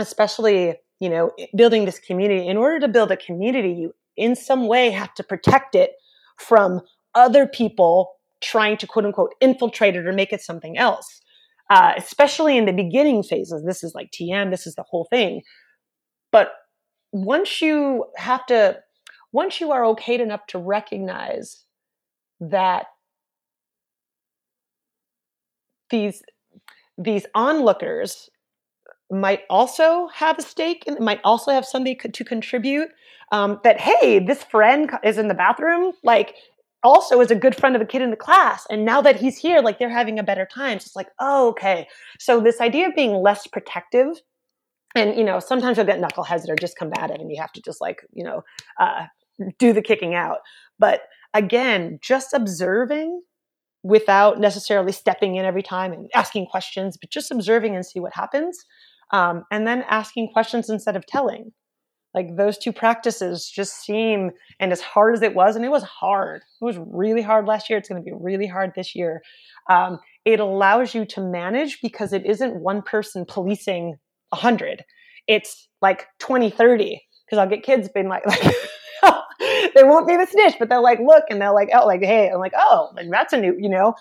especially 0.00 0.74
you 1.00 1.08
know 1.08 1.30
building 1.56 1.84
this 1.84 1.98
community 1.98 2.46
in 2.46 2.56
order 2.56 2.80
to 2.80 2.88
build 2.88 3.10
a 3.10 3.16
community 3.16 3.72
you 3.72 3.92
in 4.16 4.36
some 4.36 4.66
way 4.66 4.90
have 4.90 5.14
to 5.14 5.22
protect 5.22 5.74
it 5.74 5.92
from 6.38 6.80
other 7.14 7.46
people 7.46 8.12
trying 8.40 8.76
to 8.78 8.86
quote 8.86 9.04
unquote 9.04 9.34
infiltrate 9.40 9.96
it 9.96 10.06
or 10.06 10.12
make 10.12 10.32
it 10.32 10.40
something 10.40 10.78
else. 10.78 11.20
Uh, 11.68 11.92
especially 11.96 12.58
in 12.58 12.64
the 12.64 12.72
beginning 12.72 13.22
phases. 13.22 13.64
This 13.64 13.84
is 13.84 13.94
like 13.94 14.10
TM, 14.10 14.50
this 14.50 14.66
is 14.66 14.74
the 14.74 14.82
whole 14.82 15.06
thing. 15.08 15.42
But 16.32 16.50
once 17.12 17.60
you 17.60 18.06
have 18.16 18.44
to, 18.46 18.78
once 19.30 19.60
you 19.60 19.70
are 19.70 19.84
okay 19.86 20.20
enough 20.20 20.46
to 20.48 20.58
recognize 20.58 21.64
that 22.40 22.86
these 25.90 26.22
these 26.98 27.26
onlookers 27.34 28.28
might 29.10 29.42
also 29.50 30.08
have 30.08 30.38
a 30.38 30.42
stake 30.42 30.84
and 30.86 30.98
might 31.00 31.20
also 31.24 31.50
have 31.50 31.64
something 31.64 31.98
to 32.12 32.24
contribute 32.24 32.88
um, 33.32 33.60
that 33.64 33.80
hey 33.80 34.18
this 34.18 34.42
friend 34.44 34.90
is 35.04 35.18
in 35.18 35.28
the 35.28 35.34
bathroom 35.34 35.92
like 36.02 36.34
also 36.82 37.20
is 37.20 37.30
a 37.30 37.34
good 37.34 37.54
friend 37.54 37.76
of 37.76 37.82
a 37.82 37.84
kid 37.84 38.02
in 38.02 38.10
the 38.10 38.16
class 38.16 38.66
and 38.70 38.84
now 38.84 39.00
that 39.00 39.16
he's 39.16 39.36
here 39.36 39.60
like 39.60 39.78
they're 39.78 39.90
having 39.90 40.18
a 40.18 40.22
better 40.22 40.46
time. 40.46 40.78
So 40.78 40.84
it's 40.84 40.96
like 40.96 41.08
oh 41.18 41.50
okay. 41.50 41.88
So 42.18 42.40
this 42.40 42.60
idea 42.60 42.88
of 42.88 42.94
being 42.94 43.12
less 43.12 43.46
protective 43.46 44.20
and 44.94 45.16
you 45.16 45.24
know 45.24 45.40
sometimes 45.40 45.76
you'll 45.76 45.86
get 45.86 46.00
knuckleheads 46.00 46.42
that 46.42 46.50
are 46.50 46.56
just 46.56 46.76
combative 46.76 47.20
and 47.20 47.30
you 47.30 47.40
have 47.40 47.52
to 47.52 47.62
just 47.62 47.80
like 47.80 48.02
you 48.12 48.24
know 48.24 48.42
uh, 48.78 49.06
do 49.58 49.72
the 49.72 49.82
kicking 49.82 50.14
out. 50.14 50.38
But 50.78 51.02
again 51.34 51.98
just 52.00 52.32
observing 52.32 53.22
without 53.82 54.38
necessarily 54.38 54.92
stepping 54.92 55.36
in 55.36 55.44
every 55.44 55.62
time 55.62 55.92
and 55.92 56.10
asking 56.14 56.46
questions 56.46 56.96
but 57.00 57.10
just 57.10 57.30
observing 57.30 57.74
and 57.74 57.86
see 57.86 58.00
what 58.00 58.12
happens 58.14 58.64
um, 59.12 59.44
and 59.50 59.66
then 59.66 59.84
asking 59.88 60.32
questions 60.32 60.70
instead 60.70 60.96
of 60.96 61.06
telling. 61.06 61.52
Like 62.12 62.36
those 62.36 62.58
two 62.58 62.72
practices 62.72 63.48
just 63.48 63.84
seem 63.84 64.32
and 64.58 64.72
as 64.72 64.80
hard 64.80 65.14
as 65.14 65.22
it 65.22 65.34
was 65.34 65.54
and 65.54 65.64
it 65.64 65.70
was 65.70 65.84
hard. 65.84 66.42
It 66.60 66.64
was 66.64 66.76
really 66.90 67.22
hard 67.22 67.46
last 67.46 67.70
year. 67.70 67.78
It's 67.78 67.88
going 67.88 68.02
to 68.02 68.04
be 68.04 68.16
really 68.18 68.48
hard 68.48 68.72
this 68.74 68.96
year. 68.96 69.22
Um, 69.68 70.00
it 70.24 70.40
allows 70.40 70.92
you 70.92 71.04
to 71.06 71.20
manage 71.20 71.80
because 71.80 72.12
it 72.12 72.26
isn't 72.26 72.56
one 72.56 72.82
person 72.82 73.24
policing 73.26 73.96
100 74.30 74.84
it's 75.26 75.68
like 75.80 76.06
20 76.18 76.50
30 76.50 77.00
because 77.24 77.38
i'll 77.38 77.48
get 77.48 77.62
kids 77.62 77.88
being 77.88 78.08
like, 78.08 78.26
like 78.26 78.56
they 79.74 79.84
won't 79.84 80.08
be 80.08 80.16
the 80.16 80.26
snitch 80.26 80.54
but 80.58 80.68
they'll 80.68 80.82
like 80.82 80.98
look 81.00 81.24
and 81.30 81.40
they're 81.40 81.52
like 81.52 81.68
oh 81.74 81.86
like 81.86 82.02
hey 82.02 82.28
i'm 82.28 82.40
like 82.40 82.52
oh 82.56 82.90
like 82.94 83.06
that's 83.10 83.32
a 83.32 83.40
new 83.40 83.56
you 83.58 83.68
know? 83.68 83.94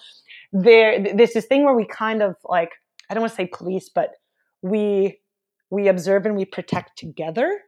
There 0.51 1.03
there's 1.13 1.33
this 1.33 1.45
thing 1.45 1.63
where 1.63 1.75
we 1.75 1.85
kind 1.85 2.23
of 2.23 2.35
like 2.43 2.71
i 3.09 3.13
don't 3.13 3.21
want 3.21 3.31
to 3.31 3.35
say 3.35 3.45
police 3.45 3.89
but 3.93 4.11
we 4.61 5.19
we 5.69 5.87
observe 5.87 6.25
and 6.25 6.35
we 6.35 6.45
protect 6.45 6.97
together 6.97 7.59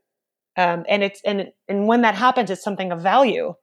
um, 0.58 0.86
and 0.89 1.04
it's 1.04 1.22
and 1.26 1.52
and 1.68 1.88
when 1.88 2.02
that 2.02 2.16
happens 2.16 2.50
it's 2.50 2.64
something 2.64 2.92
of 2.92 3.02
value 3.02 3.54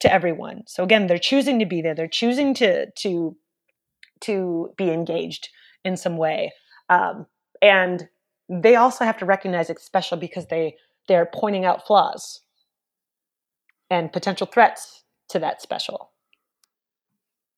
to 0.00 0.12
everyone. 0.12 0.62
So 0.66 0.84
again 0.84 1.06
they're 1.06 1.18
choosing 1.18 1.58
to 1.58 1.66
be 1.66 1.80
there. 1.80 1.94
They're 1.94 2.08
choosing 2.08 2.54
to 2.54 2.90
to 2.90 3.36
to 4.22 4.70
be 4.76 4.90
engaged 4.90 5.48
in 5.84 5.96
some 5.96 6.16
way. 6.16 6.52
Um, 6.88 7.26
and 7.62 8.08
they 8.48 8.76
also 8.76 9.04
have 9.04 9.18
to 9.18 9.24
recognize 9.24 9.70
it's 9.70 9.84
special 9.84 10.18
because 10.18 10.46
they 10.48 10.76
they're 11.08 11.28
pointing 11.32 11.64
out 11.64 11.86
flaws 11.86 12.42
and 13.90 14.12
potential 14.12 14.46
threats 14.46 15.04
to 15.30 15.38
that 15.38 15.62
special. 15.62 16.10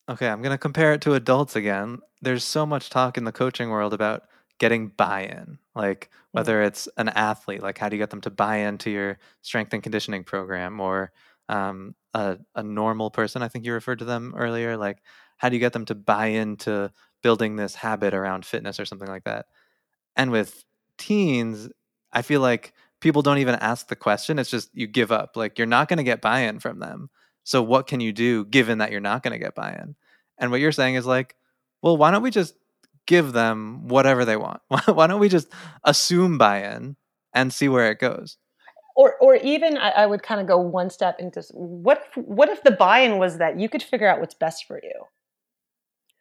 Okay 0.08 0.28
i'm 0.28 0.40
going 0.40 0.54
to 0.54 0.58
compare 0.58 0.92
it 0.92 1.00
to 1.02 1.14
adults 1.14 1.56
again. 1.56 1.98
There's 2.22 2.44
so 2.44 2.64
much 2.64 2.88
talk 2.88 3.18
in 3.18 3.24
the 3.24 3.32
coaching 3.32 3.70
world 3.70 3.92
about 3.92 4.22
getting 4.58 4.88
buy-in 4.88 5.58
like 5.74 6.10
whether 6.32 6.62
it's 6.62 6.88
an 6.96 7.08
athlete 7.10 7.62
like 7.62 7.78
how 7.78 7.88
do 7.88 7.96
you 7.96 8.02
get 8.02 8.10
them 8.10 8.20
to 8.20 8.30
buy 8.30 8.56
into 8.56 8.90
your 8.90 9.18
strength 9.42 9.72
and 9.74 9.82
conditioning 9.82 10.24
program 10.24 10.80
or 10.80 11.12
um, 11.48 11.94
a, 12.14 12.38
a 12.54 12.62
normal 12.62 13.10
person 13.10 13.42
i 13.42 13.48
think 13.48 13.64
you 13.64 13.72
referred 13.72 13.98
to 13.98 14.04
them 14.04 14.34
earlier 14.36 14.76
like 14.76 15.02
how 15.36 15.48
do 15.48 15.56
you 15.56 15.60
get 15.60 15.72
them 15.72 15.84
to 15.84 15.94
buy 15.94 16.26
into 16.26 16.90
building 17.22 17.56
this 17.56 17.74
habit 17.74 18.14
around 18.14 18.46
fitness 18.46 18.80
or 18.80 18.84
something 18.84 19.08
like 19.08 19.24
that? 19.24 19.46
And 20.14 20.30
with 20.30 20.64
teens 20.98 21.68
i 22.12 22.22
feel 22.22 22.40
like 22.40 22.72
people 23.00 23.20
don't 23.20 23.36
even 23.36 23.54
ask 23.56 23.88
the 23.88 23.96
question 23.96 24.38
it's 24.38 24.48
just 24.48 24.70
you 24.72 24.86
give 24.86 25.12
up 25.12 25.36
like 25.36 25.58
you're 25.58 25.66
not 25.66 25.88
going 25.88 25.98
to 25.98 26.02
get 26.02 26.22
buy-in 26.22 26.58
from 26.58 26.78
them. 26.78 27.10
So 27.44 27.62
what 27.62 27.86
can 27.86 28.00
you 28.00 28.12
do 28.12 28.46
given 28.46 28.78
that 28.78 28.90
you're 28.90 29.00
not 29.00 29.22
going 29.22 29.32
to 29.32 29.38
get 29.38 29.54
buy-in? 29.54 29.94
And 30.38 30.50
what 30.50 30.60
you're 30.60 30.72
saying 30.72 30.94
is 30.94 31.04
like 31.04 31.36
well 31.82 31.96
why 31.96 32.10
don't 32.10 32.22
we 32.22 32.30
just 32.30 32.54
give 33.06 33.32
them 33.32 33.88
whatever 33.88 34.24
they 34.24 34.36
want. 34.36 34.60
Why 34.86 35.06
don't 35.06 35.20
we 35.20 35.28
just 35.28 35.48
assume 35.84 36.38
buy-in 36.38 36.96
and 37.32 37.52
see 37.52 37.68
where 37.68 37.90
it 37.90 37.98
goes? 37.98 38.36
Or, 38.96 39.16
or 39.20 39.36
even 39.36 39.76
I, 39.76 39.90
I 39.90 40.06
would 40.06 40.22
kind 40.22 40.40
of 40.40 40.46
go 40.46 40.58
one 40.58 40.88
step 40.90 41.16
into 41.18 41.42
what 41.52 42.04
what 42.14 42.48
if 42.48 42.62
the 42.62 42.70
buy-in 42.70 43.18
was 43.18 43.38
that 43.38 43.60
you 43.60 43.68
could 43.68 43.82
figure 43.82 44.08
out 44.08 44.20
what's 44.20 44.34
best 44.34 44.64
for 44.66 44.80
you? 44.82 45.04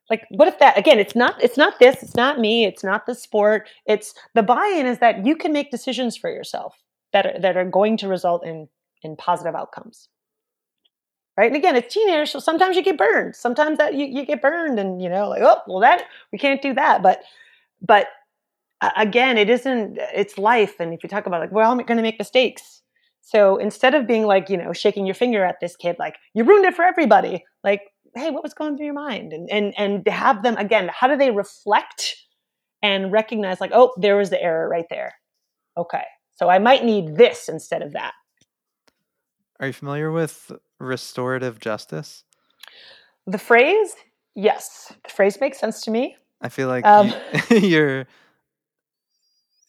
Like, 0.09 0.25
what 0.29 0.49
if 0.49 0.59
that 0.59 0.77
again? 0.77 0.99
It's 0.99 1.15
not 1.15 1.41
it's 1.41 1.57
not 1.57 1.79
this. 1.79 2.03
It's 2.03 2.15
not 2.15 2.39
me. 2.39 2.65
It's 2.65 2.83
not 2.83 3.05
the 3.05 3.15
sport. 3.15 3.69
It's 3.85 4.13
the 4.33 4.43
buy-in 4.43 4.85
is 4.85 4.99
that 4.99 5.25
you 5.25 5.37
can 5.37 5.53
make 5.53 5.71
decisions 5.71 6.17
for 6.17 6.29
yourself 6.29 6.75
that 7.13 7.25
are, 7.25 7.39
that 7.39 7.55
are 7.55 7.65
going 7.65 7.95
to 7.97 8.09
result 8.09 8.45
in 8.45 8.67
in 9.03 9.15
positive 9.15 9.55
outcomes 9.55 10.09
right? 11.37 11.47
And 11.47 11.55
again, 11.55 11.75
it's 11.75 11.93
teenagers, 11.93 12.31
so 12.31 12.39
sometimes 12.39 12.75
you 12.75 12.83
get 12.83 12.97
burned. 12.97 13.35
Sometimes 13.35 13.77
that 13.77 13.93
you, 13.93 14.05
you 14.05 14.25
get 14.25 14.41
burned, 14.41 14.79
and 14.79 15.01
you 15.01 15.09
know, 15.09 15.29
like, 15.29 15.41
oh, 15.41 15.61
well, 15.67 15.79
that 15.79 16.03
we 16.31 16.37
can't 16.37 16.61
do 16.61 16.73
that. 16.73 17.01
But, 17.01 17.23
but 17.81 18.07
again, 18.95 19.37
it 19.37 19.49
isn't. 19.49 19.97
It's 20.13 20.37
life, 20.37 20.79
and 20.79 20.93
if 20.93 21.03
you 21.03 21.09
talk 21.09 21.25
about 21.25 21.41
like, 21.41 21.51
well, 21.51 21.71
I'm 21.71 21.77
going 21.77 21.97
to 21.97 22.03
make 22.03 22.19
mistakes. 22.19 22.81
So 23.21 23.57
instead 23.57 23.95
of 23.95 24.05
being 24.05 24.25
like, 24.25 24.49
you 24.49 24.57
know, 24.57 24.71
shaking 24.71 25.05
your 25.05 25.15
finger 25.15 25.43
at 25.43 25.59
this 25.59 25.75
kid, 25.75 25.95
like 25.97 26.17
you 26.33 26.43
ruined 26.43 26.65
it 26.65 26.75
for 26.75 26.85
everybody, 26.85 27.43
like, 27.63 27.81
hey, 28.13 28.29
what 28.29 28.43
was 28.43 28.53
going 28.53 28.77
through 28.77 28.85
your 28.85 28.93
mind? 28.93 29.33
And 29.33 29.49
and 29.49 29.73
and 29.77 30.07
have 30.07 30.43
them 30.43 30.57
again, 30.57 30.89
how 30.93 31.07
do 31.07 31.17
they 31.17 31.31
reflect 31.31 32.17
and 32.85 33.11
recognize 33.11 33.59
like, 33.59 33.71
oh, 33.73 33.93
there 33.97 34.15
was 34.15 34.29
the 34.29 34.41
error 34.41 34.69
right 34.69 34.85
there. 34.91 35.13
Okay, 35.75 36.03
so 36.35 36.49
I 36.49 36.59
might 36.59 36.85
need 36.85 37.17
this 37.17 37.49
instead 37.49 37.81
of 37.81 37.93
that. 37.93 38.13
Are 39.59 39.67
you 39.67 39.73
familiar 39.73 40.11
with 40.11 40.51
restorative 40.79 41.59
justice? 41.59 42.23
The 43.27 43.37
phrase, 43.37 43.95
yes, 44.35 44.93
the 45.03 45.09
phrase 45.09 45.39
makes 45.39 45.59
sense 45.59 45.81
to 45.81 45.91
me. 45.91 46.15
I 46.41 46.49
feel 46.49 46.67
like 46.67 46.85
um, 46.85 47.13
you, 47.49 47.81
are 47.81 48.07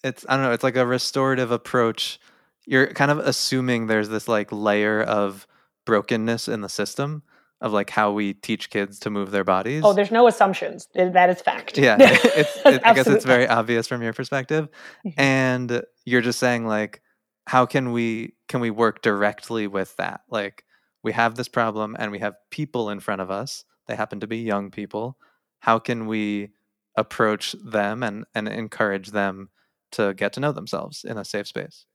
It's 0.05 0.27
I 0.29 0.37
don't 0.37 0.45
know. 0.45 0.53
It's 0.53 0.65
like 0.65 0.77
a 0.77 0.87
restorative 0.87 1.51
approach. 1.51 2.21
You're 2.67 2.89
kind 2.89 3.11
of 3.11 3.19
assuming 3.19 3.87
there's 3.87 4.09
this 4.09 4.29
like 4.29 4.51
layer 4.53 5.03
of 5.03 5.47
brokenness 5.85 6.49
in 6.49 6.61
the 6.61 6.69
system 6.69 7.23
of 7.61 7.73
like 7.73 7.89
how 7.91 8.13
we 8.13 8.35
teach 8.35 8.69
kids 8.69 8.99
to 9.01 9.11
move 9.11 9.31
their 9.31 9.45
bodies. 9.45 9.83
Oh, 9.85 9.93
there's 9.93 10.11
no 10.11 10.27
assumptions. 10.27 10.89
That 10.95 11.31
is 11.31 11.41
fact. 11.41 11.79
Yeah, 11.79 11.97
it's, 12.01 12.57
it, 12.65 12.83
I 12.85 12.93
guess 12.93 13.07
it's 13.07 13.25
very 13.25 13.49
obvious 13.49 13.87
from 13.87 14.03
your 14.03 14.13
perspective, 14.13 14.69
mm-hmm. 15.07 15.19
and 15.19 15.83
you're 16.05 16.21
just 16.21 16.39
saying 16.39 16.67
like, 16.67 17.01
how 17.47 17.65
can 17.65 17.93
we 17.93 18.35
can 18.49 18.61
we 18.61 18.71
work 18.71 19.01
directly 19.01 19.67
with 19.67 19.97
that? 19.97 20.21
Like, 20.29 20.65
we 21.07 21.13
have 21.13 21.37
this 21.37 21.47
problem 21.47 21.95
and 22.01 22.11
we 22.11 22.19
have 22.19 22.35
people 22.51 22.91
in 22.91 22.99
front 22.99 23.21
of 23.21 23.31
us. 23.31 23.65
They 23.87 23.95
happen 23.95 24.19
to 24.19 24.27
be 24.27 24.39
young 24.39 24.73
people. 24.73 25.17
How 25.61 25.79
can 25.79 26.09
we 26.09 26.51
approach 26.97 27.55
them 27.65 28.03
and, 28.03 28.25
and 28.35 28.49
encourage 28.49 29.13
them 29.13 29.51
to 29.93 30.15
get 30.15 30.33
to 30.33 30.41
know 30.41 30.51
themselves 30.51 31.05
in 31.05 31.17
a 31.17 31.25
safe 31.25 31.47
space? 31.47 31.87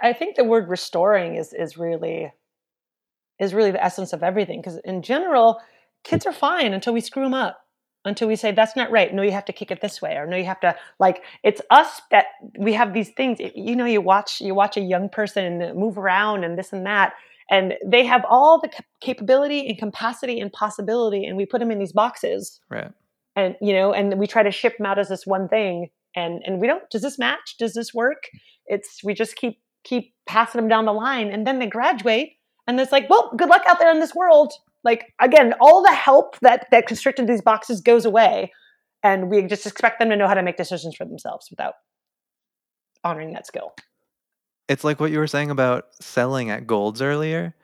I 0.00 0.14
think 0.14 0.36
the 0.36 0.44
word 0.44 0.70
restoring 0.70 1.34
is 1.34 1.52
is 1.52 1.76
really 1.76 2.32
is 3.38 3.52
really 3.52 3.70
the 3.70 3.84
essence 3.84 4.14
of 4.14 4.22
everything 4.22 4.62
because 4.62 4.78
in 4.78 5.02
general, 5.02 5.54
hmm. 5.54 5.60
kids 6.04 6.24
are 6.24 6.32
fine 6.32 6.72
until 6.72 6.94
we 6.94 7.02
screw 7.02 7.24
them 7.24 7.34
up 7.34 7.58
until 8.04 8.26
we 8.26 8.34
say 8.34 8.50
that's 8.50 8.74
not 8.74 8.90
right 8.90 9.14
no 9.14 9.22
you 9.22 9.30
have 9.30 9.44
to 9.44 9.52
kick 9.52 9.70
it 9.70 9.80
this 9.80 10.02
way 10.02 10.16
or 10.16 10.26
no 10.26 10.36
you 10.36 10.44
have 10.44 10.58
to 10.58 10.74
like 10.98 11.22
it's 11.44 11.60
us 11.70 12.02
that 12.10 12.26
we 12.58 12.72
have 12.72 12.92
these 12.92 13.10
things 13.10 13.38
you 13.54 13.76
know 13.76 13.84
you 13.84 14.00
watch 14.00 14.40
you 14.40 14.56
watch 14.56 14.76
a 14.76 14.80
young 14.80 15.08
person 15.08 15.72
move 15.76 15.96
around 15.96 16.42
and 16.42 16.58
this 16.58 16.72
and 16.72 16.84
that 16.84 17.12
and 17.52 17.74
they 17.84 18.04
have 18.06 18.24
all 18.30 18.58
the 18.58 18.70
capability 19.02 19.68
and 19.68 19.78
capacity 19.78 20.40
and 20.40 20.50
possibility 20.50 21.26
and 21.26 21.36
we 21.36 21.44
put 21.44 21.60
them 21.60 21.70
in 21.70 21.78
these 21.78 21.92
boxes. 21.92 22.58
Right. 22.70 22.90
And 23.36 23.56
you 23.60 23.74
know 23.74 23.92
and 23.92 24.18
we 24.18 24.26
try 24.26 24.42
to 24.42 24.50
ship 24.50 24.78
them 24.78 24.86
out 24.86 24.98
as 24.98 25.08
this 25.08 25.26
one 25.26 25.48
thing. 25.48 25.90
And 26.16 26.42
and 26.44 26.60
we 26.60 26.66
don't 26.66 26.82
does 26.90 27.02
this 27.02 27.18
match? 27.18 27.56
Does 27.58 27.74
this 27.74 27.92
work? 27.92 28.24
It's 28.66 29.04
we 29.04 29.14
just 29.14 29.36
keep 29.36 29.60
keep 29.84 30.14
passing 30.26 30.60
them 30.60 30.68
down 30.68 30.86
the 30.86 30.92
line 30.92 31.28
and 31.28 31.46
then 31.46 31.58
they 31.58 31.66
graduate 31.66 32.32
and 32.66 32.80
it's 32.80 32.92
like 32.92 33.08
well 33.10 33.30
good 33.36 33.48
luck 33.50 33.62
out 33.68 33.78
there 33.78 33.90
in 33.90 34.00
this 34.00 34.14
world. 34.14 34.52
Like 34.82 35.12
again 35.20 35.54
all 35.60 35.82
the 35.82 35.94
help 35.94 36.38
that 36.40 36.66
that 36.70 36.86
constricted 36.86 37.26
these 37.28 37.42
boxes 37.42 37.82
goes 37.82 38.06
away 38.06 38.50
and 39.02 39.28
we 39.28 39.42
just 39.42 39.66
expect 39.66 39.98
them 39.98 40.08
to 40.08 40.16
know 40.16 40.26
how 40.26 40.34
to 40.34 40.42
make 40.42 40.56
decisions 40.56 40.96
for 40.96 41.04
themselves 41.04 41.48
without 41.50 41.74
honoring 43.04 43.32
that 43.34 43.46
skill 43.46 43.74
it's 44.68 44.84
like 44.84 45.00
what 45.00 45.10
you 45.10 45.18
were 45.18 45.26
saying 45.26 45.50
about 45.50 45.86
selling 46.00 46.50
at 46.50 46.66
Golds 46.66 47.02
earlier. 47.02 47.54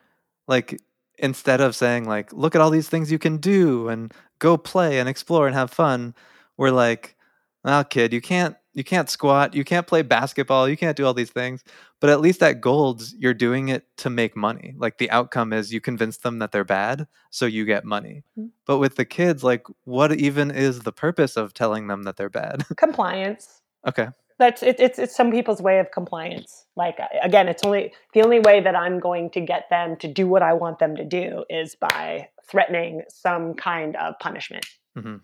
Like 0.46 0.80
instead 1.18 1.60
of 1.60 1.76
saying 1.76 2.06
like, 2.06 2.32
look 2.32 2.54
at 2.54 2.60
all 2.60 2.70
these 2.70 2.88
things 2.88 3.12
you 3.12 3.18
can 3.18 3.38
do 3.38 3.88
and 3.88 4.12
go 4.38 4.56
play 4.56 4.98
and 4.98 5.08
explore 5.08 5.46
and 5.46 5.54
have 5.54 5.70
fun, 5.70 6.14
we're 6.56 6.70
like, 6.70 7.16
well, 7.64 7.84
kid, 7.84 8.12
you 8.12 8.20
can't 8.20 8.56
you 8.74 8.84
can't 8.84 9.10
squat, 9.10 9.54
you 9.54 9.64
can't 9.64 9.88
play 9.88 10.02
basketball, 10.02 10.68
you 10.68 10.76
can't 10.76 10.96
do 10.96 11.04
all 11.04 11.12
these 11.12 11.32
things. 11.32 11.64
But 12.00 12.10
at 12.10 12.20
least 12.20 12.44
at 12.44 12.60
Golds, 12.60 13.12
you're 13.18 13.34
doing 13.34 13.70
it 13.70 13.84
to 13.98 14.08
make 14.08 14.36
money. 14.36 14.74
Like 14.78 14.98
the 14.98 15.10
outcome 15.10 15.52
is 15.52 15.72
you 15.72 15.80
convince 15.80 16.18
them 16.18 16.38
that 16.38 16.52
they're 16.52 16.62
bad, 16.62 17.08
so 17.30 17.44
you 17.44 17.64
get 17.64 17.84
money. 17.84 18.22
Mm. 18.38 18.50
But 18.66 18.78
with 18.78 18.94
the 18.94 19.04
kids, 19.04 19.42
like 19.42 19.66
what 19.84 20.12
even 20.12 20.52
is 20.52 20.80
the 20.80 20.92
purpose 20.92 21.36
of 21.36 21.54
telling 21.54 21.88
them 21.88 22.04
that 22.04 22.16
they're 22.16 22.30
bad? 22.30 22.64
Compliance. 22.76 23.62
okay. 23.86 24.08
That's 24.38 24.62
it, 24.62 24.78
it's 24.78 24.98
it's 24.98 25.16
some 25.16 25.30
people's 25.32 25.60
way 25.60 25.80
of 25.80 25.90
compliance. 25.90 26.64
Like 26.76 26.98
again, 27.22 27.48
it's 27.48 27.64
only 27.64 27.92
the 28.14 28.22
only 28.22 28.38
way 28.38 28.60
that 28.60 28.76
I'm 28.76 29.00
going 29.00 29.30
to 29.30 29.40
get 29.40 29.68
them 29.68 29.96
to 29.96 30.08
do 30.08 30.28
what 30.28 30.42
I 30.42 30.52
want 30.52 30.78
them 30.78 30.96
to 30.96 31.04
do 31.04 31.44
is 31.50 31.74
by 31.74 32.28
threatening 32.48 33.02
some 33.08 33.54
kind 33.54 33.96
of 33.96 34.18
punishment. 34.20 34.66
hmm 34.96 35.16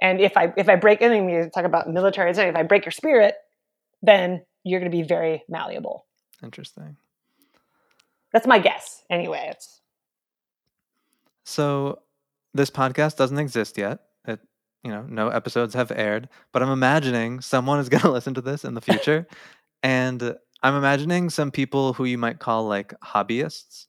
And 0.00 0.20
if 0.20 0.36
I 0.36 0.52
if 0.56 0.68
I 0.68 0.76
break 0.76 1.02
anything, 1.02 1.26
we 1.26 1.48
talk 1.50 1.64
about 1.64 1.88
military. 1.88 2.30
If 2.30 2.56
I 2.56 2.62
break 2.64 2.84
your 2.84 2.92
spirit, 2.92 3.36
then 4.02 4.44
you're 4.64 4.80
going 4.80 4.90
to 4.90 4.96
be 4.96 5.02
very 5.04 5.44
malleable. 5.48 6.06
Interesting. 6.42 6.96
That's 8.32 8.46
my 8.46 8.58
guess. 8.58 9.04
Anyway, 9.10 9.48
it's 9.50 9.80
So 11.44 12.00
this 12.54 12.70
podcast 12.70 13.16
doesn't 13.16 13.38
exist 13.38 13.78
yet. 13.78 14.00
You 14.82 14.90
know, 14.90 15.06
no 15.08 15.28
episodes 15.28 15.74
have 15.74 15.92
aired, 15.92 16.28
but 16.52 16.62
I'm 16.62 16.70
imagining 16.70 17.40
someone 17.40 17.78
is 17.78 17.88
going 17.90 18.02
to 18.02 18.10
listen 18.10 18.34
to 18.34 18.40
this 18.40 18.64
in 18.64 18.74
the 18.74 18.80
future, 18.80 19.26
and 19.82 20.36
I'm 20.62 20.76
imagining 20.76 21.30
some 21.30 21.50
people 21.50 21.92
who 21.92 22.04
you 22.04 22.18
might 22.18 22.38
call 22.38 22.66
like 22.66 22.94
hobbyists. 23.00 23.86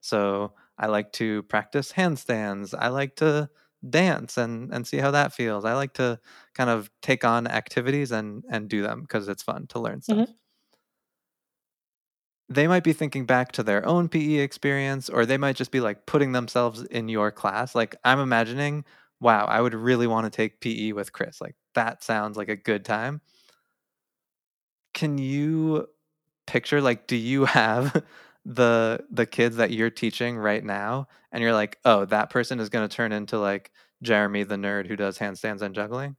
So 0.00 0.52
I 0.78 0.86
like 0.86 1.12
to 1.14 1.42
practice 1.44 1.92
handstands. 1.92 2.74
I 2.78 2.88
like 2.88 3.16
to 3.16 3.48
dance 3.88 4.36
and 4.36 4.72
and 4.72 4.86
see 4.86 4.98
how 4.98 5.10
that 5.12 5.32
feels. 5.32 5.64
I 5.64 5.74
like 5.74 5.94
to 5.94 6.18
kind 6.54 6.70
of 6.70 6.90
take 7.02 7.24
on 7.24 7.46
activities 7.46 8.12
and 8.12 8.44
and 8.50 8.68
do 8.68 8.82
them 8.82 9.02
because 9.02 9.28
it's 9.28 9.42
fun 9.42 9.66
to 9.68 9.80
learn 9.80 10.00
mm-hmm. 10.00 10.22
stuff. 10.22 10.36
They 12.48 12.68
might 12.68 12.84
be 12.84 12.92
thinking 12.92 13.26
back 13.26 13.52
to 13.52 13.62
their 13.64 13.84
own 13.86 14.08
PE 14.08 14.34
experience 14.34 15.08
or 15.08 15.26
they 15.26 15.36
might 15.36 15.56
just 15.56 15.72
be 15.72 15.80
like 15.80 16.06
putting 16.06 16.32
themselves 16.32 16.82
in 16.84 17.08
your 17.08 17.32
class. 17.32 17.74
Like 17.74 17.96
I'm 18.04 18.20
imagining, 18.20 18.84
wow, 19.20 19.46
I 19.46 19.60
would 19.60 19.74
really 19.74 20.06
want 20.06 20.24
to 20.24 20.36
take 20.36 20.60
PE 20.60 20.92
with 20.92 21.12
Chris. 21.12 21.40
Like 21.40 21.56
that 21.74 22.02
sounds 22.02 22.36
like 22.36 22.48
a 22.48 22.56
good 22.56 22.84
time. 22.84 23.20
Can 24.94 25.18
you 25.18 25.88
picture 26.46 26.80
like 26.80 27.06
do 27.06 27.16
you 27.16 27.44
have 27.46 28.02
the 28.44 29.04
the 29.10 29.26
kids 29.26 29.56
that 29.56 29.72
you're 29.72 29.90
teaching 29.90 30.36
right 30.38 30.64
now 30.64 31.08
and 31.32 31.42
you're 31.42 31.52
like, 31.52 31.78
"Oh, 31.84 32.04
that 32.06 32.30
person 32.30 32.60
is 32.60 32.68
going 32.68 32.88
to 32.88 32.94
turn 32.94 33.12
into 33.12 33.38
like 33.38 33.72
Jeremy 34.02 34.44
the 34.44 34.56
nerd 34.56 34.86
who 34.86 34.96
does 34.96 35.18
handstands 35.18 35.62
and 35.62 35.74
juggling?" 35.74 36.16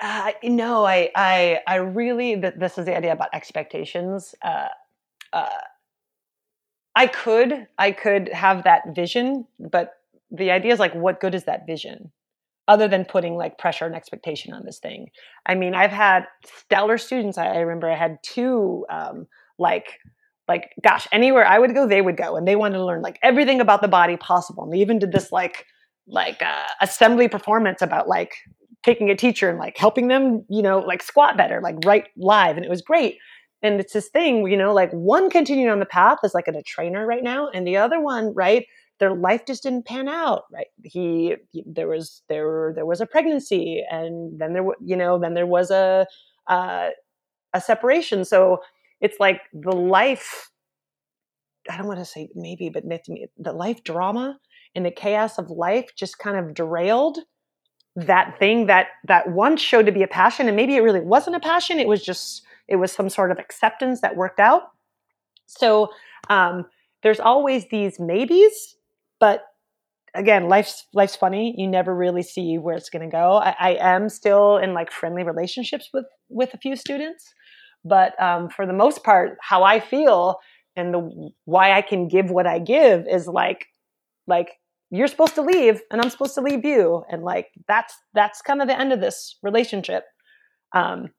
uh, 0.00 0.32
no, 0.42 0.84
I 0.84 1.10
I 1.14 1.60
I 1.66 1.76
really 1.76 2.34
this 2.34 2.78
is 2.78 2.86
the 2.86 2.96
idea 2.96 3.12
about 3.12 3.28
expectations. 3.32 4.34
Uh, 4.42 4.68
uh, 5.32 5.48
I 6.96 7.06
could 7.06 7.66
I 7.78 7.92
could 7.92 8.28
have 8.28 8.64
that 8.64 8.94
vision, 8.94 9.46
but 9.58 9.94
the 10.30 10.50
idea 10.50 10.72
is 10.72 10.80
like, 10.80 10.94
what 10.94 11.20
good 11.20 11.34
is 11.34 11.44
that 11.44 11.66
vision? 11.66 12.10
Other 12.66 12.88
than 12.88 13.04
putting 13.04 13.36
like 13.36 13.58
pressure 13.58 13.84
and 13.84 13.94
expectation 13.94 14.54
on 14.54 14.64
this 14.64 14.78
thing. 14.78 15.10
I 15.44 15.54
mean, 15.54 15.74
I've 15.74 15.90
had 15.90 16.24
stellar 16.60 16.96
students. 16.96 17.36
I, 17.36 17.48
I 17.48 17.58
remember 17.58 17.90
I 17.90 17.96
had 17.96 18.16
two 18.22 18.86
um, 18.88 19.26
like 19.58 19.98
like 20.48 20.70
gosh 20.82 21.06
anywhere 21.12 21.46
i 21.46 21.58
would 21.58 21.74
go 21.74 21.86
they 21.86 22.02
would 22.02 22.16
go 22.16 22.36
and 22.36 22.46
they 22.46 22.56
wanted 22.56 22.76
to 22.76 22.84
learn 22.84 23.02
like 23.02 23.18
everything 23.22 23.60
about 23.60 23.80
the 23.80 23.88
body 23.88 24.16
possible 24.16 24.64
and 24.64 24.72
they 24.72 24.78
even 24.78 24.98
did 24.98 25.12
this 25.12 25.32
like 25.32 25.66
like 26.06 26.42
uh, 26.42 26.66
assembly 26.82 27.28
performance 27.28 27.80
about 27.80 28.06
like 28.08 28.34
taking 28.82 29.08
a 29.08 29.16
teacher 29.16 29.48
and 29.48 29.58
like 29.58 29.76
helping 29.78 30.08
them 30.08 30.44
you 30.50 30.62
know 30.62 30.80
like 30.80 31.02
squat 31.02 31.36
better 31.36 31.60
like 31.62 31.76
right 31.84 32.08
live 32.16 32.56
and 32.56 32.64
it 32.64 32.68
was 32.68 32.82
great 32.82 33.16
and 33.62 33.80
it's 33.80 33.94
this 33.94 34.08
thing 34.10 34.46
you 34.46 34.56
know 34.56 34.74
like 34.74 34.90
one 34.92 35.30
continuing 35.30 35.70
on 35.70 35.78
the 35.78 35.86
path 35.86 36.18
is 36.22 36.34
like 36.34 36.46
a 36.46 36.62
trainer 36.62 37.06
right 37.06 37.22
now 37.22 37.48
and 37.48 37.66
the 37.66 37.76
other 37.76 38.00
one 38.00 38.34
right 38.34 38.66
their 39.04 39.14
life 39.14 39.46
just 39.46 39.62
didn't 39.62 39.86
pan 39.86 40.08
out 40.08 40.44
right? 40.52 40.66
He, 40.82 41.36
he 41.52 41.62
there 41.66 41.88
was 41.88 42.22
there 42.28 42.72
there 42.74 42.86
was 42.86 43.00
a 43.00 43.06
pregnancy 43.06 43.84
and 43.90 44.38
then 44.38 44.52
there 44.52 44.64
you 44.84 44.96
know 44.96 45.18
then 45.18 45.34
there 45.34 45.46
was 45.46 45.70
a 45.70 46.06
uh, 46.46 46.88
a 47.52 47.60
separation. 47.60 48.24
So 48.24 48.60
it's 49.00 49.18
like 49.20 49.40
the 49.52 49.74
life 49.74 50.50
i 51.70 51.78
don't 51.78 51.86
want 51.86 51.98
to 51.98 52.04
say 52.04 52.28
maybe 52.34 52.68
but 52.68 52.84
the 53.38 53.52
life 53.52 53.82
drama 53.84 54.38
and 54.74 54.84
the 54.84 54.90
chaos 54.90 55.38
of 55.38 55.48
life 55.48 55.86
just 55.96 56.18
kind 56.18 56.36
of 56.36 56.52
derailed 56.52 57.18
that 57.96 58.38
thing 58.38 58.66
that 58.66 58.88
that 59.04 59.30
once 59.30 59.62
showed 59.62 59.86
to 59.86 59.92
be 59.92 60.02
a 60.02 60.06
passion 60.06 60.46
and 60.46 60.56
maybe 60.56 60.76
it 60.76 60.80
really 60.80 61.00
wasn't 61.00 61.34
a 61.34 61.40
passion 61.40 61.78
it 61.78 61.88
was 61.88 62.02
just 62.04 62.44
it 62.68 62.76
was 62.76 62.92
some 62.92 63.08
sort 63.08 63.30
of 63.30 63.38
acceptance 63.38 64.00
that 64.00 64.16
worked 64.16 64.40
out. 64.40 64.62
So 65.46 65.90
um, 66.30 66.66
there's 67.02 67.20
always 67.20 67.66
these 67.68 68.00
maybes 68.00 68.76
but 69.24 69.38
again 70.22 70.48
life's 70.48 70.86
life's 71.00 71.16
funny 71.16 71.54
you 71.60 71.66
never 71.66 71.94
really 72.04 72.22
see 72.22 72.58
where 72.64 72.76
it's 72.76 72.90
going 72.94 73.08
to 73.08 73.16
go 73.22 73.26
I, 73.48 73.54
I 73.68 73.70
am 73.94 74.08
still 74.08 74.58
in 74.64 74.74
like 74.78 74.90
friendly 75.00 75.24
relationships 75.32 75.86
with 75.94 76.06
with 76.28 76.54
a 76.54 76.58
few 76.64 76.76
students 76.76 77.34
but 77.84 78.20
um, 78.20 78.48
for 78.48 78.66
the 78.66 78.72
most 78.72 79.04
part, 79.04 79.36
how 79.40 79.62
I 79.62 79.78
feel 79.78 80.38
and 80.76 80.92
the 80.92 81.30
why 81.44 81.72
I 81.72 81.82
can 81.82 82.08
give 82.08 82.30
what 82.30 82.46
I 82.46 82.58
give 82.58 83.06
is 83.06 83.28
like 83.28 83.66
like 84.26 84.52
you're 84.90 85.06
supposed 85.06 85.34
to 85.34 85.42
leave 85.42 85.80
and 85.90 86.00
I'm 86.00 86.10
supposed 86.10 86.34
to 86.34 86.40
leave 86.40 86.64
you, 86.64 87.04
and 87.10 87.22
like 87.22 87.48
that's 87.68 87.94
that's 88.14 88.40
kind 88.40 88.62
of 88.62 88.68
the 88.68 88.78
end 88.78 88.92
of 88.92 89.00
this 89.00 89.36
relationship. 89.42 90.04
Um, 90.74 91.10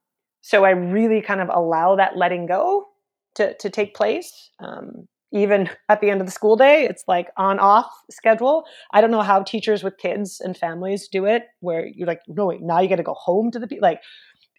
so 0.41 0.65
I 0.65 0.71
really 0.71 1.21
kind 1.21 1.41
of 1.41 1.49
allow 1.49 1.95
that 1.95 2.17
letting 2.17 2.47
go 2.47 2.87
to 3.35 3.55
to 3.55 3.69
take 3.69 3.95
place. 3.95 4.49
Um, 4.59 5.07
even 5.35 5.69
at 5.89 5.99
the 5.99 6.09
end 6.09 6.21
of 6.21 6.27
the 6.27 6.31
school 6.31 6.55
day, 6.55 6.85
it's 6.85 7.03
like 7.07 7.27
on 7.37 7.59
off 7.59 7.91
schedule. 8.09 8.63
I 8.93 9.01
don't 9.01 9.11
know 9.11 9.21
how 9.21 9.43
teachers 9.43 9.83
with 9.83 9.97
kids 9.97 10.39
and 10.39 10.55
families 10.57 11.09
do 11.11 11.25
it, 11.25 11.43
where 11.59 11.85
you're 11.85 12.07
like, 12.07 12.21
no, 12.27 12.47
wait, 12.47 12.61
now 12.61 12.79
you 12.79 12.87
got 12.87 12.95
to 12.95 13.03
go 13.03 13.15
home 13.15 13.51
to 13.51 13.59
the 13.59 13.67
people. 13.67 13.85
Like, 13.87 13.99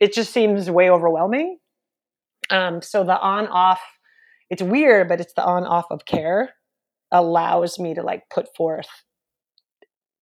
it 0.00 0.12
just 0.12 0.34
seems 0.34 0.70
way 0.70 0.90
overwhelming. 0.90 1.56
Um, 2.50 2.82
so 2.82 3.04
the 3.04 3.18
on 3.18 3.46
off, 3.46 3.80
it's 4.50 4.62
weird, 4.62 5.08
but 5.08 5.18
it's 5.18 5.32
the 5.32 5.44
on 5.44 5.64
off 5.64 5.86
of 5.90 6.04
care 6.04 6.52
allows 7.10 7.78
me 7.78 7.94
to 7.94 8.02
like 8.02 8.24
put 8.28 8.54
forth 8.54 8.88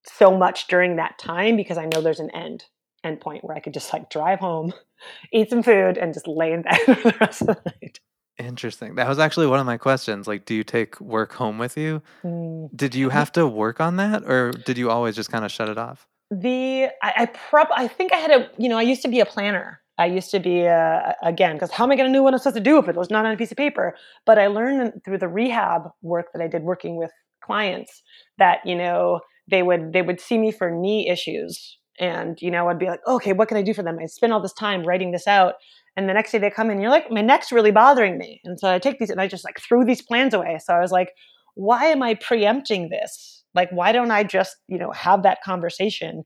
so 0.07 0.37
much 0.37 0.69
during 0.69 0.97
that 0.97 1.19
time 1.19 1.57
because 1.57 1.79
I 1.79 1.87
know 1.87 2.01
there's 2.01 2.21
an 2.21 2.31
end 2.31 2.65
end 3.03 3.21
point 3.21 3.45
where 3.45 3.57
I 3.57 3.61
could 3.61 3.75
just 3.75 3.93
like 3.93 4.09
drive 4.09 4.39
home, 4.39 4.73
eat 5.33 5.51
some 5.51 5.65
food, 5.65 5.99
and 5.99 6.15
just 6.15 6.29
lay 6.29 6.53
in 6.53 6.63
bed 6.63 6.79
for 6.85 6.95
the 6.95 7.17
rest 7.21 7.43
of 7.43 7.49
the 7.49 7.73
night. 7.83 7.99
Interesting. 8.39 8.97
That 8.97 9.09
was 9.09 9.19
actually 9.19 9.47
one 9.47 9.61
of 9.61 9.67
my 9.67 9.77
questions. 9.77 10.27
Like, 10.27 10.45
do 10.45 10.55
you 10.55 10.65
take 10.65 11.01
work 11.01 11.33
home 11.33 11.59
with 11.59 11.77
you? 11.77 12.03
Mm. 12.25 12.69
Did 12.75 12.95
you 12.95 13.09
have 13.11 13.31
to 13.33 13.47
work 13.47 13.81
on 13.81 13.97
that, 13.97 14.25
or 14.25 14.51
did 14.51 14.77
you 14.77 14.91
always 14.91 15.15
just 15.15 15.31
kind 15.31 15.45
of 15.45 15.53
shut 15.53 15.69
it 15.69 15.79
off? 15.79 16.09
The 16.31 16.89
I, 17.03 17.13
I 17.17 17.27
prob 17.27 17.69
I 17.75 17.87
think 17.87 18.13
I 18.13 18.17
had 18.17 18.31
a 18.31 18.51
you 18.59 18.69
know 18.69 18.79
I 18.79 18.83
used 18.83 19.03
to 19.03 19.09
be 19.09 19.21
a 19.21 19.27
planner 19.27 19.81
I 19.99 20.07
used 20.07 20.31
to 20.33 20.41
be 20.41 20.67
uh, 20.67 21.13
again 21.23 21.55
because 21.55 21.71
how 21.71 21.85
am 21.85 21.93
I 21.93 21.97
going 21.97 22.09
to 22.09 22.13
know 22.13 22.23
what 22.23 22.35
I'm 22.35 22.39
supposed 22.39 22.57
to 22.57 22.63
do 22.63 22.79
if 22.79 22.89
it 22.89 22.97
was 22.97 23.11
not 23.11 23.25
on 23.25 23.33
a 23.33 23.37
piece 23.37 23.53
of 23.53 23.57
paper? 23.57 23.97
But 24.27 24.39
I 24.39 24.49
learned 24.49 25.01
through 25.05 25.19
the 25.19 25.29
rehab 25.29 25.83
work 26.03 26.27
that 26.33 26.43
I 26.43 26.49
did 26.49 26.63
working 26.63 26.97
with 26.97 27.13
clients 27.45 28.03
that 28.39 28.59
you 28.65 28.75
know 28.75 29.21
they 29.49 29.63
would 29.63 29.93
they 29.93 30.03
would 30.03 30.21
see 30.21 30.39
me 30.39 30.51
for 30.51 30.71
knee 30.71 31.09
issues 31.09 31.79
and 32.01 32.41
you 32.41 32.51
know 32.51 32.69
I'd 32.69 32.79
be 32.79 32.87
like 32.87 33.07
okay 33.07 33.33
what 33.33 33.49
can 33.49 33.57
I 33.57 33.63
do 33.63 33.75
for 33.75 33.83
them? 33.83 33.99
I 34.01 34.07
spend 34.07 34.33
all 34.33 34.41
this 34.41 34.53
time 34.53 34.83
writing 34.85 35.13
this 35.13 35.29
out 35.29 35.55
and 35.97 36.09
the 36.09 36.15
next 36.15 36.33
day 36.33 36.39
they 36.39 36.51
come 36.51 36.69
in 36.69 36.73
and 36.73 36.83
you're 36.83 36.91
like 36.91 37.11
my 37.11 37.21
neck's 37.21 37.53
really 37.53 37.71
bothering 37.71 38.19
me 38.19 38.41
and 38.45 38.59
so 38.59 38.71
I 38.71 38.79
take 38.79 38.99
these 38.99 39.11
and 39.11 39.21
I 39.21 39.29
just 39.29 39.45
like 39.45 39.61
threw 39.61 39.85
these 39.85 40.03
plans 40.03 40.35
away. 40.35 40.59
So 40.65 40.75
I 40.75 40.81
was 40.81 40.93
like 40.93 41.11
why 41.57 41.85
am 41.85 42.03
I 42.03 42.15
preempting 42.15 42.89
this? 42.89 43.45
Like, 43.55 43.71
why 43.71 43.93
don't 43.93 44.11
I 44.11 44.25
just, 44.25 44.57
you 44.67 44.77
know, 44.77 44.91
have 44.91 45.23
that 45.23 45.39
conversation, 45.45 46.25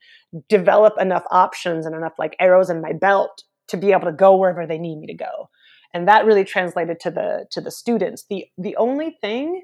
develop 0.48 0.94
enough 0.98 1.24
options 1.30 1.84
and 1.84 1.94
enough 1.94 2.14
like 2.18 2.34
arrows 2.40 2.70
in 2.70 2.80
my 2.80 2.94
belt 2.94 3.44
to 3.68 3.76
be 3.76 3.92
able 3.92 4.06
to 4.06 4.12
go 4.12 4.34
wherever 4.36 4.66
they 4.66 4.78
need 4.78 4.98
me 4.98 5.06
to 5.06 5.14
go 5.14 5.50
and 5.94 6.08
that 6.08 6.24
really 6.26 6.44
translated 6.44 7.00
to 7.00 7.10
the 7.10 7.46
to 7.50 7.60
the 7.60 7.70
students 7.70 8.24
the 8.28 8.46
the 8.56 8.76
only 8.76 9.16
thing 9.20 9.62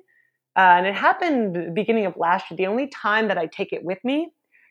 uh, 0.57 0.61
and 0.61 0.87
it 0.87 0.95
happened 0.95 1.75
beginning 1.75 2.07
of 2.07 2.17
last 2.17 2.51
year 2.51 2.57
the 2.57 2.67
only 2.67 2.87
time 2.89 3.29
that 3.29 3.39
i 3.39 3.47
take 3.47 3.73
it 3.73 3.85
with 3.85 3.99
me 4.05 4.31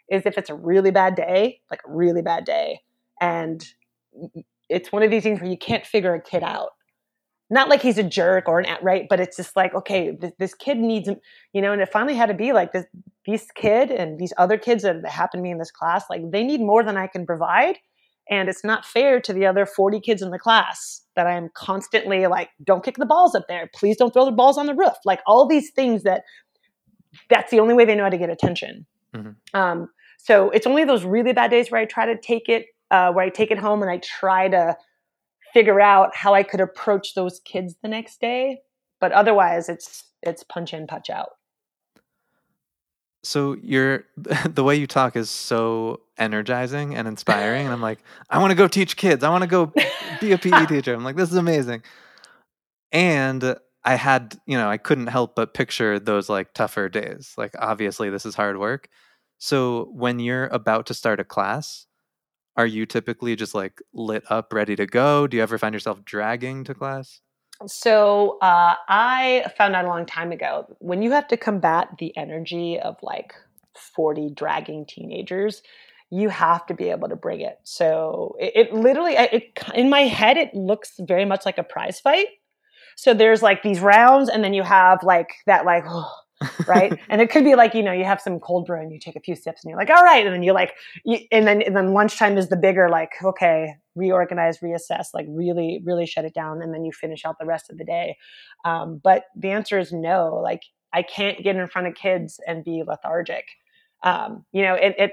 is 0.09 0.25
if 0.25 0.37
it's 0.37 0.49
a 0.49 0.55
really 0.55 0.91
bad 0.91 1.15
day 1.15 1.59
like 1.69 1.81
a 1.87 1.91
really 1.91 2.21
bad 2.21 2.45
day 2.45 2.79
and 3.19 3.65
it's 4.73 4.91
one 4.91 5.03
of 5.03 5.11
these 5.11 5.23
things 5.23 5.39
where 5.39 5.49
you 5.49 5.57
can't 5.57 5.85
figure 5.85 6.13
a 6.13 6.21
kid 6.21 6.43
out 6.43 6.69
not 7.49 7.69
like 7.69 7.81
he's 7.81 7.97
a 7.97 8.03
jerk 8.03 8.47
or 8.47 8.59
an 8.59 8.77
right 8.81 9.07
but 9.09 9.19
it's 9.19 9.37
just 9.37 9.55
like 9.55 9.73
okay 9.73 10.11
this, 10.19 10.31
this 10.39 10.53
kid 10.53 10.77
needs 10.77 11.09
you 11.53 11.61
know 11.61 11.71
and 11.71 11.81
it 11.81 11.89
finally 11.91 12.15
had 12.15 12.27
to 12.27 12.33
be 12.33 12.53
like 12.53 12.71
this 12.71 12.85
this 13.25 13.47
kid 13.55 13.91
and 13.91 14.19
these 14.19 14.33
other 14.37 14.57
kids 14.57 14.83
that 14.83 15.05
happen 15.07 15.39
to 15.39 15.43
me 15.43 15.51
in 15.51 15.57
this 15.57 15.71
class 15.71 16.05
like 16.09 16.21
they 16.31 16.43
need 16.43 16.61
more 16.61 16.83
than 16.83 16.97
i 16.97 17.07
can 17.07 17.25
provide 17.25 17.77
and 18.29 18.47
it's 18.47 18.63
not 18.63 18.85
fair 18.85 19.19
to 19.19 19.33
the 19.33 19.45
other 19.45 19.65
40 19.65 19.99
kids 19.99 20.21
in 20.21 20.31
the 20.31 20.39
class 20.39 21.01
that 21.15 21.27
I'm 21.27 21.49
constantly 21.53 22.25
like, 22.27 22.49
don't 22.63 22.83
kick 22.83 22.95
the 22.97 23.05
balls 23.05 23.35
up 23.35 23.47
there. 23.47 23.69
Please 23.73 23.97
don't 23.97 24.13
throw 24.13 24.25
the 24.25 24.31
balls 24.31 24.57
on 24.57 24.65
the 24.65 24.73
roof. 24.73 24.93
Like 25.05 25.19
all 25.27 25.47
these 25.47 25.71
things 25.71 26.03
that 26.03 26.23
that's 27.29 27.51
the 27.51 27.59
only 27.59 27.73
way 27.73 27.85
they 27.85 27.95
know 27.95 28.03
how 28.03 28.09
to 28.09 28.17
get 28.17 28.29
attention. 28.29 28.85
Mm-hmm. 29.13 29.59
Um, 29.59 29.89
so 30.17 30.49
it's 30.51 30.65
only 30.65 30.85
those 30.85 31.03
really 31.03 31.33
bad 31.33 31.51
days 31.51 31.69
where 31.69 31.81
I 31.81 31.85
try 31.85 32.05
to 32.05 32.17
take 32.17 32.47
it, 32.47 32.67
uh, 32.91 33.11
where 33.11 33.25
I 33.25 33.29
take 33.29 33.51
it 33.51 33.57
home 33.57 33.81
and 33.81 33.91
I 33.91 33.97
try 33.97 34.49
to 34.49 34.77
figure 35.53 35.79
out 35.79 36.15
how 36.15 36.33
I 36.33 36.43
could 36.43 36.61
approach 36.61 37.13
those 37.13 37.39
kids 37.41 37.75
the 37.81 37.87
next 37.87 38.19
day. 38.19 38.61
But 38.99 39.11
otherwise, 39.11 39.69
it's 39.69 40.05
it's 40.21 40.43
punch 40.43 40.73
in, 40.73 40.87
punch 40.87 41.09
out. 41.09 41.29
So 43.23 43.55
you're 43.61 44.05
the 44.49 44.63
way 44.63 44.75
you 44.75 44.87
talk 44.87 45.15
is 45.15 45.29
so 45.29 46.01
energizing 46.17 46.95
and 46.95 47.07
inspiring, 47.07 47.65
and 47.65 47.73
I'm 47.73 47.81
like, 47.81 47.99
I 48.29 48.39
want 48.39 48.51
to 48.51 48.55
go 48.55 48.67
teach 48.67 48.97
kids. 48.97 49.23
I 49.23 49.29
want 49.29 49.43
to 49.43 49.49
go 49.49 49.71
be 50.19 50.31
a 50.31 50.37
PE 50.37 50.65
teacher. 50.67 50.93
I'm 50.93 51.03
like, 51.03 51.15
this 51.15 51.29
is 51.29 51.37
amazing. 51.37 51.83
And 52.91 53.55
I 53.85 53.95
had, 53.95 54.39
you 54.45 54.57
know, 54.57 54.69
I 54.69 54.77
couldn't 54.77 55.07
help 55.07 55.35
but 55.35 55.53
picture 55.53 55.99
those 55.99 56.29
like 56.29 56.53
tougher 56.53 56.87
days. 56.89 57.33
Like 57.37 57.53
obviously 57.59 58.09
this 58.09 58.25
is 58.25 58.35
hard 58.35 58.57
work. 58.57 58.87
So 59.39 59.89
when 59.93 60.19
you're 60.19 60.47
about 60.47 60.85
to 60.85 60.93
start 60.93 61.19
a 61.19 61.25
class, 61.25 61.85
are 62.55 62.65
you 62.65 62.85
typically 62.85 63.35
just 63.35 63.55
like 63.55 63.81
lit 63.93 64.23
up, 64.29 64.53
ready 64.53 64.75
to 64.75 64.85
go? 64.85 65.27
Do 65.27 65.37
you 65.37 65.43
ever 65.43 65.57
find 65.57 65.73
yourself 65.73 66.03
dragging 66.05 66.63
to 66.65 66.73
class? 66.73 67.21
So 67.67 68.37
uh, 68.41 68.75
I 68.87 69.51
found 69.57 69.75
out 69.75 69.85
a 69.85 69.87
long 69.87 70.05
time 70.05 70.31
ago 70.31 70.65
when 70.79 71.01
you 71.01 71.11
have 71.11 71.27
to 71.29 71.37
combat 71.37 71.89
the 71.99 72.15
energy 72.17 72.79
of 72.79 72.97
like 73.01 73.33
40 73.75 74.31
dragging 74.35 74.85
teenagers, 74.85 75.61
you 76.09 76.29
have 76.29 76.65
to 76.67 76.73
be 76.73 76.89
able 76.89 77.09
to 77.09 77.15
bring 77.15 77.41
it. 77.41 77.59
So 77.63 78.35
it, 78.39 78.53
it 78.55 78.73
literally, 78.73 79.13
it, 79.15 79.57
in 79.73 79.89
my 79.89 80.01
head, 80.01 80.37
it 80.37 80.53
looks 80.53 80.93
very 80.99 81.25
much 81.25 81.45
like 81.45 81.57
a 81.57 81.63
prize 81.63 81.99
fight. 81.99 82.27
So 82.95 83.13
there's 83.13 83.41
like 83.41 83.63
these 83.63 83.79
rounds, 83.79 84.29
and 84.29 84.43
then 84.43 84.53
you 84.53 84.61
have 84.61 84.99
like 85.01 85.29
that, 85.47 85.65
like, 85.65 85.85
oh, 85.87 86.11
right? 86.67 86.97
and 87.09 87.21
it 87.21 87.29
could 87.29 87.43
be 87.43 87.55
like, 87.55 87.73
you 87.73 87.83
know, 87.83 87.91
you 87.91 88.05
have 88.05 88.21
some 88.21 88.39
cold 88.39 88.65
brew 88.65 88.81
and 88.81 88.91
you 88.91 88.99
take 88.99 89.15
a 89.15 89.19
few 89.19 89.35
sips 89.35 89.63
and 89.63 89.69
you're 89.69 89.79
like, 89.79 89.89
all 89.89 90.03
right. 90.03 90.25
And 90.25 90.33
then 90.33 90.43
you're 90.43 90.53
like, 90.53 90.73
you, 91.05 91.19
and 91.31 91.47
then, 91.47 91.61
and 91.61 91.75
then 91.75 91.93
lunchtime 91.93 92.37
is 92.37 92.49
the 92.49 92.55
bigger, 92.55 92.89
like, 92.89 93.11
okay, 93.23 93.75
reorganize, 93.95 94.59
reassess, 94.59 95.07
like 95.13 95.25
really, 95.29 95.81
really 95.83 96.05
shut 96.05 96.25
it 96.25 96.33
down. 96.33 96.61
And 96.61 96.73
then 96.73 96.85
you 96.85 96.91
finish 96.91 97.25
out 97.25 97.37
the 97.39 97.45
rest 97.45 97.69
of 97.69 97.77
the 97.77 97.85
day. 97.85 98.17
Um, 98.65 98.99
but 99.03 99.25
the 99.35 99.51
answer 99.51 99.79
is 99.79 99.91
no. 99.91 100.39
Like, 100.41 100.61
I 100.93 101.01
can't 101.01 101.43
get 101.43 101.55
in 101.55 101.67
front 101.67 101.87
of 101.87 101.95
kids 101.95 102.39
and 102.47 102.63
be 102.63 102.83
lethargic. 102.85 103.45
Um, 104.03 104.45
you 104.51 104.61
know, 104.61 104.75
it, 104.75 104.95
it, 104.97 105.11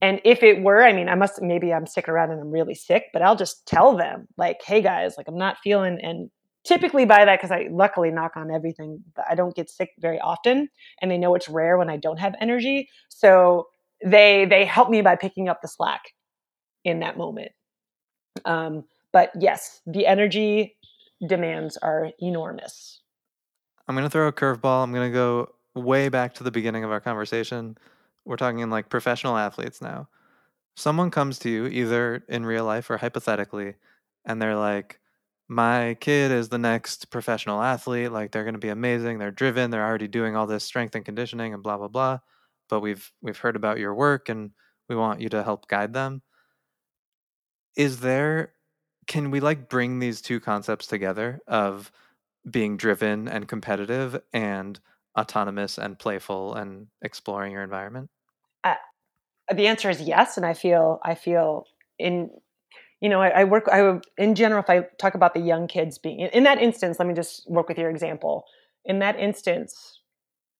and 0.00 0.20
if 0.24 0.42
it 0.42 0.62
were, 0.62 0.82
I 0.82 0.92
mean, 0.92 1.08
I 1.08 1.14
must, 1.14 1.40
maybe 1.40 1.72
I'm 1.72 1.86
sick 1.86 2.08
around 2.08 2.30
and 2.30 2.40
I'm 2.40 2.50
really 2.50 2.74
sick, 2.74 3.06
but 3.12 3.22
I'll 3.22 3.36
just 3.36 3.66
tell 3.66 3.96
them, 3.96 4.26
like, 4.36 4.60
hey 4.64 4.82
guys, 4.82 5.14
like, 5.16 5.28
I'm 5.28 5.38
not 5.38 5.58
feeling, 5.62 5.98
and 6.02 6.28
typically 6.64 7.04
by 7.04 7.24
that 7.24 7.40
because 7.40 7.50
I 7.50 7.68
luckily 7.70 8.10
knock 8.10 8.36
on 8.36 8.50
everything. 8.50 9.02
I 9.28 9.34
don't 9.34 9.54
get 9.54 9.70
sick 9.70 9.90
very 9.98 10.20
often, 10.20 10.68
and 11.00 11.10
they 11.10 11.18
know 11.18 11.34
it's 11.34 11.48
rare 11.48 11.76
when 11.78 11.90
I 11.90 11.96
don't 11.96 12.18
have 12.18 12.34
energy. 12.40 12.88
So 13.08 13.68
they 14.04 14.44
they 14.44 14.64
help 14.64 14.90
me 14.90 15.02
by 15.02 15.16
picking 15.16 15.48
up 15.48 15.62
the 15.62 15.68
slack 15.68 16.02
in 16.84 17.00
that 17.00 17.16
moment. 17.16 17.52
Um, 18.44 18.84
but 19.12 19.30
yes, 19.38 19.80
the 19.86 20.06
energy 20.06 20.76
demands 21.26 21.76
are 21.76 22.10
enormous. 22.20 23.00
I'm 23.86 23.94
gonna 23.94 24.10
throw 24.10 24.28
a 24.28 24.32
curveball. 24.32 24.82
I'm 24.82 24.92
gonna 24.92 25.10
go 25.10 25.50
way 25.74 26.08
back 26.08 26.34
to 26.34 26.44
the 26.44 26.50
beginning 26.50 26.84
of 26.84 26.90
our 26.90 27.00
conversation. 27.00 27.76
We're 28.24 28.36
talking 28.36 28.60
in 28.60 28.70
like 28.70 28.88
professional 28.88 29.36
athletes 29.36 29.80
now. 29.80 30.08
Someone 30.76 31.10
comes 31.10 31.38
to 31.40 31.50
you 31.50 31.66
either 31.66 32.24
in 32.28 32.46
real 32.46 32.64
life 32.64 32.88
or 32.88 32.96
hypothetically, 32.96 33.74
and 34.24 34.40
they're 34.40 34.56
like, 34.56 35.00
my 35.52 35.94
kid 36.00 36.30
is 36.30 36.48
the 36.48 36.58
next 36.58 37.10
professional 37.10 37.62
athlete 37.62 38.10
like 38.10 38.32
they're 38.32 38.44
going 38.44 38.54
to 38.54 38.58
be 38.58 38.68
amazing 38.68 39.18
they're 39.18 39.30
driven 39.30 39.70
they're 39.70 39.86
already 39.86 40.08
doing 40.08 40.34
all 40.34 40.46
this 40.46 40.64
strength 40.64 40.94
and 40.94 41.04
conditioning 41.04 41.54
and 41.54 41.62
blah 41.62 41.76
blah 41.76 41.88
blah 41.88 42.18
but 42.72 42.80
we've 42.80 43.12
we've 43.20 43.36
heard 43.36 43.54
about 43.54 43.78
your 43.78 43.94
work 43.94 44.30
and 44.30 44.50
we 44.88 44.96
want 44.96 45.20
you 45.20 45.28
to 45.28 45.42
help 45.42 45.68
guide 45.68 45.92
them. 45.92 46.22
Is 47.76 48.00
there 48.00 48.52
can 49.06 49.30
we 49.30 49.40
like 49.40 49.68
bring 49.68 49.98
these 49.98 50.22
two 50.22 50.40
concepts 50.40 50.86
together 50.86 51.40
of 51.46 51.92
being 52.50 52.78
driven 52.78 53.28
and 53.28 53.46
competitive 53.46 54.20
and 54.32 54.80
autonomous 55.18 55.76
and 55.76 55.98
playful 55.98 56.54
and 56.54 56.86
exploring 57.02 57.52
your 57.52 57.62
environment? 57.62 58.08
Uh, 58.64 58.74
the 59.52 59.66
answer 59.66 59.90
is 59.90 60.00
yes 60.00 60.36
and 60.36 60.46
i 60.46 60.54
feel 60.54 61.00
i 61.02 61.14
feel 61.14 61.66
in 61.98 62.30
you 63.02 63.08
know, 63.08 63.20
I, 63.20 63.40
I 63.40 63.44
work. 63.44 63.68
I 63.70 63.98
in 64.16 64.36
general, 64.36 64.62
if 64.62 64.70
I 64.70 64.86
talk 64.98 65.16
about 65.16 65.34
the 65.34 65.40
young 65.40 65.66
kids 65.66 65.98
being 65.98 66.20
in, 66.20 66.44
that 66.44 66.62
instance, 66.62 67.00
let 67.00 67.08
me 67.08 67.14
just 67.14 67.50
work 67.50 67.68
with 67.68 67.76
your 67.76 67.90
example. 67.90 68.44
In 68.84 69.00
that 69.00 69.18
instance, 69.18 70.00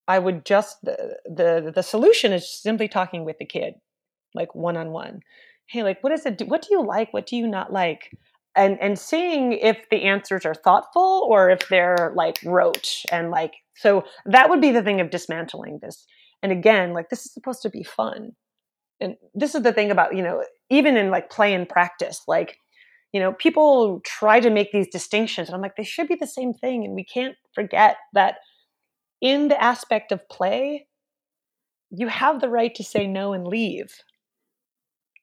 I 0.09 0.19
would 0.19 0.45
just 0.45 0.79
the 0.83 1.19
the 1.25 1.73
the 1.73 1.85
solution 1.85 2.33
is 2.33 2.51
simply 2.51 2.89
talking 2.89 3.25
with 3.25 3.39
the 3.39 3.47
kid, 3.47 3.75
like 4.35 4.57
one 4.57 4.77
on 4.77 4.91
one. 4.91 5.21
Hey, 5.69 5.85
like, 5.85 6.03
what 6.03 6.13
is 6.13 6.27
it? 6.27 6.43
What 6.49 6.63
do 6.63 6.69
you 6.73 6.85
like? 6.85 7.13
What 7.13 7.27
do 7.27 7.37
you 7.37 7.47
not 7.47 7.73
like? 7.73 8.11
And 8.57 8.77
and 8.81 8.99
seeing 8.99 9.53
if 9.53 9.89
the 9.91 10.03
answers 10.03 10.45
are 10.45 10.55
thoughtful 10.55 11.25
or 11.31 11.49
if 11.49 11.69
they're 11.69 12.13
like 12.17 12.41
rote 12.45 13.05
and 13.13 13.31
like 13.31 13.55
so 13.77 14.05
that 14.27 14.51
would 14.51 14.61
be 14.61 14.73
the 14.73 14.83
thing 14.83 15.01
of 15.01 15.11
dismantling 15.11 15.79
this. 15.81 16.07
And 16.43 16.51
again, 16.51 16.93
like 16.93 17.09
this 17.09 17.25
is 17.25 17.33
supposed 17.33 17.63
to 17.63 17.71
be 17.71 17.85
fun 17.85 18.33
and 19.03 19.17
this 19.35 19.55
is 19.55 19.63
the 19.63 19.73
thing 19.73 19.91
about 19.91 20.17
you 20.17 20.23
know 20.23 20.45
even 20.73 20.97
in 20.97 21.11
like 21.11 21.31
play 21.31 21.55
and 21.55 21.69
practice 21.69 22.23
like 22.27 22.59
you 23.13 23.21
know 23.21 23.33
people 23.33 24.01
try 24.05 24.41
to 24.41 24.51
make 24.51 24.73
these 24.73 24.89
distinctions 24.89 25.49
and 25.49 25.55
i'm 25.55 25.61
like 25.61 25.77
they 25.77 25.85
should 25.85 26.09
be 26.09 26.17
the 26.17 26.27
same 26.27 26.53
thing 26.53 26.85
and 26.85 26.95
we 26.95 27.05
can't 27.05 27.37
forget 27.55 27.97
that 28.15 28.37
in 29.21 29.49
the 29.49 29.63
aspect 29.63 30.11
of 30.11 30.29
play 30.29 30.87
you 31.91 32.09
have 32.09 32.41
the 32.41 32.49
right 32.49 32.75
to 32.75 32.83
say 32.83 33.07
no 33.07 33.33
and 33.33 33.47
leave 33.47 33.93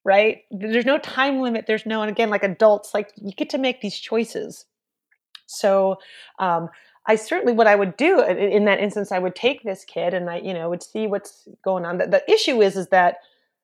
right 0.06 0.38
there's 0.52 0.86
no 0.86 0.98
time 1.00 1.42
limit 1.42 1.66
there's 1.68 1.86
no 1.86 2.02
and 2.02 2.12
again 2.12 2.30
like 2.30 2.44
adults 2.44 2.94
like 2.94 3.12
you 3.18 3.32
get 3.34 3.50
to 3.50 3.58
make 3.58 3.82
these 3.82 4.00
choices 4.00 4.66
so 5.48 5.98
um, 6.38 6.70
I 7.08 7.16
certainly 7.16 7.54
what 7.54 7.66
I 7.66 7.76
would 7.76 7.98
do 7.98 8.22
in 8.22 8.66
that 8.66 8.80
instance, 8.80 9.12
I 9.12 9.18
would 9.18 9.34
take 9.34 9.64
this 9.64 9.84
kid 9.84 10.14
and 10.14 10.30
I, 10.30 10.38
you 10.38 10.54
know, 10.54 10.70
would 10.70 10.84
see 10.84 11.08
what's 11.08 11.48
going 11.64 11.84
on. 11.84 11.98
The, 11.98 12.06
the 12.06 12.32
issue 12.32 12.62
is, 12.62 12.78
is 12.78 12.90
that 12.90 13.16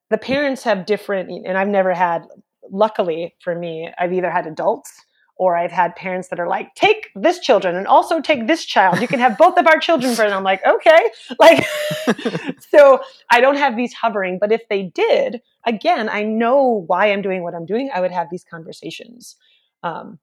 the 0.10 0.18
parents 0.18 0.64
have 0.64 0.86
different 0.86 1.30
and 1.46 1.58
i've 1.58 1.68
never 1.68 1.94
had 1.94 2.26
luckily 2.72 3.36
for 3.42 3.56
me 3.56 3.90
i've 3.98 4.14
either 4.14 4.32
had 4.32 4.48
adults 4.48 5.06
or 5.38 5.58
i've 5.58 5.72
had 5.72 5.96
parents 5.96 6.30
that 6.30 6.40
are 6.40 6.48
like 6.48 6.74
take 6.76 7.10
this 7.16 7.40
children 7.40 7.76
and 7.76 7.88
also 7.88 8.22
take 8.22 8.48
this 8.48 8.64
child. 8.64 9.02
You 9.02 9.08
can 9.08 9.20
have 9.20 9.38
both 9.38 9.58
of 9.58 9.68
our 9.68 9.80
children 9.80 10.16
for 10.16 10.24
and 10.24 10.34
i'm 10.34 10.44
like 10.44 10.66
okay. 10.66 11.12
Like 11.40 11.66
so 12.72 13.02
i 13.30 13.42
don't 13.42 13.58
have 13.58 13.76
these 13.76 13.94
hovering 13.94 14.38
but 14.40 14.52
if 14.52 14.68
they 14.70 14.84
did 14.84 15.42
again 15.66 16.10
i 16.10 16.24
know 16.24 16.84
why 16.88 17.12
i'm 17.12 17.22
doing 17.22 17.44
what 17.44 17.54
i'm 17.54 17.66
doing. 17.66 17.90
I 17.94 18.02
would 18.02 18.12
have 18.12 18.28
these 18.32 18.44
conversations. 18.44 19.36
Um, 19.84 20.20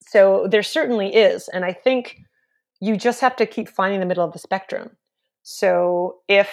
so 0.00 0.46
there 0.50 0.62
certainly 0.62 1.14
is 1.14 1.48
and 1.48 1.64
i 1.64 1.72
think 1.72 2.18
you 2.80 2.96
just 2.96 3.20
have 3.20 3.36
to 3.36 3.46
keep 3.46 3.68
finding 3.68 4.00
the 4.00 4.06
middle 4.06 4.24
of 4.24 4.32
the 4.32 4.38
spectrum. 4.38 4.90
So 5.42 6.18
if 6.28 6.48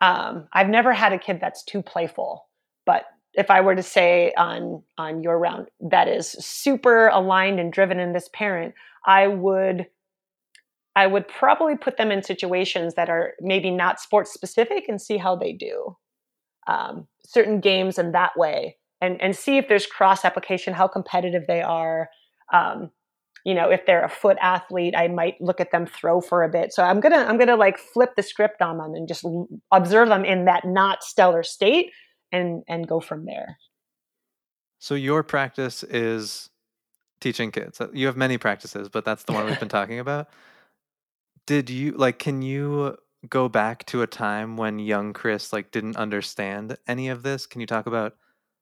um, 0.00 0.48
I've 0.52 0.68
never 0.68 0.92
had 0.92 1.12
a 1.12 1.18
kid 1.18 1.38
that's 1.40 1.62
too 1.62 1.82
playful, 1.82 2.46
but 2.84 3.04
if 3.34 3.50
I 3.50 3.60
were 3.60 3.74
to 3.74 3.82
say 3.82 4.32
on 4.36 4.82
on 4.96 5.22
your 5.22 5.38
round 5.38 5.68
that 5.80 6.08
is 6.08 6.30
super 6.30 7.08
aligned 7.08 7.58
and 7.58 7.72
driven 7.72 7.98
in 7.98 8.12
this 8.12 8.28
parent, 8.32 8.74
I 9.06 9.26
would 9.26 9.86
I 10.96 11.06
would 11.06 11.26
probably 11.26 11.76
put 11.76 11.96
them 11.96 12.10
in 12.10 12.22
situations 12.22 12.94
that 12.94 13.10
are 13.10 13.34
maybe 13.40 13.70
not 13.70 14.00
sports 14.00 14.32
specific 14.32 14.88
and 14.88 15.00
see 15.00 15.16
how 15.16 15.34
they 15.34 15.52
do. 15.52 15.96
Um, 16.66 17.08
certain 17.26 17.60
games 17.60 17.98
in 17.98 18.12
that 18.12 18.36
way, 18.36 18.76
and 19.00 19.20
and 19.20 19.36
see 19.36 19.58
if 19.58 19.68
there's 19.68 19.86
cross 19.86 20.24
application, 20.24 20.72
how 20.72 20.88
competitive 20.88 21.46
they 21.46 21.62
are. 21.62 22.08
Um, 22.52 22.90
you 23.44 23.54
know 23.54 23.70
if 23.70 23.86
they're 23.86 24.04
a 24.04 24.08
foot 24.08 24.36
athlete 24.40 24.94
i 24.96 25.06
might 25.06 25.40
look 25.40 25.60
at 25.60 25.70
them 25.70 25.86
throw 25.86 26.20
for 26.20 26.42
a 26.42 26.48
bit. 26.48 26.72
So 26.72 26.82
i'm 26.82 27.00
gonna 27.00 27.24
i'm 27.28 27.38
gonna 27.38 27.56
like 27.56 27.78
flip 27.78 28.16
the 28.16 28.22
script 28.22 28.60
on 28.60 28.78
them 28.78 28.94
and 28.94 29.06
just 29.06 29.24
observe 29.70 30.08
them 30.08 30.24
in 30.24 30.46
that 30.46 30.64
not 30.64 31.04
stellar 31.04 31.42
state 31.42 31.92
and 32.32 32.62
and 32.68 32.88
go 32.88 33.00
from 33.00 33.26
there. 33.26 33.58
So 34.78 34.94
your 34.94 35.22
practice 35.22 35.82
is 35.84 36.50
teaching 37.20 37.50
kids. 37.50 37.80
Uh, 37.80 37.88
you 37.92 38.06
have 38.06 38.16
many 38.16 38.38
practices 38.38 38.88
but 38.88 39.04
that's 39.04 39.24
the 39.24 39.32
one 39.32 39.46
we've 39.46 39.60
been 39.60 39.68
talking 39.80 39.98
about. 39.98 40.28
Did 41.46 41.70
you 41.70 41.92
like 41.92 42.18
can 42.18 42.42
you 42.42 42.96
go 43.28 43.48
back 43.48 43.86
to 43.86 44.02
a 44.02 44.06
time 44.06 44.56
when 44.56 44.78
young 44.78 45.12
chris 45.12 45.52
like 45.52 45.70
didn't 45.70 45.96
understand 45.96 46.76
any 46.86 47.08
of 47.08 47.22
this? 47.22 47.46
Can 47.46 47.60
you 47.60 47.66
talk 47.66 47.86
about 47.86 48.16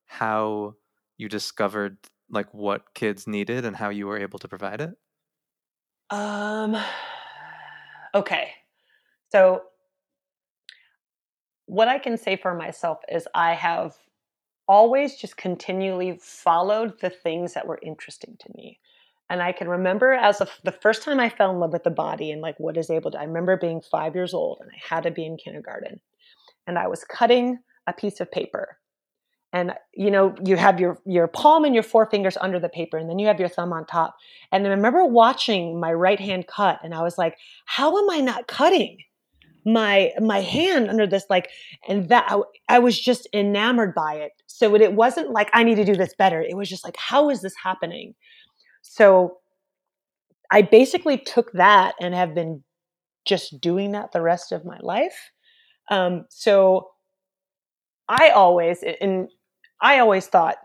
how 0.06 0.74
you 1.16 1.28
discovered 1.28 1.96
like 2.32 2.52
what 2.52 2.94
kids 2.94 3.26
needed 3.26 3.64
and 3.64 3.76
how 3.76 3.90
you 3.90 4.06
were 4.06 4.18
able 4.18 4.38
to 4.40 4.48
provide 4.48 4.80
it? 4.80 4.96
Um 6.10 6.76
okay. 8.14 8.50
So 9.30 9.62
what 11.66 11.88
I 11.88 11.98
can 11.98 12.18
say 12.18 12.36
for 12.36 12.54
myself 12.54 12.98
is 13.10 13.28
I 13.34 13.54
have 13.54 13.94
always 14.68 15.16
just 15.16 15.36
continually 15.36 16.18
followed 16.20 17.00
the 17.00 17.10
things 17.10 17.54
that 17.54 17.66
were 17.66 17.78
interesting 17.82 18.36
to 18.40 18.52
me. 18.54 18.78
And 19.30 19.42
I 19.42 19.52
can 19.52 19.68
remember 19.68 20.12
as 20.12 20.42
the 20.64 20.72
first 20.72 21.02
time 21.02 21.18
I 21.18 21.30
fell 21.30 21.50
in 21.50 21.58
love 21.58 21.72
with 21.72 21.84
the 21.84 21.90
body 21.90 22.30
and 22.30 22.42
like 22.42 22.58
what 22.60 22.76
is 22.76 22.90
able 22.90 23.10
to, 23.12 23.18
I 23.18 23.24
remember 23.24 23.56
being 23.56 23.80
five 23.80 24.14
years 24.14 24.34
old 24.34 24.58
and 24.60 24.70
I 24.70 24.94
had 24.94 25.04
to 25.04 25.10
be 25.10 25.24
in 25.24 25.38
kindergarten. 25.38 26.00
And 26.66 26.78
I 26.78 26.86
was 26.86 27.04
cutting 27.04 27.58
a 27.86 27.92
piece 27.92 28.20
of 28.20 28.30
paper 28.30 28.78
and 29.52 29.72
you 29.94 30.10
know 30.10 30.34
you 30.44 30.56
have 30.56 30.80
your 30.80 30.98
your 31.04 31.26
palm 31.28 31.64
and 31.64 31.74
your 31.74 31.82
four 31.82 32.06
fingers 32.06 32.36
under 32.40 32.58
the 32.58 32.68
paper 32.68 32.96
and 32.96 33.08
then 33.08 33.18
you 33.18 33.26
have 33.26 33.38
your 33.38 33.48
thumb 33.48 33.72
on 33.72 33.86
top. 33.86 34.16
And 34.50 34.66
i 34.66 34.70
remember 34.70 35.04
watching 35.04 35.78
my 35.78 35.92
right 35.92 36.20
hand 36.20 36.46
cut 36.46 36.80
and 36.82 36.94
i 36.94 37.02
was 37.02 37.18
like 37.18 37.36
how 37.66 37.96
am 37.98 38.10
i 38.10 38.20
not 38.20 38.46
cutting 38.46 38.98
my 39.64 40.10
my 40.20 40.40
hand 40.40 40.88
under 40.88 41.06
this? 41.06 41.24
Like 41.30 41.48
and 41.88 42.08
that 42.08 42.26
I, 42.28 42.40
I 42.68 42.78
was 42.78 42.98
just 42.98 43.28
enamored 43.32 43.94
by 43.94 44.14
it. 44.14 44.32
So 44.46 44.74
it, 44.74 44.80
it 44.80 44.94
wasn't 44.94 45.30
like 45.30 45.50
i 45.52 45.62
need 45.62 45.76
to 45.76 45.84
do 45.84 45.96
this 45.96 46.14
better. 46.14 46.40
It 46.40 46.56
was 46.56 46.68
just 46.68 46.84
like 46.84 46.96
how 46.96 47.30
is 47.30 47.42
this 47.42 47.54
happening? 47.62 48.14
So 48.82 49.38
i 50.50 50.62
basically 50.62 51.18
took 51.18 51.52
that 51.52 51.94
and 52.00 52.14
have 52.14 52.34
been 52.34 52.62
just 53.24 53.60
doing 53.60 53.92
that 53.92 54.12
the 54.12 54.22
rest 54.22 54.52
of 54.52 54.64
my 54.64 54.78
life. 54.80 55.30
Um, 55.90 56.24
so 56.30 56.88
i 58.08 58.30
always 58.30 58.82
and 59.00 59.28
I 59.82 59.98
always 59.98 60.26
thought 60.26 60.56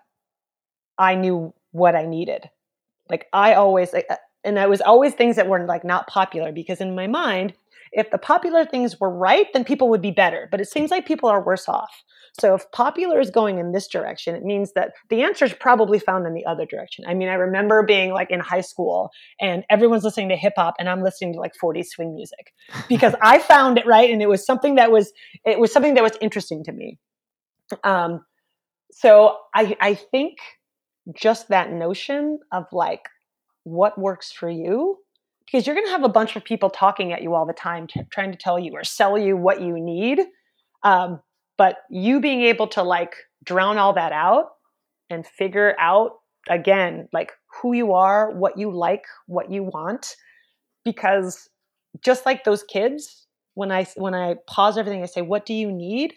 I 0.97 1.15
knew 1.15 1.53
what 1.71 1.95
I 1.95 2.05
needed. 2.05 2.49
Like 3.09 3.27
I 3.33 3.55
always, 3.55 3.93
uh, 3.93 4.01
and 4.43 4.57
it 4.57 4.69
was 4.69 4.81
always 4.81 5.13
things 5.13 5.35
that 5.35 5.47
were 5.47 5.65
like 5.65 5.83
not 5.83 6.07
popular 6.07 6.51
because 6.51 6.79
in 6.79 6.95
my 6.95 7.07
mind, 7.07 7.53
if 7.91 8.11
the 8.11 8.17
popular 8.17 8.65
things 8.65 8.99
were 8.99 9.09
right, 9.09 9.47
then 9.53 9.63
people 9.63 9.89
would 9.89 10.01
be 10.01 10.11
better. 10.11 10.47
But 10.51 10.61
it 10.61 10.69
seems 10.69 10.91
like 10.91 11.05
people 11.05 11.29
are 11.29 11.43
worse 11.43 11.67
off. 11.67 12.03
So 12.39 12.53
if 12.53 12.69
popular 12.71 13.19
is 13.19 13.31
going 13.31 13.57
in 13.57 13.71
this 13.71 13.87
direction, 13.87 14.35
it 14.35 14.43
means 14.43 14.73
that 14.73 14.91
the 15.09 15.23
answer 15.23 15.45
is 15.45 15.53
probably 15.53 15.97
found 15.97 16.27
in 16.27 16.33
the 16.33 16.45
other 16.45 16.65
direction. 16.65 17.03
I 17.07 17.15
mean, 17.15 17.29
I 17.29 17.33
remember 17.33 17.81
being 17.81 18.11
like 18.11 18.29
in 18.29 18.39
high 18.39 18.61
school 18.61 19.09
and 19.41 19.63
everyone's 19.69 20.03
listening 20.03 20.29
to 20.29 20.35
hip 20.35 20.53
hop 20.55 20.75
and 20.77 20.87
I'm 20.87 21.01
listening 21.01 21.33
to 21.33 21.39
like 21.39 21.55
40 21.55 21.81
swing 21.83 22.13
music 22.13 22.53
because 22.89 23.15
I 23.21 23.39
found 23.39 23.79
it 23.79 23.87
right 23.87 24.11
and 24.11 24.21
it 24.21 24.29
was 24.29 24.45
something 24.45 24.75
that 24.75 24.91
was 24.91 25.11
it 25.45 25.59
was 25.59 25.71
something 25.71 25.95
that 25.95 26.03
was 26.03 26.17
interesting 26.21 26.63
to 26.65 26.71
me. 26.71 26.99
Um, 27.83 28.21
so 28.99 29.37
I, 29.53 29.77
I 29.79 29.93
think 29.93 30.39
just 31.13 31.49
that 31.49 31.71
notion 31.71 32.39
of 32.51 32.65
like 32.71 33.03
what 33.63 33.95
works 33.95 34.31
for 34.31 34.49
you 34.49 34.97
because 35.45 35.67
you're 35.67 35.75
going 35.75 35.85
to 35.85 35.91
have 35.91 36.03
a 36.03 36.09
bunch 36.09 36.35
of 36.35 36.43
people 36.43 36.71
talking 36.71 37.13
at 37.13 37.21
you 37.21 37.35
all 37.35 37.45
the 37.45 37.53
time 37.53 37.85
t- 37.85 38.01
trying 38.11 38.31
to 38.31 38.37
tell 38.39 38.57
you 38.57 38.71
or 38.73 38.83
sell 38.83 39.15
you 39.15 39.37
what 39.37 39.61
you 39.61 39.79
need. 39.79 40.21
Um, 40.83 41.21
but 41.59 41.77
you 41.91 42.19
being 42.19 42.41
able 42.41 42.67
to 42.69 42.81
like 42.81 43.13
drown 43.43 43.77
all 43.77 43.93
that 43.93 44.13
out 44.13 44.47
and 45.11 45.27
figure 45.27 45.75
out 45.79 46.13
again 46.49 47.07
like 47.13 47.33
who 47.61 47.73
you 47.73 47.93
are 47.93 48.31
what 48.31 48.57
you 48.57 48.71
like 48.71 49.03
what 49.27 49.51
you 49.51 49.63
want 49.63 50.15
because 50.83 51.49
just 52.03 52.25
like 52.25 52.45
those 52.45 52.63
kids 52.63 53.27
when 53.53 53.69
i 53.69 53.85
when 53.95 54.15
i 54.15 54.35
pause 54.47 54.77
everything 54.77 55.03
i 55.03 55.05
say 55.05 55.21
what 55.21 55.45
do 55.45 55.53
you 55.53 55.69
need? 55.71 56.13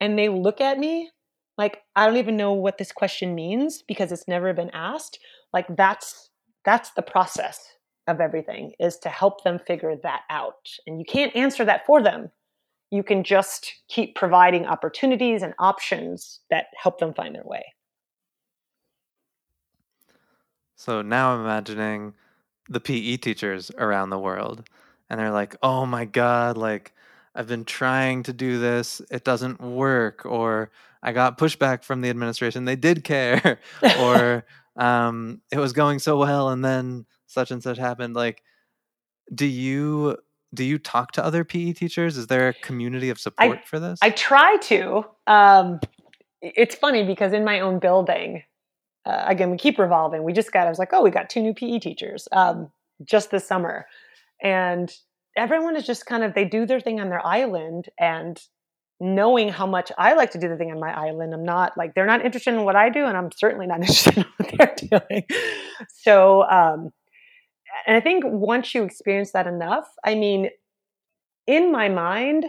and 0.00 0.16
they 0.16 0.28
look 0.28 0.60
at 0.60 0.78
me 0.78 1.10
like 1.58 1.82
i 1.94 2.06
don't 2.06 2.16
even 2.16 2.36
know 2.36 2.52
what 2.52 2.78
this 2.78 2.92
question 2.92 3.34
means 3.34 3.82
because 3.82 4.10
it's 4.12 4.26
never 4.26 4.54
been 4.54 4.70
asked 4.70 5.18
like 5.52 5.66
that's 5.76 6.30
that's 6.64 6.90
the 6.92 7.02
process 7.02 7.60
of 8.08 8.20
everything 8.20 8.72
is 8.80 8.98
to 8.98 9.08
help 9.08 9.44
them 9.44 9.58
figure 9.58 9.94
that 10.02 10.22
out. 10.30 10.68
And 10.86 10.98
you 10.98 11.04
can't 11.06 11.34
answer 11.36 11.64
that 11.66 11.86
for 11.86 12.02
them. 12.02 12.30
You 12.90 13.02
can 13.02 13.22
just 13.22 13.74
keep 13.88 14.14
providing 14.14 14.66
opportunities 14.66 15.42
and 15.42 15.52
options 15.58 16.40
that 16.50 16.66
help 16.82 16.98
them 16.98 17.12
find 17.12 17.34
their 17.34 17.44
way. 17.44 17.62
So 20.74 21.02
now 21.02 21.34
i'm 21.34 21.40
imagining 21.40 22.14
the 22.68 22.80
pe 22.80 23.16
teachers 23.16 23.70
around 23.78 24.10
the 24.10 24.18
world 24.18 24.68
and 25.10 25.18
they're 25.18 25.32
like 25.32 25.56
oh 25.60 25.84
my 25.84 26.04
god 26.04 26.56
like 26.56 26.94
I've 27.34 27.46
been 27.46 27.64
trying 27.64 28.22
to 28.24 28.32
do 28.32 28.58
this, 28.58 29.00
it 29.10 29.24
doesn't 29.24 29.60
work, 29.60 30.24
or 30.24 30.70
I 31.02 31.12
got 31.12 31.38
pushback 31.38 31.84
from 31.84 32.00
the 32.00 32.10
administration, 32.10 32.64
they 32.64 32.76
did 32.76 33.04
care, 33.04 33.60
or 34.00 34.44
um, 34.76 35.40
it 35.52 35.58
was 35.58 35.72
going 35.72 35.98
so 35.98 36.18
well 36.18 36.48
and 36.50 36.64
then 36.64 37.06
such 37.26 37.50
and 37.50 37.62
such 37.62 37.78
happened. 37.78 38.14
Like, 38.14 38.42
do 39.34 39.46
you 39.46 40.16
do 40.54 40.64
you 40.64 40.78
talk 40.78 41.12
to 41.12 41.24
other 41.24 41.44
PE 41.44 41.74
teachers? 41.74 42.16
Is 42.16 42.26
there 42.26 42.48
a 42.48 42.54
community 42.54 43.10
of 43.10 43.20
support 43.20 43.58
I, 43.58 43.66
for 43.66 43.78
this? 43.78 43.98
I 44.00 44.10
try 44.10 44.56
to. 44.56 45.04
Um, 45.26 45.80
it's 46.40 46.74
funny 46.74 47.04
because 47.04 47.32
in 47.32 47.44
my 47.44 47.60
own 47.60 47.78
building, 47.78 48.44
uh, 49.04 49.24
again, 49.26 49.50
we 49.50 49.56
keep 49.56 49.78
revolving. 49.78 50.22
We 50.22 50.32
just 50.32 50.52
got, 50.52 50.66
I 50.66 50.70
was 50.70 50.78
like, 50.78 50.92
oh, 50.92 51.02
we 51.02 51.10
got 51.10 51.28
two 51.28 51.42
new 51.42 51.52
PE 51.52 51.80
teachers 51.80 52.28
um, 52.32 52.70
just 53.04 53.30
this 53.30 53.46
summer. 53.46 53.86
And 54.42 54.94
everyone 55.38 55.76
is 55.76 55.86
just 55.86 56.04
kind 56.06 56.24
of 56.24 56.34
they 56.34 56.44
do 56.44 56.66
their 56.66 56.80
thing 56.80 57.00
on 57.00 57.08
their 57.08 57.24
island 57.24 57.88
and 57.98 58.38
knowing 59.00 59.48
how 59.48 59.66
much 59.66 59.92
I 59.96 60.14
like 60.14 60.32
to 60.32 60.38
do 60.38 60.48
the 60.48 60.56
thing 60.56 60.72
on 60.72 60.80
my 60.80 60.92
island, 60.92 61.32
I'm 61.32 61.44
not 61.44 61.76
like 61.76 61.94
they're 61.94 62.06
not 62.06 62.24
interested 62.24 62.54
in 62.54 62.64
what 62.64 62.76
I 62.76 62.90
do, 62.90 63.04
and 63.04 63.16
I'm 63.16 63.30
certainly 63.30 63.66
not 63.66 63.80
interested 63.80 64.18
in 64.18 64.24
what 64.36 64.54
they're 64.58 65.00
doing. 65.08 65.24
So, 65.88 66.42
um, 66.42 66.90
and 67.86 67.96
I 67.96 68.00
think 68.00 68.24
once 68.26 68.74
you 68.74 68.82
experience 68.82 69.32
that 69.32 69.46
enough, 69.46 69.86
I 70.04 70.14
mean, 70.14 70.50
in 71.46 71.70
my 71.70 71.88
mind, 71.88 72.46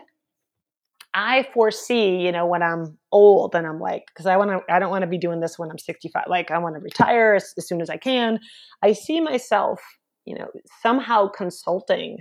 I 1.13 1.47
foresee, 1.53 2.17
you 2.17 2.31
know, 2.31 2.45
when 2.45 2.61
I'm 2.63 2.97
old 3.11 3.55
and 3.55 3.65
I'm 3.65 3.79
like, 3.79 4.05
because 4.07 4.25
I 4.25 4.37
want 4.37 4.51
to, 4.51 4.73
I 4.73 4.79
don't 4.79 4.91
want 4.91 5.03
to 5.03 5.07
be 5.07 5.17
doing 5.17 5.39
this 5.39 5.57
when 5.57 5.69
I'm 5.69 5.77
65. 5.77 6.25
Like, 6.27 6.51
I 6.51 6.57
want 6.57 6.75
to 6.75 6.81
retire 6.81 7.35
as, 7.35 7.53
as 7.57 7.67
soon 7.67 7.81
as 7.81 7.89
I 7.89 7.97
can. 7.97 8.39
I 8.83 8.93
see 8.93 9.19
myself, 9.19 9.81
you 10.25 10.35
know, 10.35 10.47
somehow 10.81 11.27
consulting 11.27 12.19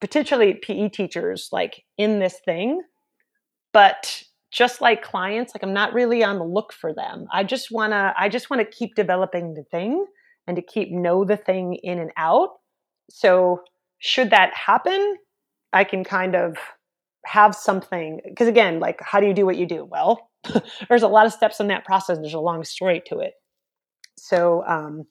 potentially 0.00 0.54
PE 0.54 0.90
teachers 0.90 1.48
like 1.52 1.84
in 1.96 2.18
this 2.18 2.38
thing, 2.44 2.82
but 3.72 4.22
just 4.50 4.80
like 4.80 5.02
clients, 5.02 5.54
like 5.54 5.62
I'm 5.62 5.74
not 5.74 5.92
really 5.92 6.24
on 6.24 6.38
the 6.38 6.44
look 6.44 6.72
for 6.72 6.94
them. 6.94 7.26
I 7.32 7.44
just 7.44 7.70
wanna 7.70 8.14
I 8.18 8.28
just 8.28 8.50
wanna 8.50 8.64
keep 8.64 8.94
developing 8.94 9.54
the 9.54 9.64
thing 9.64 10.06
and 10.46 10.56
to 10.56 10.62
keep 10.62 10.90
know 10.90 11.24
the 11.24 11.36
thing 11.36 11.78
in 11.82 11.98
and 11.98 12.10
out. 12.16 12.50
So 13.10 13.62
should 13.98 14.30
that 14.30 14.54
happen, 14.54 15.16
I 15.72 15.84
can 15.84 16.04
kind 16.04 16.34
of 16.34 16.56
have 17.26 17.54
something 17.54 18.20
because 18.26 18.48
again, 18.48 18.80
like 18.80 19.00
how 19.02 19.20
do 19.20 19.26
you 19.26 19.34
do 19.34 19.44
what 19.44 19.56
you 19.56 19.66
do? 19.66 19.84
Well, 19.84 20.30
there's 20.88 21.02
a 21.02 21.08
lot 21.08 21.26
of 21.26 21.32
steps 21.32 21.60
in 21.60 21.68
that 21.68 21.84
process. 21.84 22.18
There's 22.18 22.34
a 22.34 22.40
long 22.40 22.64
story 22.64 23.02
to 23.06 23.18
it. 23.18 23.34
So 24.16 24.64
um, 24.66 25.04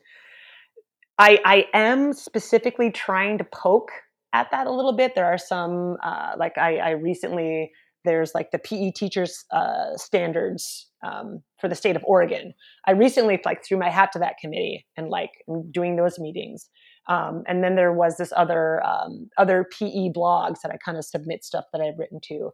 I 1.19 1.39
I 1.45 1.65
am 1.73 2.13
specifically 2.13 2.91
trying 2.91 3.37
to 3.37 3.43
poke 3.43 3.91
at 4.33 4.51
that 4.51 4.67
a 4.67 4.71
little 4.71 4.93
bit. 4.93 5.15
There 5.15 5.25
are 5.25 5.37
some, 5.37 5.97
uh, 6.03 6.33
like 6.37 6.57
I, 6.57 6.77
I, 6.77 6.89
recently, 6.91 7.71
there's 8.03 8.33
like 8.35 8.51
the 8.51 8.59
PE 8.59 8.91
teachers 8.91 9.45
uh, 9.51 9.95
standards 9.95 10.87
um, 11.05 11.41
for 11.59 11.67
the 11.67 11.75
state 11.75 11.95
of 11.95 12.03
Oregon. 12.05 12.53
I 12.85 12.91
recently 12.91 13.39
like 13.45 13.63
threw 13.65 13.77
my 13.77 13.89
hat 13.89 14.11
to 14.13 14.19
that 14.19 14.37
committee 14.39 14.85
and 14.95 15.09
like 15.09 15.31
doing 15.71 15.95
those 15.95 16.19
meetings. 16.19 16.69
Um, 17.09 17.43
and 17.47 17.63
then 17.63 17.75
there 17.75 17.93
was 17.93 18.17
this 18.17 18.33
other 18.35 18.83
um, 18.85 19.29
other 19.37 19.65
PE 19.77 20.09
blogs 20.09 20.61
that 20.61 20.71
I 20.71 20.77
kind 20.83 20.97
of 20.97 21.05
submit 21.05 21.43
stuff 21.43 21.65
that 21.71 21.81
I've 21.81 21.97
written 21.97 22.19
to, 22.25 22.51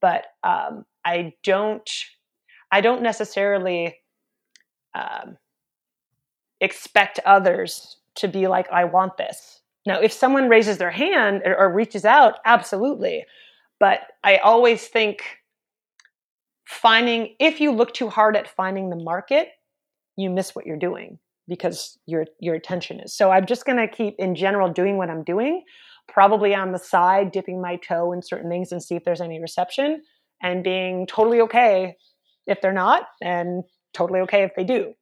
but 0.00 0.26
um, 0.42 0.84
I 1.04 1.34
don't 1.44 1.88
I 2.72 2.80
don't 2.80 3.02
necessarily 3.02 3.96
um, 4.94 5.36
expect 6.60 7.20
others 7.24 7.98
to 8.16 8.28
be 8.28 8.48
like 8.48 8.70
I 8.72 8.84
want 8.84 9.16
this 9.16 9.61
now, 9.84 10.00
if 10.00 10.12
someone 10.12 10.48
raises 10.48 10.78
their 10.78 10.90
hand 10.90 11.42
or, 11.44 11.56
or 11.56 11.72
reaches 11.72 12.04
out, 12.04 12.34
absolutely. 12.44 13.24
But 13.80 14.00
I 14.22 14.36
always 14.36 14.86
think 14.86 15.22
finding, 16.64 17.34
if 17.40 17.60
you 17.60 17.72
look 17.72 17.92
too 17.92 18.08
hard 18.08 18.36
at 18.36 18.48
finding 18.48 18.90
the 18.90 18.96
market, 18.96 19.48
you 20.16 20.30
miss 20.30 20.54
what 20.54 20.66
you're 20.66 20.76
doing 20.76 21.18
because 21.48 21.98
your 22.06 22.26
your 22.38 22.54
attention 22.54 23.00
is. 23.00 23.12
So 23.14 23.30
I'm 23.30 23.46
just 23.46 23.64
going 23.64 23.78
to 23.78 23.88
keep 23.88 24.14
in 24.18 24.36
general 24.36 24.72
doing 24.72 24.98
what 24.98 25.10
I'm 25.10 25.24
doing, 25.24 25.64
probably 26.08 26.54
on 26.54 26.70
the 26.70 26.78
side 26.78 27.32
dipping 27.32 27.60
my 27.60 27.76
toe 27.76 28.12
in 28.12 28.22
certain 28.22 28.48
things 28.48 28.70
and 28.70 28.82
see 28.82 28.94
if 28.94 29.04
there's 29.04 29.20
any 29.20 29.40
reception 29.40 30.02
and 30.40 30.62
being 30.62 31.06
totally 31.06 31.40
okay 31.40 31.96
if 32.46 32.60
they're 32.60 32.72
not 32.72 33.08
and 33.20 33.64
totally 33.92 34.20
okay 34.20 34.44
if 34.44 34.54
they 34.54 34.64
do. 34.64 34.94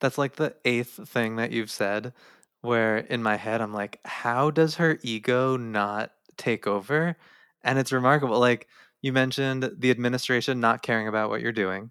That's 0.00 0.18
like 0.18 0.36
the 0.36 0.54
eighth 0.66 1.08
thing 1.08 1.36
that 1.36 1.52
you've 1.52 1.70
said 1.70 2.12
where 2.62 2.98
in 2.98 3.22
my 3.22 3.36
head 3.36 3.60
I'm 3.60 3.72
like, 3.72 4.00
how 4.04 4.50
does 4.50 4.76
her 4.76 4.98
ego 5.02 5.56
not 5.56 6.12
take 6.36 6.66
over? 6.66 7.16
And 7.62 7.78
it's 7.78 7.92
remarkable. 7.92 8.38
Like 8.38 8.68
you 9.02 9.12
mentioned 9.12 9.70
the 9.78 9.90
administration 9.90 10.60
not 10.60 10.82
caring 10.82 11.08
about 11.08 11.30
what 11.30 11.40
you're 11.40 11.52
doing. 11.52 11.90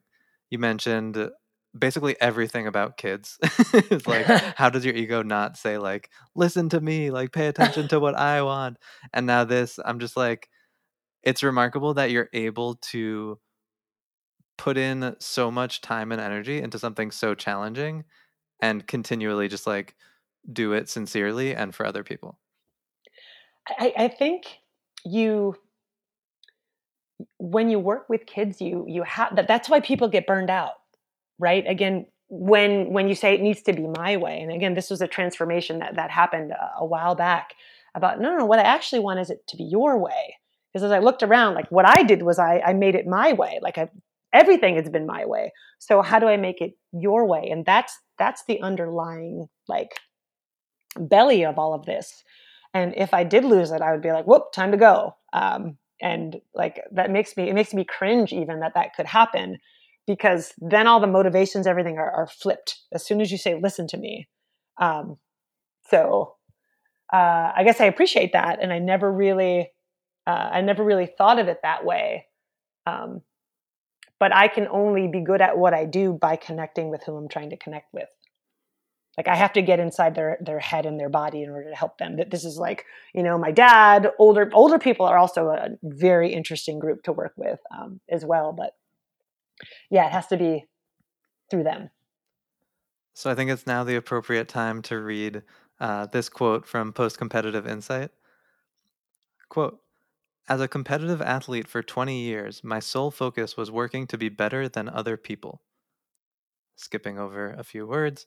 You 0.49 0.59
mentioned 0.59 1.29
basically 1.77 2.15
everything 2.21 2.67
about 2.67 2.97
kids. 2.97 3.37
it's 3.73 4.07
like, 4.07 4.25
how 4.55 4.69
does 4.69 4.85
your 4.85 4.95
ego 4.95 5.21
not 5.21 5.57
say, 5.57 5.77
like, 5.77 6.09
listen 6.35 6.69
to 6.69 6.79
me, 6.79 7.11
like, 7.11 7.31
pay 7.31 7.47
attention 7.47 7.87
to 7.89 7.99
what 7.99 8.15
I 8.15 8.41
want? 8.41 8.77
And 9.13 9.25
now 9.25 9.43
this, 9.43 9.79
I'm 9.83 9.99
just 9.99 10.15
like, 10.15 10.49
it's 11.23 11.43
remarkable 11.43 11.95
that 11.95 12.11
you're 12.11 12.29
able 12.33 12.75
to 12.75 13.39
put 14.57 14.77
in 14.77 15.15
so 15.19 15.51
much 15.51 15.81
time 15.81 16.11
and 16.11 16.21
energy 16.21 16.61
into 16.61 16.79
something 16.79 17.11
so 17.11 17.35
challenging 17.35 18.05
and 18.61 18.87
continually 18.87 19.47
just 19.47 19.67
like 19.67 19.95
do 20.51 20.73
it 20.73 20.89
sincerely 20.89 21.55
and 21.55 21.73
for 21.73 21.85
other 21.85 22.03
people? 22.03 22.39
I, 23.67 23.93
I 23.97 24.07
think 24.07 24.45
you 25.05 25.55
when 27.37 27.69
you 27.69 27.79
work 27.79 28.09
with 28.09 28.25
kids, 28.25 28.61
you 28.61 28.85
you 28.87 29.03
have 29.03 29.35
that. 29.35 29.47
That's 29.47 29.69
why 29.69 29.79
people 29.79 30.07
get 30.07 30.27
burned 30.27 30.49
out, 30.49 30.73
right? 31.39 31.63
Again, 31.67 32.07
when 32.27 32.91
when 32.91 33.07
you 33.07 33.15
say 33.15 33.33
it 33.33 33.41
needs 33.41 33.61
to 33.63 33.73
be 33.73 33.87
my 33.87 34.17
way, 34.17 34.39
and 34.41 34.51
again, 34.51 34.73
this 34.73 34.89
was 34.89 35.01
a 35.01 35.07
transformation 35.07 35.79
that 35.79 35.95
that 35.95 36.11
happened 36.11 36.51
a, 36.51 36.79
a 36.79 36.85
while 36.85 37.15
back. 37.15 37.53
About 37.93 38.19
no, 38.19 38.31
no, 38.31 38.39
no. 38.39 38.45
What 38.45 38.59
I 38.59 38.63
actually 38.63 38.99
want 38.99 39.19
is 39.19 39.29
it 39.29 39.47
to 39.47 39.57
be 39.57 39.63
your 39.63 39.97
way. 39.97 40.35
Because 40.73 40.83
as 40.83 40.91
I 40.91 40.99
looked 40.99 41.23
around, 41.23 41.55
like 41.55 41.71
what 41.71 41.87
I 41.87 42.03
did 42.03 42.23
was 42.23 42.39
I 42.39 42.59
I 42.59 42.73
made 42.73 42.95
it 42.95 43.07
my 43.07 43.33
way. 43.33 43.59
Like 43.61 43.77
I 43.77 43.89
everything 44.33 44.75
has 44.75 44.89
been 44.89 45.05
my 45.05 45.25
way. 45.25 45.53
So 45.79 46.01
how 46.01 46.19
do 46.19 46.27
I 46.27 46.35
make 46.35 46.61
it 46.61 46.73
your 46.91 47.25
way? 47.25 47.47
And 47.49 47.65
that's 47.65 47.97
that's 48.17 48.43
the 48.45 48.61
underlying 48.61 49.47
like 49.67 49.99
belly 50.97 51.43
of 51.45 51.57
all 51.57 51.73
of 51.73 51.85
this. 51.85 52.23
And 52.73 52.93
if 52.97 53.13
I 53.13 53.23
did 53.23 53.45
lose 53.45 53.71
it, 53.71 53.81
I 53.81 53.91
would 53.91 54.01
be 54.01 54.11
like, 54.11 54.25
whoop, 54.25 54.51
time 54.51 54.71
to 54.71 54.77
go. 54.77 55.15
Um, 55.33 55.77
and 56.01 56.41
like 56.53 56.81
that 56.91 57.09
makes 57.09 57.37
me 57.37 57.49
it 57.49 57.53
makes 57.53 57.73
me 57.73 57.83
cringe 57.83 58.33
even 58.33 58.59
that 58.59 58.73
that 58.75 58.93
could 58.95 59.05
happen 59.05 59.57
because 60.05 60.53
then 60.57 60.87
all 60.87 60.99
the 60.99 61.07
motivations 61.07 61.67
everything 61.67 61.97
are, 61.97 62.11
are 62.11 62.27
flipped 62.27 62.79
as 62.93 63.05
soon 63.05 63.21
as 63.21 63.31
you 63.31 63.37
say 63.37 63.59
listen 63.61 63.87
to 63.87 63.97
me 63.97 64.27
um, 64.77 65.17
so 65.89 66.35
uh, 67.13 67.51
i 67.55 67.63
guess 67.63 67.79
i 67.79 67.85
appreciate 67.85 68.33
that 68.33 68.61
and 68.61 68.73
i 68.73 68.79
never 68.79 69.11
really 69.11 69.71
uh, 70.27 70.49
i 70.51 70.61
never 70.61 70.83
really 70.83 71.09
thought 71.17 71.39
of 71.39 71.47
it 71.47 71.59
that 71.63 71.85
way 71.85 72.25
um, 72.85 73.21
but 74.19 74.35
i 74.35 74.47
can 74.47 74.67
only 74.67 75.07
be 75.07 75.21
good 75.21 75.41
at 75.41 75.57
what 75.57 75.73
i 75.73 75.85
do 75.85 76.13
by 76.13 76.35
connecting 76.35 76.89
with 76.89 77.03
who 77.03 77.15
i'm 77.15 77.29
trying 77.29 77.49
to 77.49 77.57
connect 77.57 77.93
with 77.93 78.09
like 79.17 79.27
i 79.27 79.35
have 79.35 79.53
to 79.53 79.61
get 79.61 79.79
inside 79.79 80.15
their 80.15 80.37
their 80.41 80.59
head 80.59 80.85
and 80.85 80.99
their 80.99 81.09
body 81.09 81.43
in 81.43 81.49
order 81.49 81.69
to 81.69 81.75
help 81.75 81.97
them. 81.97 82.17
That 82.17 82.31
this 82.31 82.45
is 82.45 82.57
like 82.57 82.85
you 83.13 83.23
know 83.23 83.37
my 83.37 83.51
dad 83.51 84.11
older 84.19 84.49
older 84.53 84.79
people 84.79 85.05
are 85.05 85.17
also 85.17 85.49
a 85.49 85.69
very 85.83 86.33
interesting 86.33 86.79
group 86.79 87.03
to 87.03 87.11
work 87.11 87.33
with 87.35 87.59
um, 87.77 87.99
as 88.09 88.25
well 88.25 88.53
but 88.53 88.71
yeah 89.89 90.05
it 90.07 90.11
has 90.11 90.27
to 90.27 90.37
be 90.37 90.65
through 91.49 91.63
them. 91.63 91.89
So 93.13 93.29
i 93.29 93.35
think 93.35 93.49
it's 93.51 93.67
now 93.67 93.83
the 93.83 93.95
appropriate 93.95 94.47
time 94.47 94.81
to 94.83 94.99
read 94.99 95.43
uh, 95.79 96.05
this 96.07 96.29
quote 96.29 96.65
from 96.65 96.93
post 96.93 97.17
competitive 97.17 97.67
insight. 97.67 98.11
Quote 99.49 99.79
as 100.47 100.61
a 100.61 100.67
competitive 100.67 101.21
athlete 101.21 101.67
for 101.67 101.81
20 101.81 102.19
years 102.19 102.63
my 102.63 102.79
sole 102.79 103.11
focus 103.11 103.57
was 103.57 103.71
working 103.71 104.05
to 104.07 104.17
be 104.17 104.29
better 104.29 104.69
than 104.69 104.89
other 104.89 105.17
people. 105.17 105.61
Skipping 106.75 107.17
over 107.17 107.51
a 107.51 107.63
few 107.63 107.87
words 107.87 108.25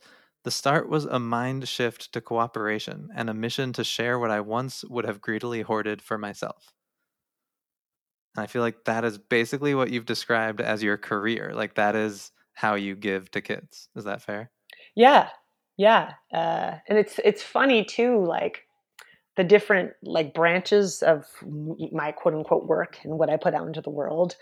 the 0.48 0.52
start 0.52 0.88
was 0.88 1.04
a 1.04 1.18
mind 1.18 1.68
shift 1.68 2.10
to 2.10 2.22
cooperation 2.22 3.10
and 3.14 3.28
a 3.28 3.34
mission 3.34 3.70
to 3.70 3.84
share 3.84 4.18
what 4.18 4.30
I 4.30 4.40
once 4.40 4.82
would 4.88 5.04
have 5.04 5.20
greedily 5.20 5.60
hoarded 5.60 6.00
for 6.00 6.16
myself. 6.16 6.72
And 8.34 8.44
I 8.44 8.46
feel 8.46 8.62
like 8.62 8.86
that 8.86 9.04
is 9.04 9.18
basically 9.18 9.74
what 9.74 9.90
you've 9.90 10.06
described 10.06 10.62
as 10.62 10.82
your 10.82 10.96
career. 10.96 11.52
Like 11.54 11.74
that 11.74 11.94
is 11.94 12.32
how 12.54 12.76
you 12.76 12.96
give 12.96 13.30
to 13.32 13.42
kids. 13.42 13.90
Is 13.94 14.04
that 14.04 14.22
fair? 14.22 14.50
Yeah, 14.94 15.28
yeah. 15.76 16.12
Uh, 16.32 16.76
and 16.88 16.96
it's 16.96 17.20
it's 17.22 17.42
funny 17.42 17.84
too, 17.84 18.24
like 18.24 18.64
the 19.36 19.44
different 19.44 19.90
like 20.02 20.32
branches 20.32 21.02
of 21.02 21.26
my 21.92 22.10
quote 22.12 22.32
unquote 22.32 22.66
work 22.66 23.00
and 23.04 23.18
what 23.18 23.28
I 23.28 23.36
put 23.36 23.52
out 23.52 23.66
into 23.66 23.82
the 23.82 23.90
world. 23.90 24.34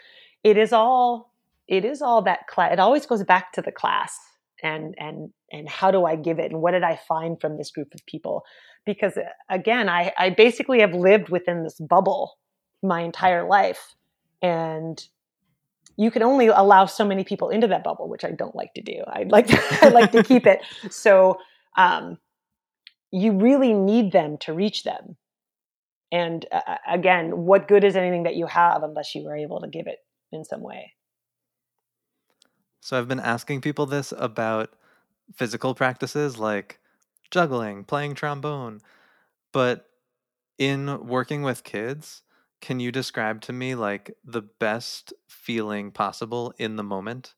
It 0.44 0.57
is 0.57 0.72
all 0.72 1.32
it 1.66 1.84
is 1.84 2.00
all 2.00 2.22
that 2.22 2.46
class. 2.46 2.74
It 2.74 2.78
always 2.78 3.07
goes 3.07 3.24
back 3.24 3.50
to 3.54 3.61
the 3.61 3.72
class 3.72 4.16
and 4.62 4.94
and 4.98 5.30
and 5.52 5.68
how 5.68 5.90
do 5.90 6.04
I 6.04 6.16
give 6.16 6.38
it 6.38 6.50
and 6.50 6.61
what 6.61 6.72
did 6.72 6.82
I 6.82 6.96
find 6.96 7.40
from 7.40 7.57
this 7.57 7.70
group 7.70 7.94
of 7.94 8.04
people? 8.07 8.44
Because 8.84 9.16
uh, 9.16 9.22
again, 9.48 9.88
I, 9.88 10.12
I 10.18 10.30
basically 10.30 10.80
have 10.80 10.94
lived 10.94 11.28
within 11.28 11.62
this 11.62 11.78
bubble 11.78 12.36
my 12.82 13.02
entire 13.02 13.46
life. 13.46 13.94
And 14.42 15.02
you 15.96 16.11
can 16.11 16.22
only 16.22 16.48
allow 16.48 16.86
so 16.86 17.04
many 17.04 17.24
people 17.24 17.48
into 17.48 17.66
that 17.68 17.84
bubble, 17.84 18.09
which 18.09 18.24
I 18.24 18.30
don't 18.30 18.54
like 18.54 18.74
to 18.74 18.82
do. 18.82 19.02
I 19.07 19.24
like 19.24 19.46
to, 19.48 19.62
I 19.82 19.88
like 19.88 20.12
to 20.12 20.22
keep 20.22 20.46
it. 20.46 20.61
So 20.90 21.38
um, 21.76 22.18
you 23.11 23.32
really 23.32 23.72
need 23.72 24.12
them 24.12 24.38
to 24.38 24.52
reach 24.52 24.84
them. 24.84 25.16
And 26.12 26.46
uh, 26.52 26.61
uh, 26.66 26.76
again, 26.88 27.44
what 27.44 27.68
good 27.68 27.84
is 27.84 27.96
anything 27.96 28.24
that 28.24 28.36
you 28.36 28.46
have 28.46 28.82
unless 28.82 29.14
you 29.14 29.26
are 29.28 29.36
able 29.36 29.61
to 29.61 29.68
give 29.68 29.86
it 29.86 29.98
in 30.32 30.44
some 30.44 30.61
way? 30.61 30.92
So 32.87 32.97
I've 32.97 33.09
been 33.09 33.18
asking 33.18 33.62
people 33.62 33.87
this 33.87 34.12
about 34.16 34.74
physical 35.34 35.74
practices 35.74 36.39
like 36.39 36.78
juggling, 37.32 37.82
playing 37.82 38.14
trombone. 38.14 38.80
But 39.53 39.91
in 40.57 41.05
working 41.05 41.43
with 41.43 41.64
kids, 41.64 42.22
can 42.61 42.78
you 42.78 42.93
describe 42.93 43.41
to 43.41 43.53
me 43.53 43.74
like 43.74 44.16
the 44.24 44.43
best 44.43 45.12
feeling 45.28 45.91
possible 45.91 46.55
in 46.59 46.76
the 46.76 46.84
moment? 46.84 47.34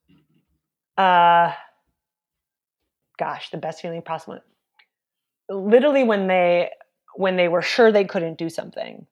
Uh 0.95 1.53
gosh, 3.17 3.49
the 3.49 3.57
best 3.57 3.81
feeling 3.81 4.03
possible. 4.03 4.41
Literally 5.49 6.03
when 6.03 6.27
they 6.27 6.69
when 7.15 7.37
they 7.37 7.47
were 7.47 7.63
sure 7.63 7.91
they 7.91 8.05
couldn't 8.05 8.37
do 8.37 8.51
something 8.51 9.07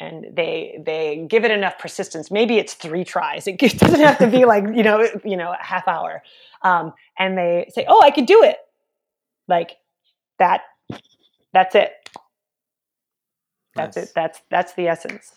and 0.00 0.26
they 0.36 0.78
they 0.84 1.26
give 1.28 1.44
it 1.44 1.50
enough 1.50 1.78
persistence. 1.78 2.30
Maybe 2.30 2.58
it's 2.58 2.74
three 2.74 3.04
tries. 3.04 3.46
It 3.46 3.58
doesn't 3.78 4.00
have 4.00 4.18
to 4.18 4.26
be 4.26 4.44
like 4.44 4.64
you 4.74 4.82
know 4.82 5.08
you 5.24 5.36
know 5.36 5.52
a 5.52 5.62
half 5.62 5.86
hour. 5.88 6.22
Um, 6.62 6.94
and 7.18 7.36
they 7.36 7.70
say 7.74 7.84
oh 7.88 8.00
i 8.02 8.10
could 8.10 8.26
do 8.26 8.42
it. 8.42 8.56
Like 9.48 9.76
that 10.38 10.62
that's 11.52 11.74
it. 11.74 11.92
That's 13.74 13.96
nice. 13.96 14.06
it 14.06 14.12
that's 14.14 14.40
that's 14.50 14.74
the 14.74 14.88
essence. 14.88 15.32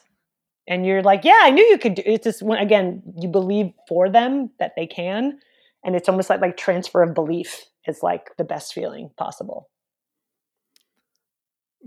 And 0.67 0.85
you're 0.85 1.03
like 1.03 1.23
yeah 1.23 1.39
i 1.43 1.49
knew 1.49 1.63
you 1.63 1.77
could 1.77 1.95
do 1.95 2.03
it. 2.05 2.11
it's 2.11 2.23
just 2.23 2.41
when 2.41 2.59
again 2.59 3.01
you 3.19 3.29
believe 3.29 3.71
for 3.87 4.09
them 4.09 4.51
that 4.59 4.73
they 4.75 4.87
can 4.87 5.39
and 5.83 5.95
it's 5.95 6.09
almost 6.09 6.29
like 6.29 6.41
like 6.41 6.57
transfer 6.57 7.03
of 7.03 7.13
belief 7.13 7.65
is 7.87 8.03
like 8.03 8.35
the 8.37 8.43
best 8.43 8.73
feeling 8.73 9.09
possible. 9.17 9.69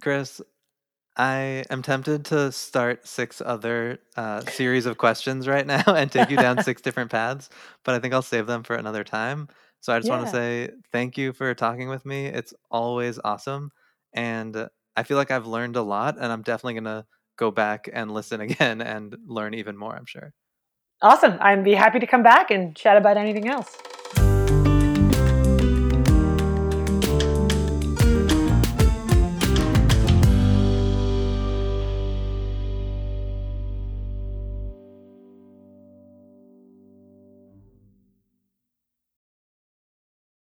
Chris 0.01 0.41
I 1.21 1.64
am 1.68 1.83
tempted 1.83 2.25
to 2.27 2.51
start 2.51 3.07
six 3.07 3.43
other 3.45 3.99
uh, 4.16 4.41
series 4.41 4.87
of 4.87 4.97
questions 4.97 5.47
right 5.47 5.66
now 5.66 5.83
and 5.87 6.11
take 6.11 6.31
you 6.31 6.39
down 6.39 6.62
six 6.62 6.81
different 6.81 7.11
paths, 7.11 7.51
but 7.85 7.95
I 7.95 7.99
think 7.99 8.14
I'll 8.14 8.23
save 8.23 8.47
them 8.47 8.62
for 8.62 8.75
another 8.75 9.05
time. 9.05 9.49
So 9.81 9.93
I 9.93 9.99
just 9.99 10.09
yeah. 10.09 10.16
want 10.16 10.29
to 10.29 10.33
say 10.33 10.71
thank 10.93 11.18
you 11.18 11.35
for 11.35 11.53
talking 11.53 11.91
with 11.91 12.07
me. 12.07 12.25
It's 12.25 12.55
always 12.71 13.18
awesome. 13.23 13.71
And 14.14 14.66
I 14.97 15.03
feel 15.03 15.18
like 15.18 15.31
I've 15.31 15.47
learned 15.47 15.77
a 15.77 15.83
lot, 15.83 16.16
and 16.18 16.33
I'm 16.33 16.41
definitely 16.41 16.81
going 16.81 16.85
to 16.85 17.05
go 17.37 17.51
back 17.51 17.91
and 17.93 18.11
listen 18.11 18.41
again 18.49 18.81
and 18.81 19.14
learn 19.27 19.53
even 19.53 19.77
more, 19.77 19.95
I'm 19.95 20.07
sure. 20.07 20.33
Awesome. 21.03 21.37
I'd 21.39 21.62
be 21.62 21.75
happy 21.75 21.99
to 21.99 22.07
come 22.07 22.23
back 22.23 22.51
and 22.51 22.75
chat 22.75 22.97
about 22.97 23.18
anything 23.18 23.47
else. 23.47 23.77